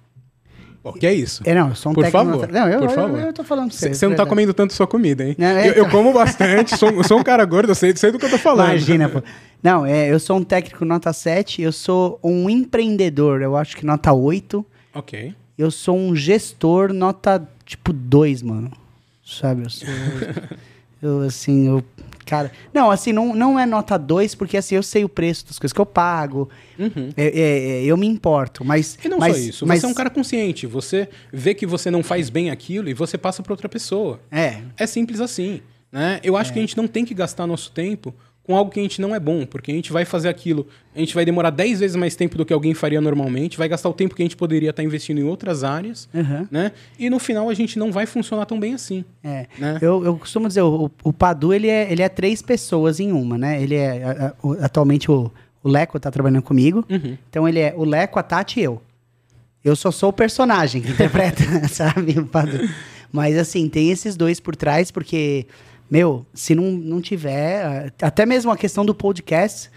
Pô, 0.82 0.94
que 0.94 1.06
é 1.06 1.14
isso? 1.14 1.44
É, 1.46 1.54
não, 1.54 1.70
eu 1.70 1.76
sou 1.76 1.92
um 1.92 1.96
Por 1.96 2.06
técnico 2.06 2.26
favor. 2.40 2.52
Não, 2.52 2.70
eu, 2.70 2.80
por 2.80 2.90
eu- 2.90 2.96
favor. 2.96 3.20
Eu, 3.20 3.26
eu 3.28 3.34
tô 3.34 3.44
falando 3.44 3.70
pra 3.70 3.78
Você 3.78 3.94
você. 3.94 4.08
não 4.08 4.16
tá 4.16 4.26
comendo 4.26 4.54
tanto 4.54 4.74
sua 4.74 4.88
comida, 4.88 5.26
hein? 5.26 5.36
Não, 5.38 5.46
é, 5.48 5.68
eu, 5.68 5.74
eu 5.74 5.86
então. 5.86 5.90
como 5.90 6.14
bastante, 6.14 6.78
sou, 6.78 7.04
sou 7.04 7.20
um 7.20 7.24
cara 7.24 7.44
gordo, 7.44 7.72
eu 7.72 7.76
sei, 7.76 7.94
sei 7.98 8.12
do 8.12 8.18
que 8.18 8.26
eu 8.26 8.30
tô 8.30 8.38
falando. 8.38 8.70
Imagina, 8.70 9.10
pô. 9.10 9.22
Não, 9.62 9.86
é, 9.86 10.08
eu 10.10 10.18
sou 10.22 10.38
um 10.38 10.44
técnico 10.44 10.86
nota 10.86 11.12
7, 11.12 11.62
eu 11.62 11.74
sou 11.74 12.18
um 12.24 12.50
empreendedor, 12.50 13.42
eu 13.42 13.58
acho 13.58 13.76
que 13.76 13.86
nota 13.86 14.14
8. 14.14 14.66
Ok. 14.96 15.34
Eu 15.58 15.70
sou 15.70 15.98
um 15.98 16.16
gestor 16.16 16.94
nota, 16.94 17.46
tipo, 17.70 17.94
2, 17.94 18.42
mano. 18.42 18.72
Sabe? 19.24 19.64
Eu 19.64 19.70
sou. 19.70 19.88
eu, 21.02 21.22
assim, 21.22 21.68
eu. 21.68 21.84
Cara. 22.26 22.52
Não, 22.74 22.90
assim, 22.90 23.14
não, 23.14 23.36
não 23.36 23.60
é 23.60 23.66
nota 23.66 23.98
2, 23.98 24.36
porque 24.36 24.58
assim, 24.58 24.76
eu 24.76 24.84
sei 24.84 25.04
o 25.04 25.10
preço 25.10 25.46
das 25.46 25.58
coisas 25.60 25.74
que 25.74 25.80
eu 25.80 25.86
pago. 25.86 26.50
Uhum. 26.78 27.12
É, 27.16 27.26
é, 27.26 27.82
é, 27.82 27.84
eu 27.84 27.96
me 27.96 28.08
importo, 28.08 28.66
mas. 28.66 28.98
E 29.04 29.08
não 29.08 29.20
mas, 29.20 29.36
só 29.36 29.42
isso, 29.42 29.68
mas, 29.68 29.80
você 29.80 29.86
é 29.86 29.90
um 29.90 29.94
cara 29.94 30.10
consciente, 30.10 30.66
você 30.68 31.10
vê 31.32 31.54
que 31.54 31.66
você 31.66 31.90
não 31.90 32.04
faz 32.04 32.30
bem 32.30 32.50
aquilo 32.50 32.90
e 32.90 32.94
você 32.94 33.18
passa 33.18 33.42
para 33.44 33.54
outra 33.54 33.70
pessoa. 33.70 34.20
É. 34.32 34.62
É 34.78 34.88
simples 34.88 35.22
assim, 35.22 35.62
né? 35.92 36.20
Eu 36.24 36.36
acho 36.36 36.52
que 36.52 36.60
a 36.60 36.62
gente 36.62 36.78
não 36.78 36.88
tem 36.88 37.06
que 37.06 37.14
gastar 37.14 37.46
nosso 37.48 37.72
tempo 37.72 38.14
com 38.50 38.56
algo 38.56 38.72
que 38.72 38.80
a 38.80 38.84
gente 38.84 39.00
não 39.00 39.14
é 39.14 39.20
bom, 39.20 39.46
porque 39.46 39.70
a 39.72 39.76
gente 39.76 39.94
vai 39.94 40.06
fazer 40.06 40.28
aquilo, 40.28 40.66
a 40.96 40.98
gente 41.00 41.14
vai 41.14 41.24
demorar 41.24 41.52
10 41.52 41.82
vezes 41.82 41.96
mais 41.96 42.16
tempo 42.16 42.36
do 42.36 42.44
que 42.44 42.52
alguém 42.52 42.74
faria 42.74 43.00
normalmente, 43.00 43.56
vai 43.60 43.70
gastar 43.70 43.88
o 43.90 43.94
tempo 43.94 44.16
que 44.16 44.24
a 44.24 44.26
gente 44.26 44.36
poderia 44.36 44.72
estar 44.72 44.82
investindo 44.82 45.20
em 45.20 45.24
outras 45.24 45.64
áreas, 45.64 46.10
Aham. 46.16 46.48
né? 46.50 46.72
E 46.98 47.12
no 47.12 47.20
final 47.20 47.48
a 47.48 47.54
gente 47.54 47.78
não 47.78 47.92
vai 47.92 48.08
funcionar 48.08 48.48
tão 48.48 48.60
bem 48.60 48.74
assim. 48.74 49.06
É. 49.24 49.46
Né? 49.56 49.78
Eu, 49.84 50.04
eu 50.04 50.18
costumo 50.18 50.48
dizer, 50.48 50.64
o, 50.64 50.90
o 51.04 51.14
Padu, 51.14 51.54
ele 51.54 51.68
é, 51.68 51.92
ele 51.92 52.02
é 52.02 52.10
três 52.10 52.42
pessoas 52.42 53.00
em 53.00 53.12
uma, 53.12 53.38
né? 53.38 53.62
Ele 53.62 53.76
é, 53.76 54.04
a- 54.04 54.26
a- 54.30 54.34
o- 54.42 54.54
atualmente, 54.66 55.12
o, 55.12 55.30
o 55.64 55.70
Leco 55.70 56.00
tá 56.00 56.10
trabalhando 56.10 56.42
comigo. 56.42 56.84
Uhum. 56.90 57.16
Então, 57.30 57.48
ele 57.48 57.60
é 57.60 57.76
o 57.78 57.86
Leco, 57.86 58.18
a 58.18 58.24
Tati 58.24 58.62
e 58.62 58.64
eu. 58.64 58.82
Eu 59.64 59.76
só 59.76 59.92
sou 59.92 60.10
o 60.10 60.14
personagem 60.14 60.82
que 60.82 60.90
interpreta, 60.90 61.44
sabe? 61.70 62.18
o 62.18 62.26
Padu. 62.26 62.68
Mas, 63.12 63.38
assim, 63.38 63.70
tem 63.70 63.92
esses 63.92 64.16
dois 64.16 64.40
por 64.40 64.56
trás, 64.56 64.90
porque, 64.90 65.46
meu, 65.90 66.26
se 66.34 66.54
não, 66.56 66.72
não 66.72 67.02
tiver... 67.02 67.94
Até 68.02 68.26
mesmo 68.26 68.52
a 68.52 68.58
questão 68.58 68.86
do 68.86 68.94
podcast... 68.94 69.70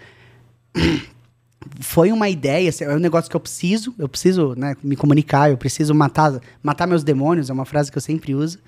foi 1.79 2.11
uma 2.11 2.27
ideia, 2.27 2.69
assim, 2.69 2.83
é 2.83 2.93
um 2.93 2.99
negócio 2.99 3.29
que 3.29 3.35
eu 3.35 3.39
preciso, 3.39 3.95
eu 3.97 4.09
preciso 4.09 4.53
né, 4.57 4.75
me 4.83 4.97
comunicar, 4.97 5.49
eu 5.49 5.57
preciso 5.57 5.93
matar, 5.95 6.41
matar 6.61 6.85
meus 6.85 7.03
demônios, 7.03 7.49
é 7.49 7.53
uma 7.53 7.63
frase 7.63 7.89
que 7.89 7.97
eu 7.97 8.01
sempre 8.01 8.35
uso. 8.35 8.59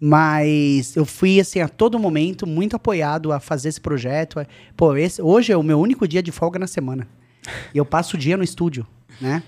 Mas 0.00 0.96
eu 0.96 1.04
fui, 1.04 1.40
assim, 1.40 1.60
a 1.60 1.68
todo 1.68 1.98
momento, 1.98 2.46
muito 2.46 2.76
apoiado 2.76 3.32
a 3.32 3.40
fazer 3.40 3.68
esse 3.68 3.80
projeto. 3.80 4.38
Pô, 4.76 4.96
esse, 4.96 5.20
hoje 5.20 5.52
é 5.52 5.56
o 5.56 5.62
meu 5.62 5.78
único 5.78 6.06
dia 6.06 6.22
de 6.22 6.30
folga 6.30 6.58
na 6.58 6.66
semana. 6.66 7.06
E 7.74 7.78
eu 7.78 7.84
passo 7.84 8.16
o 8.16 8.18
dia 8.18 8.36
no 8.36 8.44
estúdio, 8.44 8.86
né? 9.20 9.42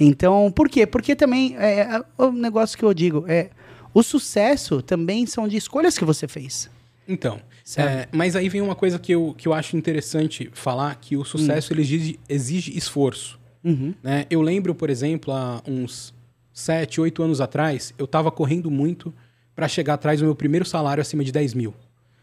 Então, 0.00 0.50
por 0.50 0.68
quê? 0.68 0.86
Porque 0.86 1.14
também, 1.14 1.54
é, 1.56 1.80
é, 1.80 2.04
o 2.18 2.32
negócio 2.32 2.76
que 2.76 2.84
eu 2.84 2.92
digo, 2.92 3.24
é 3.28 3.50
o 3.94 4.02
sucesso 4.02 4.82
também 4.82 5.26
são 5.26 5.46
de 5.46 5.56
escolhas 5.56 5.98
que 5.98 6.04
você 6.04 6.26
fez. 6.28 6.70
Então, 7.06 7.40
é, 7.76 8.08
mas 8.12 8.36
aí 8.36 8.48
vem 8.48 8.60
uma 8.60 8.74
coisa 8.74 8.98
que 8.98 9.12
eu, 9.12 9.34
que 9.36 9.48
eu 9.48 9.52
acho 9.52 9.76
interessante 9.76 10.50
falar, 10.52 10.94
que 10.96 11.16
o 11.16 11.24
sucesso 11.24 11.72
ele 11.72 11.82
exige, 11.82 12.20
exige 12.28 12.76
esforço. 12.76 13.38
Uhum. 13.64 13.94
Né? 14.02 14.26
Eu 14.30 14.40
lembro, 14.40 14.74
por 14.74 14.88
exemplo, 14.90 15.32
há 15.32 15.62
uns 15.66 16.14
7, 16.52 17.00
8 17.00 17.22
anos 17.22 17.40
atrás, 17.40 17.92
eu 17.98 18.06
tava 18.06 18.30
correndo 18.30 18.70
muito 18.70 19.12
para 19.54 19.68
chegar 19.68 19.94
atrás 19.94 20.20
do 20.20 20.26
meu 20.26 20.34
primeiro 20.34 20.64
salário 20.64 21.00
acima 21.00 21.24
de 21.24 21.32
10 21.32 21.54
mil. 21.54 21.74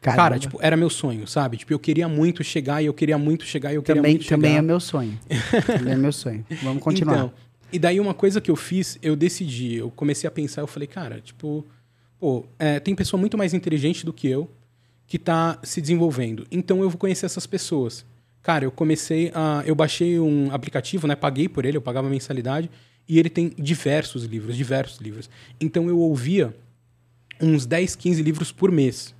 Caramba. 0.01 0.23
Cara, 0.23 0.39
tipo, 0.39 0.57
era 0.61 0.77
meu 0.77 0.89
sonho, 0.89 1.27
sabe? 1.27 1.57
Tipo, 1.57 1.73
eu 1.73 1.79
queria 1.79 2.07
muito 2.07 2.43
chegar 2.43 2.81
e 2.81 2.85
eu 2.85 2.93
queria 2.93 3.17
muito 3.17 3.43
chegar 3.43 3.73
e 3.73 3.75
eu 3.75 3.83
queria 3.83 4.01
Também, 4.01 4.13
muito 4.13 4.27
também 4.27 4.51
chegar. 4.51 4.59
é 4.59 4.65
meu 4.65 4.79
sonho. 4.79 5.19
também 5.67 5.93
é 5.93 5.97
meu 5.97 6.11
sonho. 6.13 6.45
Vamos 6.63 6.81
continuar. 6.81 7.15
Então, 7.17 7.33
e 7.71 7.79
daí 7.79 7.99
uma 7.99 8.13
coisa 8.13 8.41
que 8.41 8.49
eu 8.49 8.55
fiz, 8.55 8.97
eu 9.01 9.15
decidi, 9.15 9.75
eu 9.75 9.91
comecei 9.91 10.27
a 10.27 10.31
pensar, 10.31 10.61
eu 10.61 10.67
falei, 10.67 10.87
cara, 10.87 11.21
tipo, 11.21 11.65
pô, 12.19 12.45
é, 12.57 12.79
tem 12.79 12.95
pessoa 12.95 13.19
muito 13.19 13.37
mais 13.37 13.53
inteligente 13.53 14.05
do 14.05 14.13
que 14.13 14.27
eu 14.27 14.49
que 15.07 15.17
tá 15.17 15.59
se 15.63 15.81
desenvolvendo. 15.81 16.45
Então 16.51 16.81
eu 16.83 16.89
vou 16.89 16.99
conhecer 16.99 17.25
essas 17.25 17.47
pessoas. 17.47 18.05
Cara, 18.43 18.63
eu 18.63 18.71
comecei 18.71 19.31
a. 19.33 19.63
Eu 19.65 19.75
baixei 19.75 20.19
um 20.19 20.51
aplicativo, 20.51 21.07
né? 21.07 21.15
Paguei 21.15 21.49
por 21.49 21.65
ele, 21.65 21.77
eu 21.77 21.81
pagava 21.81 22.07
mensalidade, 22.07 22.69
e 23.07 23.17
ele 23.17 23.29
tem 23.29 23.51
diversos 23.57 24.23
livros, 24.23 24.55
diversos 24.55 24.99
livros. 24.99 25.29
Então 25.59 25.89
eu 25.89 25.97
ouvia 25.97 26.55
uns 27.41 27.65
10, 27.65 27.95
15 27.95 28.21
livros 28.21 28.51
por 28.51 28.71
mês. 28.71 29.15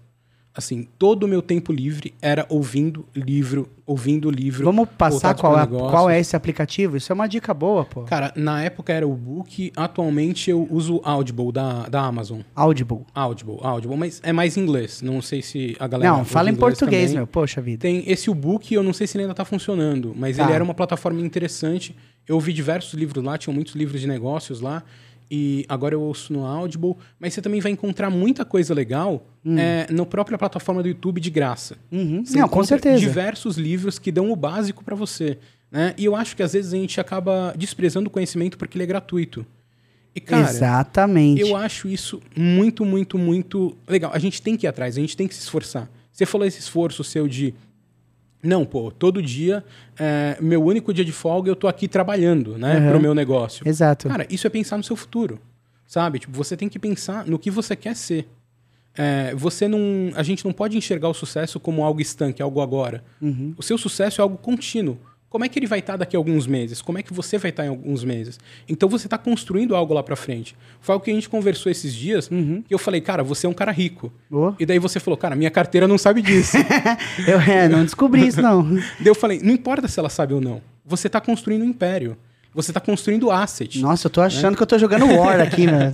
Assim, 0.60 0.86
todo 1.00 1.24
o 1.24 1.28
meu 1.28 1.42
tempo 1.42 1.72
livre 1.72 2.14
era 2.22 2.46
ouvindo 2.50 3.06
livro, 3.16 3.70
ouvindo 3.86 4.30
livro. 4.30 4.66
Vamos 4.66 4.90
passar 4.98 5.34
qual 5.34 5.58
é, 5.58 5.66
qual 5.66 6.10
é 6.10 6.20
esse 6.20 6.36
aplicativo? 6.36 6.98
Isso 6.98 7.12
é 7.12 7.16
uma 7.16 7.28
dica 7.28 7.54
boa, 7.54 7.86
pô. 7.86 8.02
Cara, 8.04 8.34
na 8.36 8.62
época 8.62 8.92
era 8.92 9.08
o 9.08 9.14
book, 9.16 9.72
atualmente 9.74 10.52
eu 10.52 10.68
uso 10.70 10.98
o 10.98 11.02
Audible 11.06 11.52
da, 11.54 11.88
da 11.88 12.02
Amazon. 12.02 12.42
Audible. 12.54 13.06
Audible, 13.16 13.58
Audible, 13.62 13.96
mas 13.98 14.20
é 14.22 14.34
mais 14.34 14.58
em 14.58 14.62
inglês. 14.64 15.02
Não 15.02 15.22
sei 15.22 15.42
se 15.42 15.78
a 15.80 15.88
galera. 15.88 16.12
Não, 16.18 16.26
fala 16.26 16.50
em 16.50 16.56
português, 16.56 17.06
também. 17.12 17.16
meu. 17.20 17.28
Poxa 17.28 17.62
vida. 17.62 17.82
Tem 17.82 18.04
esse 18.06 18.30
o 18.30 18.36
book, 18.36 18.74
eu 18.74 18.84
não 18.84 18.92
sei 18.92 19.08
se 19.08 19.16
ele 19.18 19.24
ainda 19.24 19.34
tá 19.34 19.46
funcionando, 19.46 20.14
mas 20.16 20.36
Tá. 20.36 20.44
ele 20.44 20.52
era 20.52 20.64
uma 20.64 20.74
plataforma 20.74 21.22
interessante. 21.22 21.96
Eu 22.28 22.36
ouvi 22.36 22.52
diversos 22.52 22.94
livros 22.94 23.24
lá, 23.24 23.38
tinham 23.38 23.56
muitos 23.56 23.76
livros 23.76 24.02
de 24.02 24.08
negócios 24.08 24.60
lá. 24.60 24.84
E 25.32 25.64
agora 25.70 25.94
eu 25.94 26.02
ouço 26.02 26.34
no 26.34 26.46
Audible, 26.46 26.96
mas 27.20 27.34
você 27.34 27.42
também 27.42 27.62
vai 27.62 27.72
encontrar 27.72 28.10
muita 28.10 28.44
coisa 28.44 28.74
legal 28.74 29.28
é, 29.46 29.88
na 29.92 30.06
própria 30.06 30.38
plataforma 30.38 30.82
do 30.82 30.88
YouTube 30.88 31.22
de 31.22 31.30
graça. 31.30 31.78
Uhum. 31.92 32.26
Você 32.26 32.40
Não, 32.40 32.50
com 32.50 32.64
certeza. 32.64 33.00
diversos 33.00 33.58
livros 33.58 34.00
que 34.00 34.12
dão 34.12 34.32
o 34.32 34.36
básico 34.36 34.84
para 34.84 34.96
você. 34.96 35.38
Né? 35.72 35.94
E 35.98 36.06
eu 36.06 36.16
acho 36.16 36.36
que 36.36 36.42
às 36.42 36.54
vezes 36.54 36.74
a 36.74 36.78
gente 36.78 37.00
acaba 37.00 37.54
desprezando 37.56 38.08
o 38.08 38.12
conhecimento 38.12 38.58
porque 38.58 38.76
ele 38.76 38.84
é 38.84 38.88
gratuito. 38.88 39.46
E, 40.16 40.20
cara, 40.20 40.50
Exatamente. 40.50 41.42
eu 41.42 41.56
acho 41.56 41.88
isso 41.88 42.20
muito, 42.36 42.84
muito, 42.84 43.18
muito 43.18 43.78
legal. 43.88 44.12
A 44.14 44.20
gente 44.20 44.42
tem 44.42 44.58
que 44.58 44.66
ir 44.66 44.68
atrás, 44.68 44.98
a 44.98 45.00
gente 45.00 45.16
tem 45.16 45.28
que 45.28 45.36
se 45.36 45.42
esforçar. 45.42 45.90
Você 46.12 46.26
falou 46.26 46.46
esse 46.46 46.60
esforço 46.60 47.04
seu 47.04 47.28
de. 47.28 47.54
Não, 48.42 48.66
pô, 48.66 48.90
todo 48.90 49.22
dia, 49.22 49.64
é, 49.98 50.38
meu 50.40 50.64
único 50.64 50.94
dia 50.94 51.04
de 51.04 51.12
folga, 51.12 51.52
eu 51.52 51.56
tô 51.56 51.68
aqui 51.68 51.88
trabalhando, 51.88 52.58
né, 52.58 52.78
Aham. 52.78 52.90
pro 52.92 53.00
meu 53.02 53.14
negócio. 53.14 53.68
Exato. 53.68 54.08
Cara, 54.08 54.26
isso 54.30 54.48
é 54.48 54.50
pensar 54.50 54.78
no 54.78 54.84
seu 54.84 54.96
futuro, 54.96 55.40
sabe? 55.86 56.20
Tipo, 56.20 56.36
você 56.36 56.56
tem 56.56 56.70
que 56.70 56.80
pensar 56.80 57.26
no 57.26 57.38
que 57.38 57.52
você 57.52 57.76
quer 57.76 57.96
ser. 57.96 58.30
É, 58.96 59.34
você 59.36 59.68
não, 59.68 59.80
a 60.16 60.24
gente 60.24 60.44
não 60.46 60.54
pode 60.54 60.78
enxergar 60.78 61.10
o 61.10 61.14
sucesso 61.14 61.60
como 61.60 61.84
algo 61.84 62.02
estanque, 62.02 62.42
algo 62.42 62.62
agora. 62.62 63.04
Uhum. 63.22 63.54
O 63.58 63.64
seu 63.64 63.78
sucesso 63.78 64.22
é 64.22 64.24
algo 64.24 64.38
contínuo. 64.38 64.98
Como 65.30 65.46
é 65.46 65.50
que 65.50 65.60
ele 65.60 65.68
vai 65.68 65.80
estar 65.80 65.96
daqui 65.96 66.16
a 66.16 66.20
alguns 66.20 66.48
meses? 66.48 66.82
Como 66.82 66.98
é 66.98 67.04
que 67.04 67.14
você 67.14 67.38
vai 67.38 67.52
estar 67.52 67.64
em 67.64 67.70
alguns 67.70 68.04
meses? 68.04 68.40
Então 68.68 68.90
você 68.90 69.06
está 69.06 69.18
construindo 69.18 69.76
algo 69.76 69.94
lá 69.94 70.02
para 70.02 70.16
frente. 70.16 70.56
Foi 70.82 70.94
algo 70.94 71.06
que 71.06 71.12
a 71.12 71.14
gente 71.14 71.30
conversou 71.30 71.72
esses 71.72 71.94
dias. 71.94 72.30
Uhum. 72.32 72.64
Que 72.68 72.74
eu 72.74 72.80
falei, 72.80 73.00
cara, 73.00 73.24
você 73.24 73.46
é 73.46 73.50
um 73.50 73.54
cara 73.54 73.72
rico. 73.72 74.12
E 74.60 74.66
daí 74.66 74.80
você 74.80 75.00
falou, 75.00 75.18
cara, 75.18 75.36
minha 75.36 75.52
carteira 75.52 75.88
não 75.88 75.98
sabe 76.00 76.22
disso. 76.24 76.58
Eu 77.28 77.40
é, 77.40 77.68
não 77.70 77.84
descobri 77.84 78.26
isso, 78.26 78.42
não. 78.42 78.64
daí 79.00 79.08
eu 79.08 79.16
falei, 79.16 79.40
não 79.44 79.54
importa 79.54 79.88
se 79.88 80.00
ela 80.00 80.10
sabe 80.10 80.34
ou 80.34 80.42
não. 80.42 80.62
Você 80.86 81.08
está 81.08 81.22
construindo 81.22 81.62
um 81.62 81.66
império. 81.66 82.18
Você 82.54 82.72
está 82.72 82.80
construindo 82.80 83.30
asset. 83.30 83.80
Nossa, 83.80 84.08
eu 84.08 84.10
tô 84.10 84.22
achando 84.22 84.56
que 84.58 84.64
eu 84.64 84.68
tô 84.68 84.78
jogando 84.80 85.06
War 85.06 85.40
aqui, 85.42 85.68
tá? 85.68 85.92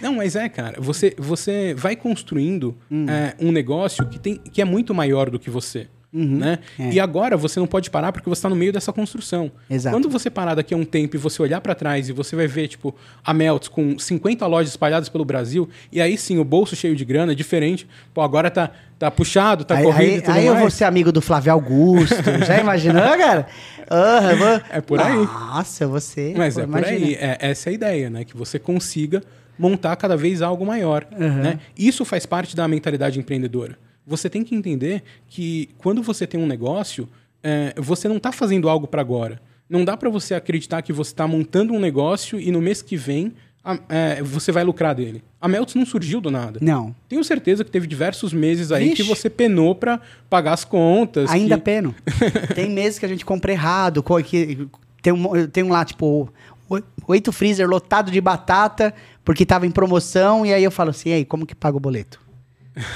Não, 0.00 0.14
mas 0.14 0.34
é, 0.34 0.48
cara. 0.48 0.80
Você, 0.80 1.14
você 1.18 1.74
vai 1.74 1.94
construindo 1.94 2.74
Hum. 2.90 3.04
é, 3.08 3.34
um 3.38 3.52
negócio 3.52 4.06
que, 4.06 4.18
tem, 4.18 4.36
que 4.36 4.62
é 4.62 4.64
muito 4.64 4.94
maior 4.94 5.28
do 5.28 5.38
que 5.38 5.50
você. 5.50 5.88
Uhum. 6.12 6.38
Né? 6.38 6.58
É. 6.78 6.90
E 6.92 7.00
agora 7.00 7.36
você 7.38 7.58
não 7.58 7.66
pode 7.66 7.88
parar 7.88 8.12
porque 8.12 8.28
você 8.28 8.38
está 8.38 8.48
no 8.48 8.56
meio 8.56 8.72
dessa 8.72 8.92
construção. 8.92 9.50
Exato. 9.70 9.96
Quando 9.96 10.10
você 10.10 10.28
parar 10.28 10.54
daqui 10.54 10.74
a 10.74 10.76
um 10.76 10.84
tempo 10.84 11.16
e 11.16 11.18
você 11.18 11.40
olhar 11.40 11.60
para 11.60 11.74
trás 11.74 12.08
e 12.08 12.12
você 12.12 12.36
vai 12.36 12.46
ver, 12.46 12.68
tipo, 12.68 12.94
a 13.24 13.32
Melts 13.32 13.68
com 13.68 13.98
50 13.98 14.46
lojas 14.46 14.70
espalhadas 14.70 15.08
pelo 15.08 15.24
Brasil, 15.24 15.68
e 15.90 16.00
aí 16.02 16.18
sim, 16.18 16.38
o 16.38 16.44
bolso 16.44 16.76
cheio 16.76 16.94
de 16.94 17.04
grana, 17.04 17.34
diferente. 17.34 17.88
Pô, 18.12 18.20
agora 18.20 18.50
tá, 18.50 18.70
tá 18.98 19.10
puxado, 19.10 19.64
tá 19.64 19.76
aí 19.76 19.84
correndo 19.84 20.10
aí, 20.10 20.18
e 20.18 20.22
tudo 20.22 20.36
aí 20.36 20.46
eu 20.46 20.52
mais. 20.52 20.60
vou 20.60 20.70
ser 20.70 20.84
amigo 20.84 21.10
do 21.10 21.22
Flávio 21.22 21.52
Augusto. 21.52 22.14
Já 22.46 22.60
imaginou, 22.60 23.02
cara? 23.16 23.46
Eu 24.30 24.36
vou... 24.36 24.60
É 24.70 24.80
por 24.82 25.00
aí. 25.00 25.16
Nossa, 25.16 25.86
você. 25.86 26.34
Mas 26.36 26.54
pô, 26.54 26.60
é 26.60 26.64
por 26.64 26.78
imagina. 26.78 27.06
aí, 27.06 27.14
é, 27.14 27.38
essa 27.40 27.68
é 27.68 27.70
a 27.70 27.74
ideia, 27.74 28.10
né? 28.10 28.24
Que 28.24 28.36
você 28.36 28.58
consiga 28.58 29.22
montar 29.58 29.96
cada 29.96 30.16
vez 30.16 30.42
algo 30.42 30.66
maior. 30.66 31.06
Uhum. 31.12 31.42
Né? 31.42 31.58
Isso 31.76 32.04
faz 32.04 32.26
parte 32.26 32.54
da 32.54 32.66
mentalidade 32.68 33.18
empreendedora. 33.18 33.78
Você 34.06 34.28
tem 34.28 34.42
que 34.44 34.54
entender 34.54 35.02
que 35.28 35.68
quando 35.78 36.02
você 36.02 36.26
tem 36.26 36.40
um 36.40 36.46
negócio, 36.46 37.08
é, 37.42 37.72
você 37.76 38.08
não 38.08 38.16
está 38.16 38.32
fazendo 38.32 38.68
algo 38.68 38.86
para 38.86 39.00
agora. 39.00 39.40
Não 39.68 39.84
dá 39.84 39.96
para 39.96 40.10
você 40.10 40.34
acreditar 40.34 40.82
que 40.82 40.92
você 40.92 41.12
está 41.12 41.26
montando 41.26 41.72
um 41.72 41.78
negócio 41.80 42.38
e 42.38 42.50
no 42.50 42.60
mês 42.60 42.82
que 42.82 42.96
vem 42.96 43.32
a- 43.64 43.78
é, 43.88 44.22
você 44.22 44.50
vai 44.50 44.64
lucrar 44.64 44.94
dele. 44.94 45.22
A 45.40 45.46
Melts 45.46 45.74
não 45.76 45.86
surgiu 45.86 46.20
do 46.20 46.30
nada. 46.30 46.58
Não. 46.60 46.94
Tenho 47.08 47.22
certeza 47.22 47.64
que 47.64 47.70
teve 47.70 47.86
diversos 47.86 48.32
meses 48.32 48.72
aí 48.72 48.90
que 48.90 49.02
Vixe. 49.02 49.08
você 49.08 49.30
penou 49.30 49.74
para 49.74 50.00
pagar 50.28 50.52
as 50.52 50.64
contas. 50.64 51.30
Ainda 51.30 51.56
que... 51.56 51.62
peno. 51.62 51.94
tem 52.54 52.68
meses 52.70 52.98
que 52.98 53.06
a 53.06 53.08
gente 53.08 53.24
compra 53.24 53.52
errado. 53.52 54.02
Que 54.26 54.68
tem, 55.00 55.12
um, 55.12 55.46
tem 55.46 55.62
um 55.64 55.68
lá, 55.70 55.84
tipo, 55.84 56.28
oi- 56.68 56.84
oito 57.06 57.32
freezer 57.32 57.68
lotado 57.68 58.10
de 58.10 58.20
batata, 58.20 58.92
porque 59.24 59.46
tava 59.46 59.66
em 59.66 59.70
promoção, 59.70 60.44
e 60.44 60.52
aí 60.52 60.64
eu 60.64 60.70
falo 60.70 60.90
assim, 60.90 61.10
e 61.10 61.12
aí, 61.12 61.24
como 61.24 61.46
que 61.46 61.54
paga 61.54 61.76
o 61.76 61.80
boleto? 61.80 62.20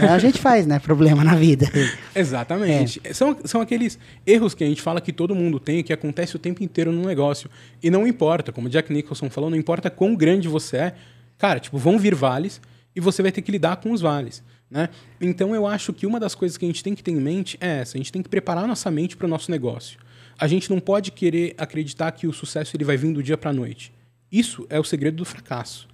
Aí 0.00 0.08
a 0.08 0.18
gente 0.18 0.38
faz, 0.38 0.66
né? 0.66 0.78
Problema 0.78 1.22
na 1.22 1.34
vida. 1.34 1.70
Exatamente. 2.14 3.00
É. 3.04 3.12
São, 3.12 3.36
são 3.44 3.60
aqueles 3.60 3.98
erros 4.26 4.54
que 4.54 4.64
a 4.64 4.66
gente 4.66 4.80
fala 4.80 5.00
que 5.00 5.12
todo 5.12 5.34
mundo 5.34 5.60
tem, 5.60 5.82
que 5.82 5.92
acontece 5.92 6.34
o 6.34 6.38
tempo 6.38 6.62
inteiro 6.62 6.90
no 6.90 7.06
negócio. 7.06 7.50
E 7.82 7.90
não 7.90 8.06
importa, 8.06 8.52
como 8.52 8.68
o 8.68 8.70
Jack 8.70 8.92
Nicholson 8.92 9.28
falou, 9.28 9.50
não 9.50 9.56
importa 9.56 9.90
quão 9.90 10.14
grande 10.14 10.48
você 10.48 10.76
é. 10.78 10.94
Cara, 11.36 11.60
tipo, 11.60 11.76
vão 11.76 11.98
vir 11.98 12.14
vales 12.14 12.60
e 12.94 13.00
você 13.00 13.22
vai 13.22 13.30
ter 13.30 13.42
que 13.42 13.52
lidar 13.52 13.76
com 13.76 13.92
os 13.92 14.00
vales. 14.00 14.42
Né? 14.70 14.88
Então 15.20 15.54
eu 15.54 15.66
acho 15.66 15.92
que 15.92 16.06
uma 16.06 16.18
das 16.18 16.34
coisas 16.34 16.56
que 16.56 16.64
a 16.64 16.68
gente 16.68 16.82
tem 16.82 16.94
que 16.94 17.02
ter 17.02 17.10
em 17.10 17.20
mente 17.20 17.58
é 17.60 17.80
essa. 17.80 17.96
A 17.96 17.98
gente 17.98 18.10
tem 18.10 18.22
que 18.22 18.28
preparar 18.28 18.64
a 18.64 18.66
nossa 18.66 18.90
mente 18.90 19.16
para 19.16 19.26
o 19.26 19.30
nosso 19.30 19.50
negócio. 19.50 19.98
A 20.38 20.46
gente 20.46 20.70
não 20.70 20.80
pode 20.80 21.12
querer 21.12 21.54
acreditar 21.56 22.12
que 22.12 22.26
o 22.26 22.32
sucesso 22.32 22.76
ele 22.76 22.84
vai 22.84 22.96
vir 22.96 23.12
do 23.12 23.22
dia 23.22 23.36
para 23.36 23.50
a 23.50 23.54
noite. 23.54 23.92
Isso 24.30 24.66
é 24.68 24.78
o 24.78 24.84
segredo 24.84 25.18
do 25.18 25.24
fracasso. 25.24 25.88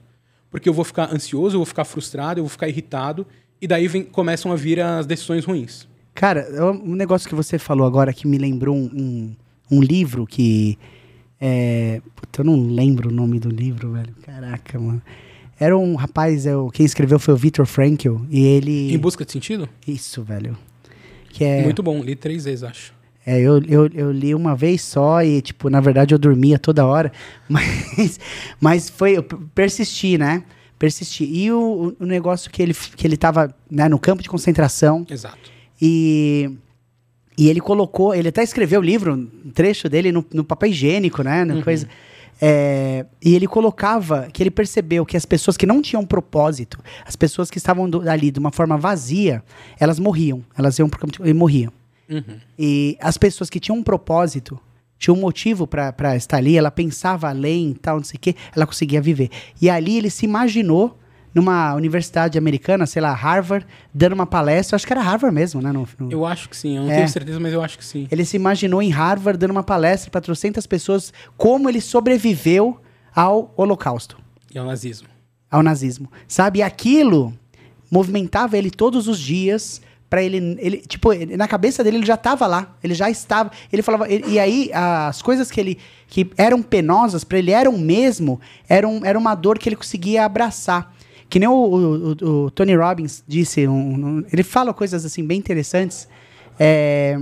Porque 0.51 0.68
eu 0.68 0.73
vou 0.73 0.85
ficar 0.85 1.12
ansioso, 1.12 1.57
eu 1.57 1.61
vou 1.61 1.66
ficar 1.66 1.85
frustrado, 1.85 2.40
eu 2.40 2.45
vou 2.45 2.51
ficar 2.51 2.68
irritado, 2.68 3.27
e 3.62 3.66
daí 3.66 3.87
vem- 3.88 4.03
começam 4.05 4.51
a 4.53 4.57
vir 4.57 4.81
as 4.81 5.07
decisões 5.07 5.44
ruins. 5.44 5.88
Cara, 6.14 6.46
um 6.85 6.94
negócio 6.94 7.29
que 7.29 7.35
você 7.35 7.59
falou 7.59 7.87
agora 7.87 8.12
que 8.12 8.27
me 8.27 8.37
lembrou 8.37 8.77
um, 8.77 8.90
um, 8.92 9.37
um 9.79 9.81
livro 9.81 10.27
que. 10.27 10.77
É, 11.40 12.01
puta, 12.14 12.42
eu 12.42 12.44
não 12.44 12.57
lembro 12.57 13.09
o 13.09 13.12
nome 13.12 13.38
do 13.40 13.48
livro, 13.48 13.92
velho. 13.92 14.14
Caraca, 14.22 14.79
mano. 14.79 15.01
Era 15.59 15.77
um 15.79 15.94
rapaz, 15.94 16.44
é, 16.46 16.57
o- 16.57 16.68
quem 16.70 16.85
escreveu 16.85 17.18
foi 17.18 17.33
o 17.35 17.37
Victor 17.37 17.64
Frankl, 17.66 18.16
e 18.31 18.44
ele. 18.44 18.92
Em 18.92 18.98
busca 18.98 19.25
de 19.25 19.33
sentido? 19.33 19.68
Isso, 19.87 20.22
velho. 20.22 20.57
Que 21.31 21.44
é. 21.44 21.62
Muito 21.62 21.83
bom, 21.83 22.03
li 22.03 22.14
três 22.14 22.44
vezes, 22.44 22.62
acho. 22.62 22.92
É, 23.25 23.40
eu, 23.40 23.62
eu, 23.68 23.87
eu 23.94 24.11
li 24.12 24.35
uma 24.35 24.55
vez 24.57 24.83
só 24.83 25.22
e, 25.22 25.40
tipo, 25.40 25.70
na 25.70 25.80
verdade 25.80 26.12
eu 26.12 26.18
dormia 26.18 26.59
toda 26.59 26.84
hora, 26.84 27.12
mas, 27.49 28.18
mas 28.61 28.91
foi, 28.91 29.16
eu 29.16 29.22
persisti, 29.22 30.18
né? 30.18 30.43
Persisti. 30.83 31.22
E 31.24 31.49
o, 31.53 31.95
o 32.01 32.05
negócio 32.05 32.51
que 32.51 32.61
ele, 32.61 32.74
que 32.74 33.07
ele 33.07 33.16
tava 33.16 33.55
né, 33.70 33.89
no 33.89 34.01
campo 34.01 34.20
de 34.20 34.28
concentração 34.28 35.07
Exato. 35.09 35.39
e, 35.80 36.51
e 37.39 37.49
ele 37.49 37.61
colocou, 37.61 38.12
ele 38.12 38.30
até 38.30 38.43
escreveu 38.43 38.80
o 38.80 38.83
livro, 38.83 39.14
um 39.14 39.51
trecho 39.53 39.89
dele 39.89 40.11
no, 40.11 40.26
no 40.35 40.43
papel 40.43 40.70
higiênico, 40.70 41.22
né? 41.22 41.45
Uhum. 41.45 41.55
No 41.55 41.62
coisa, 41.62 41.87
é, 42.41 43.07
e 43.24 43.37
ele 43.37 43.47
colocava 43.47 44.28
que 44.33 44.43
ele 44.43 44.51
percebeu 44.51 45.07
que 45.07 45.16
as 45.16 45.24
pessoas 45.24 45.57
que 45.57 45.66
não 45.66 45.80
tinham 45.80 46.05
propósito, 46.05 46.80
as 47.07 47.14
pessoas 47.14 47.49
que 47.49 47.59
estavam 47.59 47.89
do- 47.89 48.11
ali 48.11 48.33
de 48.33 48.41
uma 48.41 48.51
forma 48.51 48.76
vazia, 48.76 49.41
elas 49.78 50.01
morriam. 50.01 50.43
Elas 50.59 50.76
iam 50.80 50.89
pro 50.89 50.99
campo 50.99 51.22
de, 51.22 51.30
e 51.30 51.33
morriam. 51.33 51.72
Uhum. 52.11 52.41
E 52.59 52.97
as 53.01 53.16
pessoas 53.16 53.49
que 53.49 53.61
tinham 53.61 53.78
um 53.78 53.83
propósito, 53.85 54.59
tinham 55.03 55.16
um 55.16 55.20
motivo 55.20 55.66
para 55.66 56.14
estar 56.16 56.36
ali, 56.36 56.57
ela 56.57 56.70
pensava 56.70 57.28
além 57.28 57.70
e 57.70 57.74
tal, 57.74 57.96
não 57.96 58.05
sei 58.05 58.16
o 58.16 58.20
quê, 58.20 58.36
ela 58.55 58.64
conseguia 58.64 59.00
viver. 59.03 59.30
E 59.61 59.68
ali 59.68 59.98
ele 59.98 60.09
se 60.09 60.24
imaginou 60.24 60.96
numa 61.34 61.74
universidade 61.74 62.38
americana, 62.38 62.86
sei 62.86 63.03
lá, 63.03 63.12
Harvard, 63.12 63.66
dando 63.92 64.12
uma 64.12 64.26
palestra, 64.26 64.76
acho 64.76 64.86
que 64.86 64.92
era 64.92 65.00
Harvard 65.03 65.34
mesmo, 65.34 65.61
né? 65.61 65.72
No, 65.72 65.88
no- 65.98 66.12
Eu 66.12 66.24
acho 66.24 66.48
que 66.48 66.57
sim, 66.57 66.76
eu 66.76 66.84
não 66.84 66.90
É. 66.92 66.96
tenho 66.96 67.09
certeza, 67.09 67.40
mas 67.40 67.53
eu 67.53 67.61
acho 67.62 67.76
que 67.78 67.84
sim. 67.84 68.07
Ele 68.12 68.24
se 68.24 68.36
imaginou 68.36 68.80
em 68.80 68.90
Harvard 68.90 69.38
dando 69.38 69.50
uma 69.50 69.62
palestra 69.64 70.09
para 70.11 70.20
trocentas 70.20 70.66
pessoas, 70.68 71.12
como 71.36 71.68
ele 71.68 71.80
sobreviveu 71.80 72.78
ao 73.14 73.53
Holocausto, 73.57 74.18
E 74.55 74.59
é 74.59 74.62
o 74.62 74.66
nazismo. 74.66 75.09
ao 75.50 75.62
nazismo. 75.64 76.09
Sabe? 76.28 76.62
Aquilo 76.62 77.34
movimentava 77.90 78.57
ele 78.57 78.70
todos 78.70 79.09
os 79.09 79.18
dias 79.18 79.80
para 80.12 80.22
ele, 80.22 80.58
ele, 80.60 80.76
tipo, 80.86 81.10
ele- 81.10 81.38
na 81.38 81.48
cabeça 81.48 81.82
dele 81.82 81.96
ele 81.96 82.04
já 82.04 82.16
estava 82.16 82.46
lá, 82.46 82.76
ele 82.84 82.92
já 82.92 83.08
estava, 83.08 83.50
ele 83.72 83.80
falava, 83.80 84.06
ele- 84.12 84.26
e 84.28 84.38
aí 84.38 84.70
as 84.74 85.22
coisas 85.22 85.50
que 85.50 85.58
ele 85.58 85.78
que 86.06 86.30
eram 86.36 86.62
penosas 86.62 87.24
para 87.24 87.38
ele 87.38 87.50
eram 87.50 87.78
mesmo, 87.78 88.38
eram 88.68 89.00
era 89.06 89.18
uma 89.18 89.34
dor 89.34 89.58
que 89.58 89.70
ele 89.70 89.76
conseguia 89.76 90.26
abraçar. 90.26 90.94
Que 91.30 91.38
nem 91.38 91.48
o, 91.48 91.52
o- 91.54 92.12
o- 92.12 92.44
o 92.44 92.50
Tony 92.50 92.74
Robbins 92.76 93.24
disse, 93.26 93.66
um- 93.66 93.94
um- 94.18 94.24
ele 94.30 94.42
fala 94.42 94.74
coisas 94.74 95.02
assim 95.06 95.24
bem 95.26 95.38
interessantes. 95.38 96.06
É, 96.60 97.18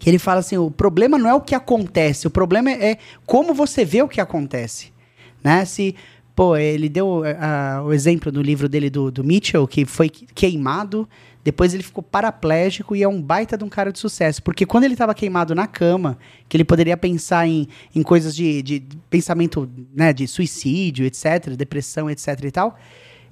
que 0.00 0.10
ele 0.10 0.18
fala 0.18 0.40
assim, 0.40 0.58
o 0.58 0.68
problema 0.68 1.16
não 1.16 1.30
é 1.30 1.34
o 1.34 1.40
que 1.40 1.54
acontece, 1.54 2.26
o 2.26 2.30
problema 2.30 2.72
é, 2.72 2.90
é 2.92 2.98
como 3.24 3.54
você 3.54 3.84
vê 3.84 4.02
o 4.02 4.08
que 4.08 4.20
acontece, 4.20 4.92
né? 5.44 5.64
Se, 5.64 5.94
pô, 6.34 6.56
ele 6.56 6.88
deu 6.88 7.22
ah, 7.38 7.82
o 7.86 7.92
exemplo 7.92 8.32
do 8.32 8.42
livro 8.42 8.68
dele 8.68 8.90
do, 8.90 9.12
do 9.12 9.22
Mitchell, 9.22 9.64
que 9.68 9.84
foi 9.84 10.08
queimado, 10.08 11.08
depois 11.42 11.72
ele 11.72 11.82
ficou 11.82 12.02
paraplégico 12.02 12.94
e 12.94 13.02
é 13.02 13.08
um 13.08 13.20
baita 13.20 13.56
de 13.56 13.64
um 13.64 13.68
cara 13.68 13.92
de 13.92 13.98
sucesso, 13.98 14.42
porque 14.42 14.66
quando 14.66 14.84
ele 14.84 14.94
estava 14.94 15.14
queimado 15.14 15.54
na 15.54 15.66
cama, 15.66 16.18
que 16.48 16.56
ele 16.56 16.64
poderia 16.64 16.96
pensar 16.96 17.46
em, 17.46 17.66
em 17.94 18.02
coisas 18.02 18.34
de, 18.34 18.62
de 18.62 18.82
pensamento, 19.08 19.68
né, 19.94 20.12
de 20.12 20.28
suicídio, 20.28 21.06
etc, 21.06 21.50
depressão, 21.56 22.10
etc 22.10 22.44
e 22.44 22.50
tal, 22.50 22.78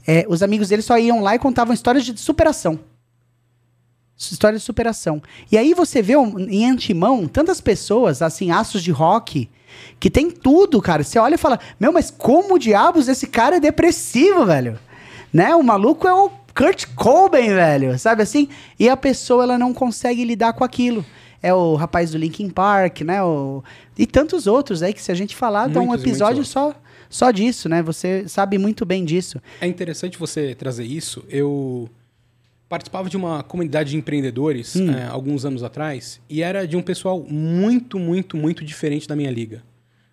é, 0.07 0.25
os 0.29 0.43
amigos 0.43 0.69
dele 0.69 0.83
só 0.83 0.99
iam 0.99 1.21
lá 1.21 1.35
e 1.35 1.39
contavam 1.39 1.75
histórias 1.75 2.05
de 2.05 2.19
superação. 2.19 2.81
História 4.17 4.59
de 4.59 4.65
superação. 4.65 5.23
E 5.53 5.57
aí 5.57 5.75
você 5.75 6.03
vê 6.03 6.15
em 6.15 6.69
antemão 6.69 7.29
tantas 7.29 7.61
pessoas, 7.61 8.21
assim, 8.21 8.51
astros 8.51 8.83
de 8.83 8.91
rock, 8.91 9.49
que 10.01 10.11
tem 10.11 10.31
tudo, 10.31 10.83
cara. 10.83 11.05
Você 11.05 11.19
olha 11.19 11.37
e 11.37 11.39
fala, 11.39 11.61
meu, 11.79 11.93
mas 11.93 12.11
como 12.11 12.59
diabos 12.59 13.07
esse 13.07 13.29
cara 13.29 13.57
é 13.57 13.61
depressivo, 13.61 14.45
velho? 14.45 14.79
Né? 15.33 15.55
O 15.55 15.63
maluco 15.63 16.09
é 16.09 16.13
o 16.13 16.31
Kurt 16.59 16.87
Cobain, 16.97 17.55
velho. 17.55 17.97
Sabe 18.01 18.25
assim? 18.25 18.49
E 18.77 18.89
a 18.89 18.97
pessoa, 18.97 19.45
ela 19.45 19.57
não 19.57 19.73
consegue 19.73 20.25
lidar 20.25 20.53
com 20.55 20.65
aquilo. 20.65 21.07
É 21.41 21.55
o 21.55 21.77
rapaz 21.77 22.11
do 22.11 22.19
Linkin 22.19 22.51
Park, 22.51 23.03
né? 23.03 23.23
O... 23.23 23.63
E 23.97 24.05
tantos 24.05 24.49
outros 24.49 24.83
aí 24.83 24.93
que 24.93 25.01
se 25.01 25.13
a 25.13 25.15
gente 25.15 25.37
falar, 25.37 25.69
dá 25.69 25.79
um 25.79 25.87
Muitos 25.87 26.05
episódio 26.05 26.39
muitos 26.39 26.51
só, 26.51 26.75
só 27.09 27.31
disso, 27.31 27.69
né? 27.69 27.81
Você 27.85 28.27
sabe 28.27 28.59
muito 28.59 28.85
bem 28.85 29.05
disso. 29.05 29.41
É 29.61 29.69
interessante 29.69 30.19
você 30.19 30.53
trazer 30.53 30.85
isso. 30.85 31.25
Eu 31.29 31.89
participava 32.69 33.09
de 33.09 33.17
uma 33.17 33.45
comunidade 33.45 33.91
de 33.91 33.97
empreendedores 33.97 34.75
Hum. 34.75 34.91
eh, 34.91 35.07
alguns 35.09 35.45
anos 35.45 35.63
atrás 35.63 36.21
e 36.29 36.43
era 36.43 36.67
de 36.67 36.77
um 36.77 36.83
pessoal 36.83 37.25
muito, 37.27 38.01
muito, 38.01 38.37
muito 38.37 38.65
diferente 38.65 39.07
da 39.07 39.15
minha 39.15 39.31
liga. 39.31 39.63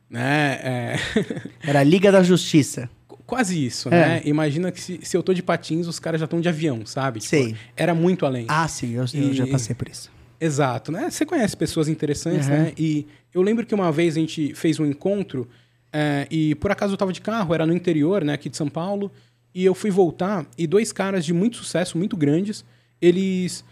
Né? 0.08 0.60
É, 0.64 0.96
Era 1.68 1.80
a 1.80 1.84
Liga 1.84 2.12
da 2.12 2.22
Justiça. 2.22 2.88
Quase 3.26 3.64
isso, 3.66 3.90
É. 3.90 3.92
né? 3.92 4.22
Imagina 4.26 4.72
que 4.72 4.80
se, 4.80 5.00
se 5.02 5.18
eu 5.18 5.24
tô 5.24 5.34
de 5.34 5.42
patins, 5.42 5.88
os 5.88 6.00
caras 6.00 6.20
já 6.20 6.26
estão 6.26 6.40
de 6.40 6.48
avião, 6.48 6.86
sabe? 6.86 7.20
Tipo, 7.20 7.30
Sei. 7.30 7.56
Era 7.76 7.94
muito 7.96 8.26
além. 8.26 8.46
Ah, 8.48 8.68
sim, 8.68 8.94
eu, 8.94 9.06
eu 9.14 9.30
E- 9.32 9.34
já 9.34 9.48
passei 9.48 9.74
por 9.76 9.88
isso. 9.90 10.12
Exato, 10.40 10.92
né? 10.92 11.10
Você 11.10 11.26
conhece 11.26 11.56
pessoas 11.58 11.88
interessantes, 11.88 12.48
Uhum. 12.48 12.54
né? 12.54 12.74
E 12.78 13.08
eu 13.34 13.42
lembro 13.42 13.66
que 13.66 13.74
uma 13.74 13.92
vez 13.92 14.16
a 14.16 14.20
gente 14.20 14.54
fez 14.54 14.80
um 14.80 14.86
encontro 14.86 15.48
é, 15.92 16.28
e 16.30 16.54
por 16.56 16.72
acaso 16.72 16.94
eu 16.94 16.98
tava 16.98 17.14
de 17.14 17.22
carro, 17.22 17.54
era 17.56 17.66
no 17.66 17.74
interior, 17.74 18.24
né, 18.24 18.34
aqui 18.34 18.50
de 18.50 18.58
São 18.58 18.68
Paulo, 18.68 19.10
e 19.54 19.64
eu 19.64 19.74
fui 19.74 19.90
voltar 19.90 20.46
e 20.58 20.68
dois 20.68 20.92
caras 20.92 21.24
de 21.26 21.34
muito 21.34 21.56
sucesso, 21.56 21.98
muito 21.98 22.18
grandes, 22.18 22.66
eles 23.02 23.64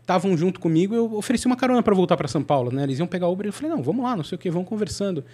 estavam 0.00 0.36
junto 0.36 0.60
comigo, 0.60 0.94
eu 0.94 1.14
ofereci 1.14 1.46
uma 1.46 1.56
carona 1.56 1.82
para 1.82 1.94
voltar 1.94 2.18
para 2.18 2.28
São 2.28 2.42
Paulo, 2.42 2.70
né? 2.70 2.82
Eles 2.82 2.98
iam 2.98 3.06
pegar 3.06 3.28
Uber, 3.28 3.46
eu 3.46 3.52
falei, 3.52 3.70
não, 3.74 3.82
vamos 3.82 4.04
lá, 4.04 4.14
não 4.14 4.22
sei 4.22 4.36
o 4.36 4.38
que, 4.38 4.50
vamos 4.50 4.68
conversando. 4.68 5.24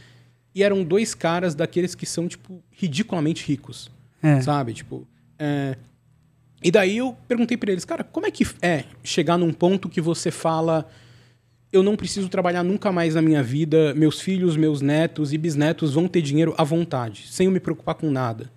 E 0.55 0.63
eram 0.63 0.85
dois 0.85 1.15
caras 1.15 1.55
daqueles 1.55 1.95
que 1.95 2.07
são, 2.07 2.29
tipo, 2.29 2.63
ridiculamente 2.71 3.45
ricos, 3.45 3.91
É. 4.23 4.41
sabe? 4.41 4.73
Tipo, 4.73 5.07
é, 5.39 5.77
e 6.63 6.71
daí 6.71 6.97
eu 6.97 7.17
perguntei 7.27 7.57
pra 7.57 7.73
eles, 7.73 7.85
cara, 7.85 8.05
como 8.05 8.27
é 8.27 8.31
que 8.31 8.47
é 8.63 8.85
chegar 9.03 9.37
num 9.37 9.53
ponto 9.53 9.89
que 9.89 10.01
você 10.01 10.31
fala, 10.31 10.89
eu 11.73 11.83
não 11.83 11.97
preciso 11.97 12.29
trabalhar 12.29 12.63
nunca 12.63 12.93
mais 12.93 13.15
na 13.17 13.21
minha 13.23 13.43
vida, 13.43 13.93
meus 13.95 14.21
filhos, 14.21 14.57
meus 14.57 14.81
netos 14.81 15.33
e 15.33 15.39
bisnetos 15.39 15.93
vão 15.95 16.07
ter 16.07 16.23
dinheiro 16.23 16.55
à 16.57 16.63
vontade, 16.65 17.27
sem 17.29 17.47
eu 17.47 17.53
me 17.53 17.59
preocupar 17.61 17.97
com 17.97 18.11
nada. 18.11 18.51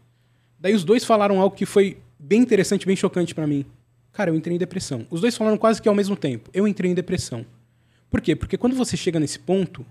Daí 0.60 0.74
os 0.76 0.84
dois 0.84 1.04
falaram 1.04 1.42
algo 1.42 1.56
que 1.56 1.66
foi 1.66 1.98
bem 2.20 2.42
interessante, 2.42 2.86
bem 2.86 2.96
chocante 2.96 3.34
pra 3.34 3.48
mim. 3.48 3.66
Cara, 4.14 4.30
eu 4.32 4.36
entrei 4.36 4.56
em 4.56 4.60
depressão. 4.60 5.06
Os 5.10 5.22
dois 5.22 5.36
falaram 5.38 5.58
quase 5.58 5.82
que 5.82 5.88
ao 5.90 5.94
mesmo 5.94 6.16
tempo. 6.16 6.50
Eu 6.54 6.68
entrei 6.68 6.90
em 6.92 6.96
depressão. 6.96 7.46
Por 8.10 8.22
quê? 8.22 8.36
Porque 8.36 8.58
quando 8.58 8.76
você 8.76 8.98
chega 8.98 9.20
nesse 9.20 9.38
ponto, 9.38 9.86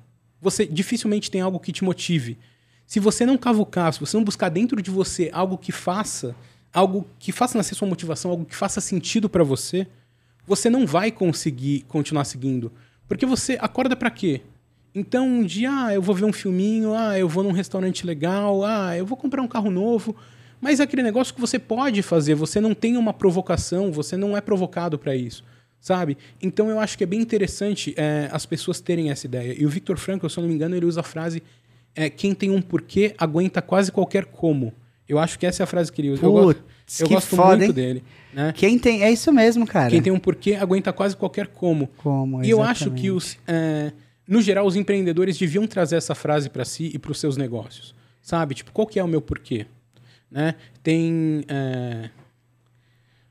você 0.46 0.64
dificilmente 0.64 1.28
tem 1.28 1.40
algo 1.40 1.58
que 1.58 1.72
te 1.72 1.82
motive. 1.82 2.38
Se 2.86 3.00
você 3.00 3.26
não 3.26 3.36
cavucar, 3.36 3.92
se 3.92 3.98
você 3.98 4.16
não 4.16 4.22
buscar 4.22 4.48
dentro 4.48 4.80
de 4.80 4.92
você 4.92 5.28
algo 5.32 5.58
que 5.58 5.72
faça, 5.72 6.36
algo 6.72 7.04
que 7.18 7.32
faça 7.32 7.58
nascer 7.58 7.74
sua 7.74 7.88
motivação, 7.88 8.30
algo 8.30 8.44
que 8.44 8.54
faça 8.54 8.80
sentido 8.80 9.28
pra 9.28 9.42
você, 9.42 9.88
você 10.46 10.70
não 10.70 10.86
vai 10.86 11.10
conseguir 11.10 11.84
continuar 11.88 12.24
seguindo. 12.24 12.70
Porque 13.08 13.26
você 13.26 13.58
acorda 13.60 13.96
pra 13.96 14.08
quê? 14.08 14.42
Então, 14.94 15.26
um 15.26 15.42
dia, 15.42 15.68
ah, 15.72 15.94
eu 15.94 16.00
vou 16.00 16.14
ver 16.14 16.24
um 16.24 16.32
filminho, 16.32 16.94
ah, 16.94 17.18
eu 17.18 17.28
vou 17.28 17.42
num 17.42 17.50
restaurante 17.50 18.06
legal, 18.06 18.64
ah, 18.64 18.96
eu 18.96 19.04
vou 19.04 19.16
comprar 19.16 19.42
um 19.42 19.48
carro 19.48 19.70
novo. 19.70 20.14
Mas 20.60 20.78
é 20.78 20.84
aquele 20.84 21.02
negócio 21.02 21.34
que 21.34 21.40
você 21.40 21.58
pode 21.58 22.02
fazer, 22.02 22.36
você 22.36 22.60
não 22.60 22.72
tem 22.72 22.96
uma 22.96 23.12
provocação, 23.12 23.90
você 23.90 24.16
não 24.16 24.36
é 24.36 24.40
provocado 24.40 24.96
pra 24.96 25.16
isso, 25.16 25.42
sabe? 25.86 26.18
Então 26.42 26.68
eu 26.68 26.80
acho 26.80 26.98
que 26.98 27.04
é 27.04 27.06
bem 27.06 27.20
interessante 27.20 27.94
é, 27.96 28.28
as 28.32 28.44
pessoas 28.44 28.80
terem 28.80 29.08
essa 29.08 29.24
ideia. 29.24 29.54
E 29.56 29.64
o 29.64 29.68
Victor 29.68 29.96
Frankl, 29.96 30.26
se 30.26 30.36
eu 30.36 30.42
não 30.42 30.48
me 30.48 30.54
engano, 30.56 30.74
ele 30.74 30.84
usa 30.84 30.98
a 30.98 31.04
frase 31.04 31.40
é, 31.94 32.10
quem 32.10 32.34
tem 32.34 32.50
um 32.50 32.60
porquê 32.60 33.14
aguenta 33.16 33.62
quase 33.62 33.92
qualquer 33.92 34.24
como. 34.24 34.74
Eu 35.08 35.16
acho 35.16 35.38
que 35.38 35.46
essa 35.46 35.62
é 35.62 35.64
a 35.64 35.66
frase 35.66 35.92
que 35.92 36.00
ele 36.00 36.10
usa. 36.10 36.26
eu 36.26 36.32
gosto, 36.32 36.60
Putz, 36.60 37.00
eu 37.00 37.08
gosto 37.08 37.36
foda, 37.36 37.58
muito 37.58 37.68
hein? 37.68 37.72
dele. 37.72 38.04
Né? 38.34 38.52
Quem 38.56 38.76
tem. 38.80 39.04
É 39.04 39.12
isso 39.12 39.32
mesmo, 39.32 39.64
cara. 39.64 39.88
Quem 39.88 40.02
tem 40.02 40.12
um 40.12 40.18
porquê 40.18 40.56
aguenta 40.56 40.92
quase 40.92 41.16
qualquer 41.16 41.46
como. 41.46 41.86
Como, 41.98 42.42
E 42.42 42.50
eu 42.50 42.60
acho 42.60 42.90
que, 42.90 43.12
os, 43.12 43.38
é, 43.46 43.92
no 44.26 44.42
geral, 44.42 44.66
os 44.66 44.74
empreendedores 44.74 45.38
deviam 45.38 45.68
trazer 45.68 45.94
essa 45.94 46.16
frase 46.16 46.50
para 46.50 46.64
si 46.64 46.90
e 46.92 46.98
para 46.98 47.12
os 47.12 47.20
seus 47.20 47.36
negócios. 47.36 47.94
Sabe? 48.20 48.56
Tipo, 48.56 48.72
qual 48.72 48.88
que 48.88 48.98
é 48.98 49.04
o 49.04 49.06
meu 49.06 49.22
porquê? 49.22 49.66
Né? 50.28 50.56
Tem 50.82 51.44
é, 51.46 52.10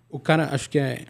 o 0.09 0.17
cara, 0.17 0.47
acho 0.53 0.69
que 0.69 0.79
é 0.79 1.03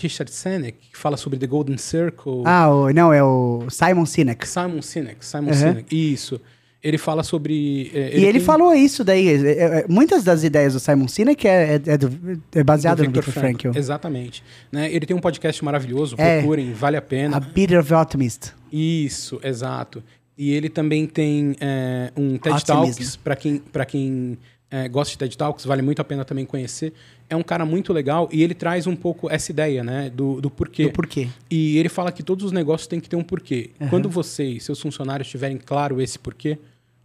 Richard 0.00 0.30
Sinek, 0.30 0.76
que 0.92 0.96
fala 0.98 1.16
sobre 1.16 1.38
The 1.38 1.46
Golden 1.46 1.76
Circle. 1.78 2.42
Ah, 2.44 2.68
o, 2.70 2.92
não, 2.92 3.12
é 3.12 3.22
o 3.22 3.66
Simon 3.70 4.06
Sinek. 4.06 4.46
Simon 4.46 4.82
Sinek, 4.82 5.24
Simon 5.24 5.48
Uhum. 5.48 5.54
Sinek. 5.54 6.12
Isso. 6.12 6.40
Ele 6.82 6.96
fala 6.96 7.24
sobre... 7.24 7.90
é, 7.92 8.16
e 8.16 8.24
ele 8.24 8.34
tem- 8.38 8.40
falou 8.40 8.72
isso 8.72 9.02
daí. 9.02 9.26
é, 9.28 9.80
é, 9.80 9.86
muitas 9.88 10.22
das 10.22 10.44
ideias 10.44 10.74
do 10.74 10.80
Simon 10.80 11.08
Sinek 11.08 11.46
é, 11.48 11.74
é, 11.74 11.82
é 11.86 11.98
do- 11.98 12.40
é 12.54 12.62
baseado 12.62 12.98
do 12.98 13.04
no 13.04 13.10
Viktor 13.10 13.32
Frankl. 13.34 13.70
Exatamente. 13.74 14.44
Né? 14.70 14.92
Ele 14.92 15.04
tem 15.04 15.16
um 15.16 15.20
podcast 15.20 15.64
maravilhoso, 15.64 16.14
É. 16.18 16.38
procurem, 16.38 16.72
vale 16.72 16.96
a 16.96 17.02
pena. 17.02 17.36
A 17.36 17.40
Bitter 17.40 17.80
of 17.80 17.88
the 17.88 17.96
Optimist. 17.96 18.52
Isso, 18.72 19.40
exato. 19.42 20.02
E 20.36 20.52
ele 20.52 20.68
também 20.68 21.04
tem 21.04 21.56
é, 21.60 22.12
um 22.16 22.38
TED 22.38 22.54
Optimism. 22.54 22.84
Talks, 22.98 23.16
para 23.16 23.34
quem, 23.34 23.58
pra 23.58 23.84
quem 23.84 24.38
é, 24.70 24.88
gosta 24.88 25.12
de 25.12 25.18
TED 25.18 25.36
Talks, 25.38 25.64
vale 25.64 25.80
muito 25.82 26.00
a 26.00 26.04
pena 26.04 26.24
também 26.24 26.44
conhecer. 26.44 26.92
É 27.30 27.34
um 27.36 27.42
cara 27.42 27.64
muito 27.64 27.92
legal 27.92 28.28
e 28.32 28.42
ele 28.42 28.54
traz 28.54 28.86
um 28.86 28.94
pouco 28.96 29.30
essa 29.30 29.50
ideia, 29.50 29.82
né, 29.82 30.10
do, 30.10 30.40
do 30.40 30.50
porquê. 30.50 30.84
Do 30.84 30.92
porquê. 30.92 31.28
E 31.50 31.78
ele 31.78 31.88
fala 31.88 32.12
que 32.12 32.22
todos 32.22 32.44
os 32.44 32.52
negócios 32.52 32.86
têm 32.86 33.00
que 33.00 33.08
ter 33.08 33.16
um 33.16 33.22
porquê. 33.24 33.70
Quando 33.90 34.08
você 34.08 34.44
e 34.44 34.60
seus 34.60 34.80
funcionários 34.80 35.28
tiverem 35.28 35.56
claro 35.56 36.00
esse 36.00 36.18
porquê, 36.18 36.58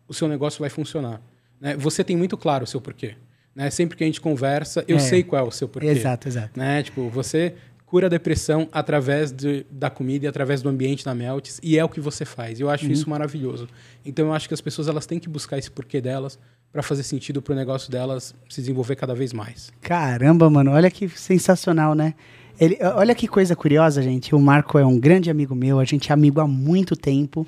o 0.08 0.14
seu 0.14 0.28
negócio 0.28 0.60
vai 0.60 0.70
funcionar. 0.70 1.22
né? 1.62 1.76
Você 1.78 2.04
tem 2.04 2.18
muito 2.18 2.36
claro 2.38 2.66
o 2.66 2.68
seu 2.68 2.82
porquê. 2.82 3.16
Né? 3.56 3.70
Sempre 3.70 3.96
que 3.98 4.04
a 4.04 4.08
gente 4.08 4.20
conversa, 4.20 4.84
eu 4.88 4.98
É. 4.98 5.00
sei 5.00 5.24
qual 5.24 5.46
é 5.46 5.48
o 5.48 5.52
seu 5.52 5.68
porquê. 5.70 5.88
Exato, 5.88 6.28
exato. 6.28 6.60
Né? 6.60 6.84
Tipo, 6.84 7.08
você 7.10 7.54
cura 7.94 8.08
a 8.08 8.10
depressão 8.10 8.68
através 8.72 9.32
de- 9.32 9.68
da 9.70 9.88
comida 9.88 10.26
e 10.26 10.28
através 10.28 10.64
do 10.64 10.68
ambiente 10.68 11.06
na 11.06 11.14
Melts, 11.14 11.60
e 11.62 11.78
é 11.78 11.86
o 11.86 11.88
que 11.88 12.02
você 12.02 12.26
faz. 12.26 12.60
Eu 12.60 12.66
Uhum. 12.66 12.74
acho 12.74 12.92
isso 12.92 13.08
maravilhoso. 13.08 13.68
Então 14.04 14.26
eu 14.26 14.34
acho 14.34 14.48
que 14.48 14.54
as 14.56 14.62
pessoas 14.62 14.88
elas 14.88 15.06
têm 15.06 15.20
que 15.20 15.30
buscar 15.30 15.60
esse 15.60 15.70
porquê 15.70 16.02
delas 16.02 16.40
para 16.72 16.82
fazer 16.82 17.04
sentido 17.04 17.40
para 17.40 17.54
o 17.54 17.56
negócio 17.56 17.92
delas 17.92 18.34
se 18.50 18.62
desenvolver 18.62 18.96
cada 18.96 19.14
vez 19.14 19.32
mais. 19.32 19.72
Caramba, 19.80 20.50
mano, 20.50 20.72
olha 20.72 20.90
que 20.90 21.08
sensacional, 21.08 21.94
né? 21.94 22.16
Ele, 22.60 22.80
olha 22.96 23.14
que 23.14 23.28
coisa 23.28 23.56
curiosa, 23.56 24.02
gente. 24.02 24.34
O 24.34 24.40
Marco 24.40 24.80
é 24.80 24.86
um 24.86 25.00
grande 25.00 25.30
amigo 25.30 25.54
meu, 25.54 25.78
a 25.78 25.86
gente 25.86 26.10
é 26.10 26.14
amigo 26.16 26.40
há 26.42 26.48
muito 26.48 26.96
tempo. 26.96 27.46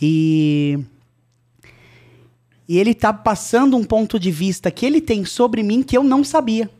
E. 0.00 0.78
E 2.68 2.78
ele 2.78 2.94
tá 2.94 3.12
passando 3.12 3.76
um 3.76 3.82
ponto 3.82 4.20
de 4.20 4.30
vista 4.30 4.70
que 4.70 4.86
ele 4.86 5.00
tem 5.00 5.24
sobre 5.24 5.64
mim 5.64 5.82
que 5.82 5.96
eu 5.96 6.04
não 6.04 6.22
sabia. 6.22 6.70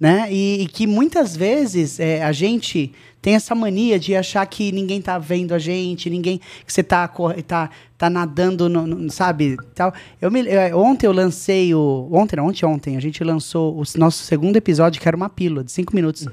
Né? 0.00 0.28
E, 0.30 0.62
e 0.62 0.66
que 0.68 0.86
muitas 0.86 1.36
vezes 1.36 1.98
é, 1.98 2.22
a 2.22 2.30
gente 2.32 2.92
tem 3.20 3.34
essa 3.34 3.52
mania 3.54 3.98
de 3.98 4.14
achar 4.14 4.46
que 4.46 4.70
ninguém 4.70 5.02
tá 5.02 5.18
vendo 5.18 5.52
a 5.52 5.58
gente, 5.58 6.08
ninguém 6.08 6.38
que 6.64 6.72
você 6.72 6.82
tá 6.84 7.08
tá, 7.46 7.68
tá 7.98 8.08
nadando, 8.08 8.68
no, 8.68 8.86
no- 8.86 9.10
sabe, 9.10 9.56
tal. 9.74 9.92
Eu 10.20 10.30
me, 10.30 10.40
eu- 10.46 10.78
ontem 10.78 11.06
eu 11.06 11.12
lancei 11.12 11.74
o 11.74 12.08
ontem, 12.12 12.36
não, 12.36 12.46
ontem, 12.46 12.64
ontem 12.64 12.96
a 12.96 13.00
gente 13.00 13.22
lançou 13.24 13.74
o 13.76 13.82
nosso 13.96 14.22
segundo 14.22 14.56
episódio 14.56 15.00
que 15.02 15.08
era 15.08 15.16
uma 15.16 15.28
pílula 15.28 15.64
de 15.64 15.72
cinco 15.72 15.94
minutos. 15.94 16.26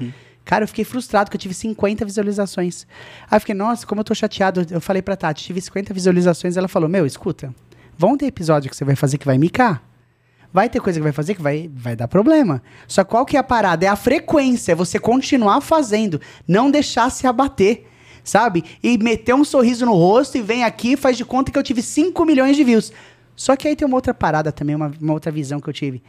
Cara, 0.45 0.63
eu 0.63 0.67
fiquei 0.67 0.85
frustrado 0.85 1.31
que 1.31 1.35
eu 1.35 1.41
tive 1.41 1.55
50 1.55 2.05
visualizações. 2.05 2.85
Aí 3.31 3.37
eu 3.37 3.39
fiquei, 3.39 3.55
nossa, 3.55 3.87
como 3.87 4.01
eu 4.01 4.05
tô 4.05 4.13
chateado. 4.13 4.63
Eu 4.69 4.79
falei 4.79 5.01
pra 5.01 5.15
Tati, 5.15 5.43
tive 5.43 5.59
50 5.59 5.91
visualizações. 5.91 6.55
Ela 6.55 6.67
falou, 6.67 6.87
meu, 6.87 7.03
escuta, 7.03 7.51
vão 7.97 8.15
ter 8.15 8.27
episódio 8.27 8.69
que 8.69 8.75
você 8.77 8.85
vai 8.85 8.95
fazer 8.95 9.17
que 9.17 9.25
vai 9.25 9.39
micar. 9.39 9.81
Vai 10.55 10.69
ter 10.69 10.79
coisa 10.79 10.97
que 10.97 11.03
vai 11.03 11.11
fazer 11.11 11.35
que 11.35 11.41
vai, 11.41 11.69
vai 11.73 11.97
dar 11.97 12.07
problema. 12.07 12.63
Só 12.87 13.03
qual 13.03 13.25
que 13.25 13.35
é 13.35 13.39
a 13.41 13.43
parada? 13.43 13.85
É 13.85 13.89
a 13.89 13.95
frequência, 13.97 14.71
é 14.71 14.75
você 14.75 14.97
continuar 14.97 15.59
fazendo, 15.59 16.21
não 16.47 16.71
deixar 16.71 17.09
se 17.09 17.27
abater, 17.27 17.85
sabe? 18.23 18.63
E 18.81 18.97
meter 18.97 19.35
um 19.35 19.43
sorriso 19.43 19.85
no 19.85 19.91
rosto 19.91 20.37
e 20.37 20.41
vem 20.41 20.63
aqui 20.63 20.93
e 20.93 20.95
faz 20.95 21.17
de 21.17 21.25
conta 21.25 21.51
que 21.51 21.59
eu 21.59 21.61
tive 21.61 21.81
5 21.81 22.25
milhões 22.25 22.55
de 22.55 22.63
views. 22.63 22.93
Só 23.35 23.57
que 23.57 23.67
aí 23.67 23.75
tem 23.75 23.85
uma 23.85 23.97
outra 23.97 24.13
parada 24.13 24.49
também, 24.49 24.77
uma, 24.77 24.93
uma 25.01 25.11
outra 25.11 25.29
visão 25.29 25.59
que 25.59 25.67
eu 25.67 25.73
tive. 25.73 26.01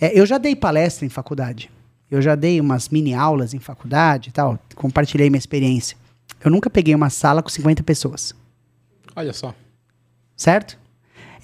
É, 0.00 0.18
eu 0.18 0.24
já 0.24 0.38
dei 0.38 0.56
palestra 0.56 1.04
em 1.04 1.10
faculdade. 1.10 1.70
Eu 2.10 2.22
já 2.22 2.34
dei 2.34 2.58
umas 2.58 2.88
mini 2.88 3.12
aulas 3.12 3.52
em 3.52 3.58
faculdade 3.58 4.30
e 4.30 4.32
tal. 4.32 4.58
Compartilhei 4.74 5.28
minha 5.28 5.38
experiência. 5.38 5.98
Eu 6.42 6.50
nunca 6.50 6.70
peguei 6.70 6.94
uma 6.94 7.10
sala 7.10 7.42
com 7.42 7.50
50 7.50 7.82
pessoas 7.82 8.34
Olha 9.14 9.34
só. 9.34 9.54
certo? 10.34 10.78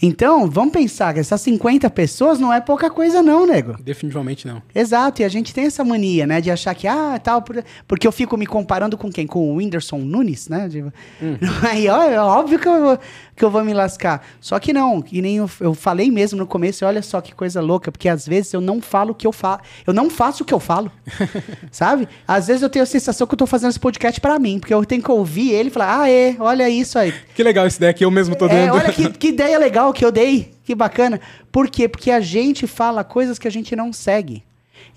Então, 0.01 0.49
vamos 0.51 0.73
pensar 0.73 1.13
que 1.15 1.21
essas 1.21 1.41
50 1.43 1.89
pessoas 1.91 2.39
não 2.39 2.53
é 2.53 2.61
pouca 2.61 2.91
coisa 2.91 3.23
não, 3.23 3.47
nego. 3.47 3.77
Definitivamente 3.83 4.47
não. 4.47 4.63
Exato, 4.75 5.23
e 5.23 5.25
a 5.25 5.29
gente 5.29 5.53
tem 5.55 5.65
essa 5.67 5.85
mania, 5.85 6.27
né, 6.27 6.41
de 6.41 6.51
achar 6.51 6.75
que, 6.75 6.87
ah, 6.87 7.19
tal, 7.23 7.43
por- 7.43 7.63
porque 7.87 8.07
eu 8.07 8.13
fico 8.13 8.37
me 8.37 8.47
comparando 8.47 8.97
com 8.97 9.11
quem? 9.11 9.27
Com 9.27 9.51
o 9.53 9.57
Whindersson 9.57 9.99
Nunes, 9.99 10.49
né? 10.49 10.69
De- 10.69 10.85
Aí, 11.69 11.89
ó, 11.89 12.03
é 12.03 12.19
óbvio 12.21 12.59
que 12.59 12.69
eu, 12.69 12.99
que 13.43 13.45
eu 13.47 13.51
vou 13.51 13.65
me 13.65 13.75
lascar. 13.75 14.25
Só 14.41 14.61
que 14.61 14.73
não, 14.73 15.03
que 15.03 15.21
nem 15.21 15.39
eu, 15.39 15.51
eu 15.59 15.75
falei 15.75 16.13
mesmo 16.13 16.39
no 16.39 16.47
começo, 16.47 16.85
e 16.85 16.87
olha 16.87 17.03
só 17.03 17.21
que 17.21 17.35
coisa 17.35 17.61
louca, 17.61 17.91
porque 17.91 18.09
às 18.09 18.25
vezes 18.25 18.53
eu 18.55 18.61
não 18.61 18.81
falo 18.81 19.11
o 19.11 19.15
que 19.17 19.27
eu 19.27 19.33
falo, 19.33 19.61
eu 19.85 19.93
não 19.93 20.09
faço 20.09 20.45
o 20.45 20.47
que 20.47 20.55
eu 20.55 20.61
falo, 20.61 20.93
sabe? 21.73 22.09
Às 22.27 22.47
vezes 22.47 22.63
eu 22.63 22.71
tenho 22.71 22.85
a 22.85 22.87
sensação 22.87 23.27
que 23.27 23.35
eu 23.35 23.39
tô 23.39 23.47
fazendo 23.47 23.71
esse 23.71 23.81
podcast 23.81 24.21
pra 24.21 24.39
mim, 24.39 24.61
porque 24.61 24.73
eu 24.73 24.85
tenho 24.85 25.03
que 25.03 25.11
ouvir 25.11 25.51
ele 25.51 25.71
e 25.71 25.73
falar, 25.73 26.03
ah, 26.03 26.09
é, 26.09 26.37
olha 26.39 26.71
isso 26.71 26.97
aí. 26.99 27.13
Que 27.35 27.43
legal 27.43 27.67
esse 27.67 27.79
ideia 27.79 27.93
que 27.93 28.05
eu 28.05 28.11
mesmo 28.13 28.37
tô 28.37 28.47
É, 28.47 28.67
dando. 28.67 28.75
olha 28.77 28.93
que, 28.93 29.11
que 29.11 29.29
ideia 29.29 29.59
legal 29.59 29.93
que 29.93 30.05
eu 30.05 30.13
dei. 30.13 30.53
Que 30.65 30.77
bacana. 30.77 31.21
Por 31.51 31.69
quê? 31.69 31.89
Porque 31.89 32.13
a 32.13 32.21
gente 32.21 32.69
fala 32.69 33.03
coisas 33.03 33.41
que 33.41 33.49
a 33.49 33.51
gente 33.51 33.75
não 33.75 33.93
segue. 33.93 34.45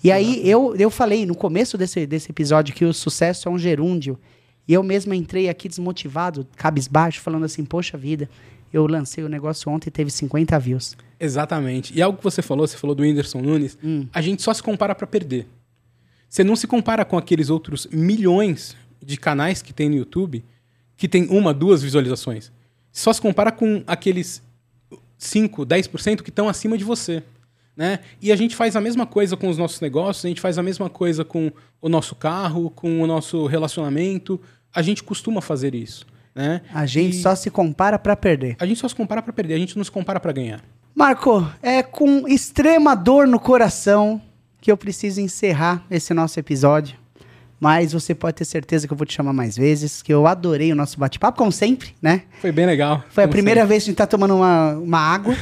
E 0.03 0.11
aí 0.11 0.47
eu, 0.47 0.75
eu 0.77 0.91
falei 0.91 1.25
no 1.25 1.33
começo 1.33 1.77
desse, 1.79 2.05
desse 2.05 2.29
episódio 2.31 2.75
que 2.75 2.85
o 2.85 2.93
sucesso 2.93 3.49
é 3.49 3.51
um 3.51 3.57
gerúndio. 3.57 4.19
E 4.68 4.74
eu 4.74 4.82
mesmo 4.84 5.13
entrei 5.13 5.47
aqui 5.49 5.68
desmotivado, 5.70 6.47
cabisbaixo, 6.55 7.22
falando 7.22 7.45
assim, 7.45 7.63
poxa 7.63 7.97
vida, 7.97 8.30
eu 8.74 8.88
lancei 8.88 9.24
o 9.24 9.30
negócio 9.30 9.72
ontem 9.72 9.89
e 9.89 9.91
teve 9.91 10.09
50 10.09 10.57
views. 10.59 10.97
Exatamente. 11.20 11.93
E 11.95 12.01
algo 12.01 12.18
que 12.18 12.24
você 12.24 12.41
falou, 12.41 12.68
você 12.68 12.78
falou 12.78 12.95
do 12.95 13.03
Whindersson 13.03 13.41
Nunes, 13.41 13.78
Hum. 13.84 14.07
a 14.11 14.22
gente 14.22 14.41
só 14.41 14.53
se 14.53 14.61
compara 14.61 14.93
pra 14.95 15.05
perder. 15.07 15.47
Você 16.28 16.43
não 16.43 16.55
se 16.55 16.68
compara 16.68 17.05
com 17.05 17.18
aqueles 17.18 17.49
outros 17.49 17.88
milhões 17.91 18.76
de 19.03 19.18
canais 19.18 19.61
que 19.61 19.72
tem 19.74 19.88
no 19.89 19.95
YouTube 19.95 20.43
que 20.97 21.07
tem 21.07 21.28
uma, 21.30 21.53
duas 21.53 21.82
visualizações. 21.82 22.51
Só 22.91 23.11
se 23.11 23.22
compara 23.22 23.51
com 23.51 23.84
aqueles 23.86 24.41
5, 25.18 25.66
10% 25.66 26.22
que 26.22 26.30
estão 26.30 26.47
acima 26.47 26.78
de 26.78 26.84
você. 26.84 27.22
Né? 27.76 27.99
E 28.22 28.32
a 28.32 28.36
gente 28.38 28.55
faz 28.55 28.76
a 28.78 28.82
mesma 28.82 29.05
coisa 29.05 29.36
com 29.36 29.49
os 29.49 29.57
nossos 29.57 29.82
negócios, 29.82 30.24
a 30.24 30.30
gente 30.30 30.39
faz 30.39 30.57
a 30.57 30.63
mesma 30.63 30.89
coisa 30.89 31.26
com 31.26 31.51
o 31.82 31.89
nosso 31.89 32.16
carro, 32.16 32.70
com 32.70 33.01
o 33.01 33.07
nosso 33.07 33.45
relacionamento. 33.45 34.39
A 34.76 34.82
gente 34.82 35.03
costuma 35.03 35.41
fazer 35.41 35.73
isso. 35.73 36.05
Né? 36.36 36.61
A 36.73 36.86
gente 36.86 37.15
E 37.17 37.21
só 37.21 37.34
se 37.34 37.49
compara 37.49 37.97
pra 37.97 38.15
perder. 38.15 38.57
a 38.59 38.65
gente 38.65 38.80
só 38.80 38.88
se 38.89 38.95
compara 38.95 39.21
pra 39.21 39.32
perder, 39.32 39.53
a 39.53 39.57
gente 39.57 39.78
não 39.78 39.84
se 39.84 39.91
compara 39.91 40.19
pra 40.19 40.34
ganhar. 40.34 40.61
Marco, 40.93 41.49
é 41.63 41.82
com 41.82 42.28
extrema 42.28 42.93
dor 42.95 43.26
no 43.26 43.39
coração 43.39 44.21
que 44.59 44.71
eu 44.71 44.76
preciso 44.78 45.21
encerrar 45.21 45.84
esse 45.89 46.13
nosso 46.13 46.39
episódio. 46.39 46.97
Mas 47.57 47.93
você 47.93 48.13
pode 48.13 48.36
ter 48.36 48.43
certeza 48.45 48.86
que 48.86 48.91
eu 48.91 48.97
vou 48.97 49.05
te 49.05 49.13
chamar 49.13 49.32
mais 49.32 49.55
vezes, 49.55 50.01
que 50.01 50.13
eu 50.13 50.28
adorei 50.28 50.71
o 50.73 50.76
nosso 50.76 50.99
bate-papo, 50.99 51.38
como 51.38 51.51
sempre, 51.53 51.95
né? 52.01 52.23
Foi 52.41 52.51
bem 52.51 52.65
legal. 52.65 53.01
Foi 53.09 53.23
a 53.23 53.28
primeira 53.30 53.61
sempre. 53.61 53.69
vez 53.69 53.84
que 53.84 53.89
a 53.89 53.91
gente 53.91 53.97
tá 53.97 54.05
tomando 54.05 54.36
uma, 54.36 54.73
uma 54.73 54.99
água. 54.99 55.34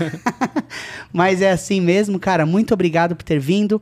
Mas 1.12 1.42
é 1.42 1.50
assim 1.50 1.80
mesmo, 1.80 2.18
cara. 2.18 2.46
Muito 2.46 2.72
obrigado 2.74 3.14
por 3.14 3.22
ter 3.22 3.38
vindo. 3.38 3.80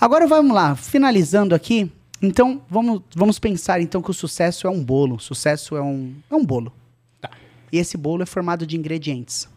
Agora 0.00 0.26
vamos 0.26 0.54
lá, 0.54 0.76
finalizando 0.76 1.54
aqui. 1.54 1.90
Então, 2.20 2.62
vamos, 2.68 3.02
vamos 3.14 3.38
pensar 3.38 3.80
então 3.80 4.00
que 4.00 4.10
o 4.10 4.14
sucesso 4.14 4.66
é 4.66 4.70
um 4.70 4.82
bolo. 4.82 5.18
Sucesso 5.18 5.76
é 5.76 5.82
um, 5.82 6.14
é 6.30 6.34
um 6.34 6.44
bolo. 6.44 6.72
Tá. 7.20 7.30
E 7.70 7.78
esse 7.78 7.96
bolo 7.96 8.22
é 8.22 8.26
formado 8.26 8.66
de 8.66 8.76
ingredientes. 8.76 9.48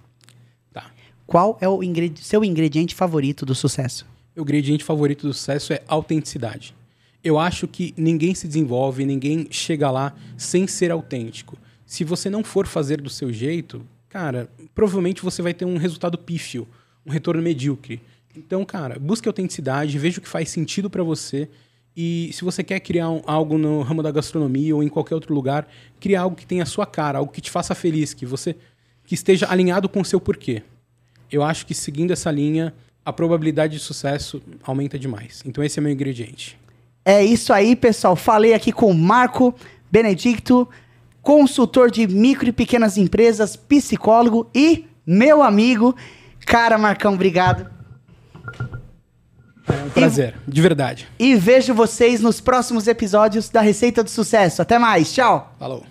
Tá. 0.74 0.92
Qual 1.26 1.58
é 1.62 1.68
o 1.70 1.82
ingredi- 1.84 2.22
seu 2.24 2.44
ingrediente 2.44 2.94
favorito 2.94 3.46
do 3.46 3.56
sucesso? 3.56 4.06
O 4.36 4.42
ingrediente 4.42 4.84
favorito 4.84 5.28
do 5.28 5.34
sucesso 5.34 5.74
é 5.74 5.82
autenticidade. 5.88 6.76
Eu 7.24 7.38
acho 7.38 7.68
que 7.68 7.94
ninguém 7.98 8.34
se 8.34 8.48
desenvolve, 8.48 9.06
ninguém 9.06 9.48
chega 9.52 9.92
lá 9.92 10.14
sem 10.38 10.68
ser 10.68 10.92
autêntico. 10.92 11.58
Se 11.86 12.04
você 12.04 12.30
não 12.30 12.44
for 12.44 12.68
fazer 12.68 13.02
do 13.02 13.10
seu 13.10 13.34
jeito, 13.34 13.82
cara, 14.08 14.50
provavelmente 14.74 15.22
você 15.22 15.42
vai 15.42 15.54
ter 15.54 15.66
um 15.66 15.78
resultado 15.78 16.18
pífio, 16.18 16.68
um 17.06 17.10
retorno 17.12 17.42
medíocre. 17.42 18.02
Então, 18.36 18.64
cara, 18.64 18.98
busque 19.00 19.28
autenticidade, 19.28 19.98
veja 19.98 20.20
o 20.20 20.22
que 20.22 20.30
faz 20.30 20.50
sentido 20.50 20.90
pra 20.90 21.04
você. 21.04 21.50
E 22.02 22.30
se 22.32 22.46
você 22.46 22.64
quer 22.64 22.80
criar 22.80 23.10
um- 23.10 23.22
algo 23.28 23.58
no 23.58 23.82
ramo 23.82 24.02
da 24.02 24.10
gastronomia 24.10 24.74
ou 24.74 24.82
em 24.82 24.88
qualquer 24.88 25.16
outro 25.16 25.34
lugar, 25.34 25.68
crie 26.00 26.16
algo 26.16 26.34
que 26.34 26.46
tenha 26.46 26.64
a 26.64 26.66
sua 26.66 26.86
cara, 26.86 27.18
algo 27.18 27.30
que 27.30 27.42
te 27.42 27.52
faça 27.52 27.76
feliz, 27.76 28.14
que 28.14 28.26
você 28.26 28.56
que 29.04 29.16
esteja 29.16 29.52
alinhado 29.52 29.90
com 29.90 30.00
o 30.00 30.06
seu 30.06 30.18
porquê. 30.22 30.62
Eu 31.30 31.44
acho 31.44 31.66
que 31.66 31.74
seguindo 31.74 32.12
essa 32.12 32.32
linha, 32.32 32.74
a 33.04 33.12
probabilidade 33.12 33.74
de 33.74 33.80
sucesso 33.80 34.42
aumenta 34.64 34.98
demais. 34.98 35.44
Então 35.46 35.62
esse 35.62 35.78
é 35.78 35.82
meu 35.82 35.92
ingrediente. 35.92 36.58
É 37.04 37.22
isso 37.22 37.52
aí, 37.52 37.76
pessoal. 37.76 38.16
Falei 38.16 38.54
aqui 38.54 38.72
com 38.72 38.90
o 38.90 38.94
Marco 38.96 39.54
Benedicto, 39.92 40.70
consultor 41.22 41.92
de 41.92 42.08
micro 42.08 42.48
e 42.48 42.54
pequenas 42.54 42.98
empresas, 42.98 43.58
psicólogo 43.58 44.50
e 44.56 44.86
meu 45.06 45.44
amigo. 45.44 45.94
Cara, 46.46 46.78
Marcão, 46.78 47.16
obrigado. 47.16 47.70
É 49.70 49.86
um 49.86 49.90
prazer, 49.90 50.36
de 50.48 50.62
verdade. 50.62 51.08
E 51.20 51.36
vejo 51.36 51.74
vocês 51.74 52.22
nos 52.22 52.42
próximos 52.42 52.88
episódios 52.88 53.50
da 53.50 53.62
Receita 53.62 54.04
do 54.04 54.10
Sucesso. 54.10 54.62
Até 54.62 54.80
mais. 54.80 55.14
Tchau. 55.14 55.56
Falou. 55.60 55.84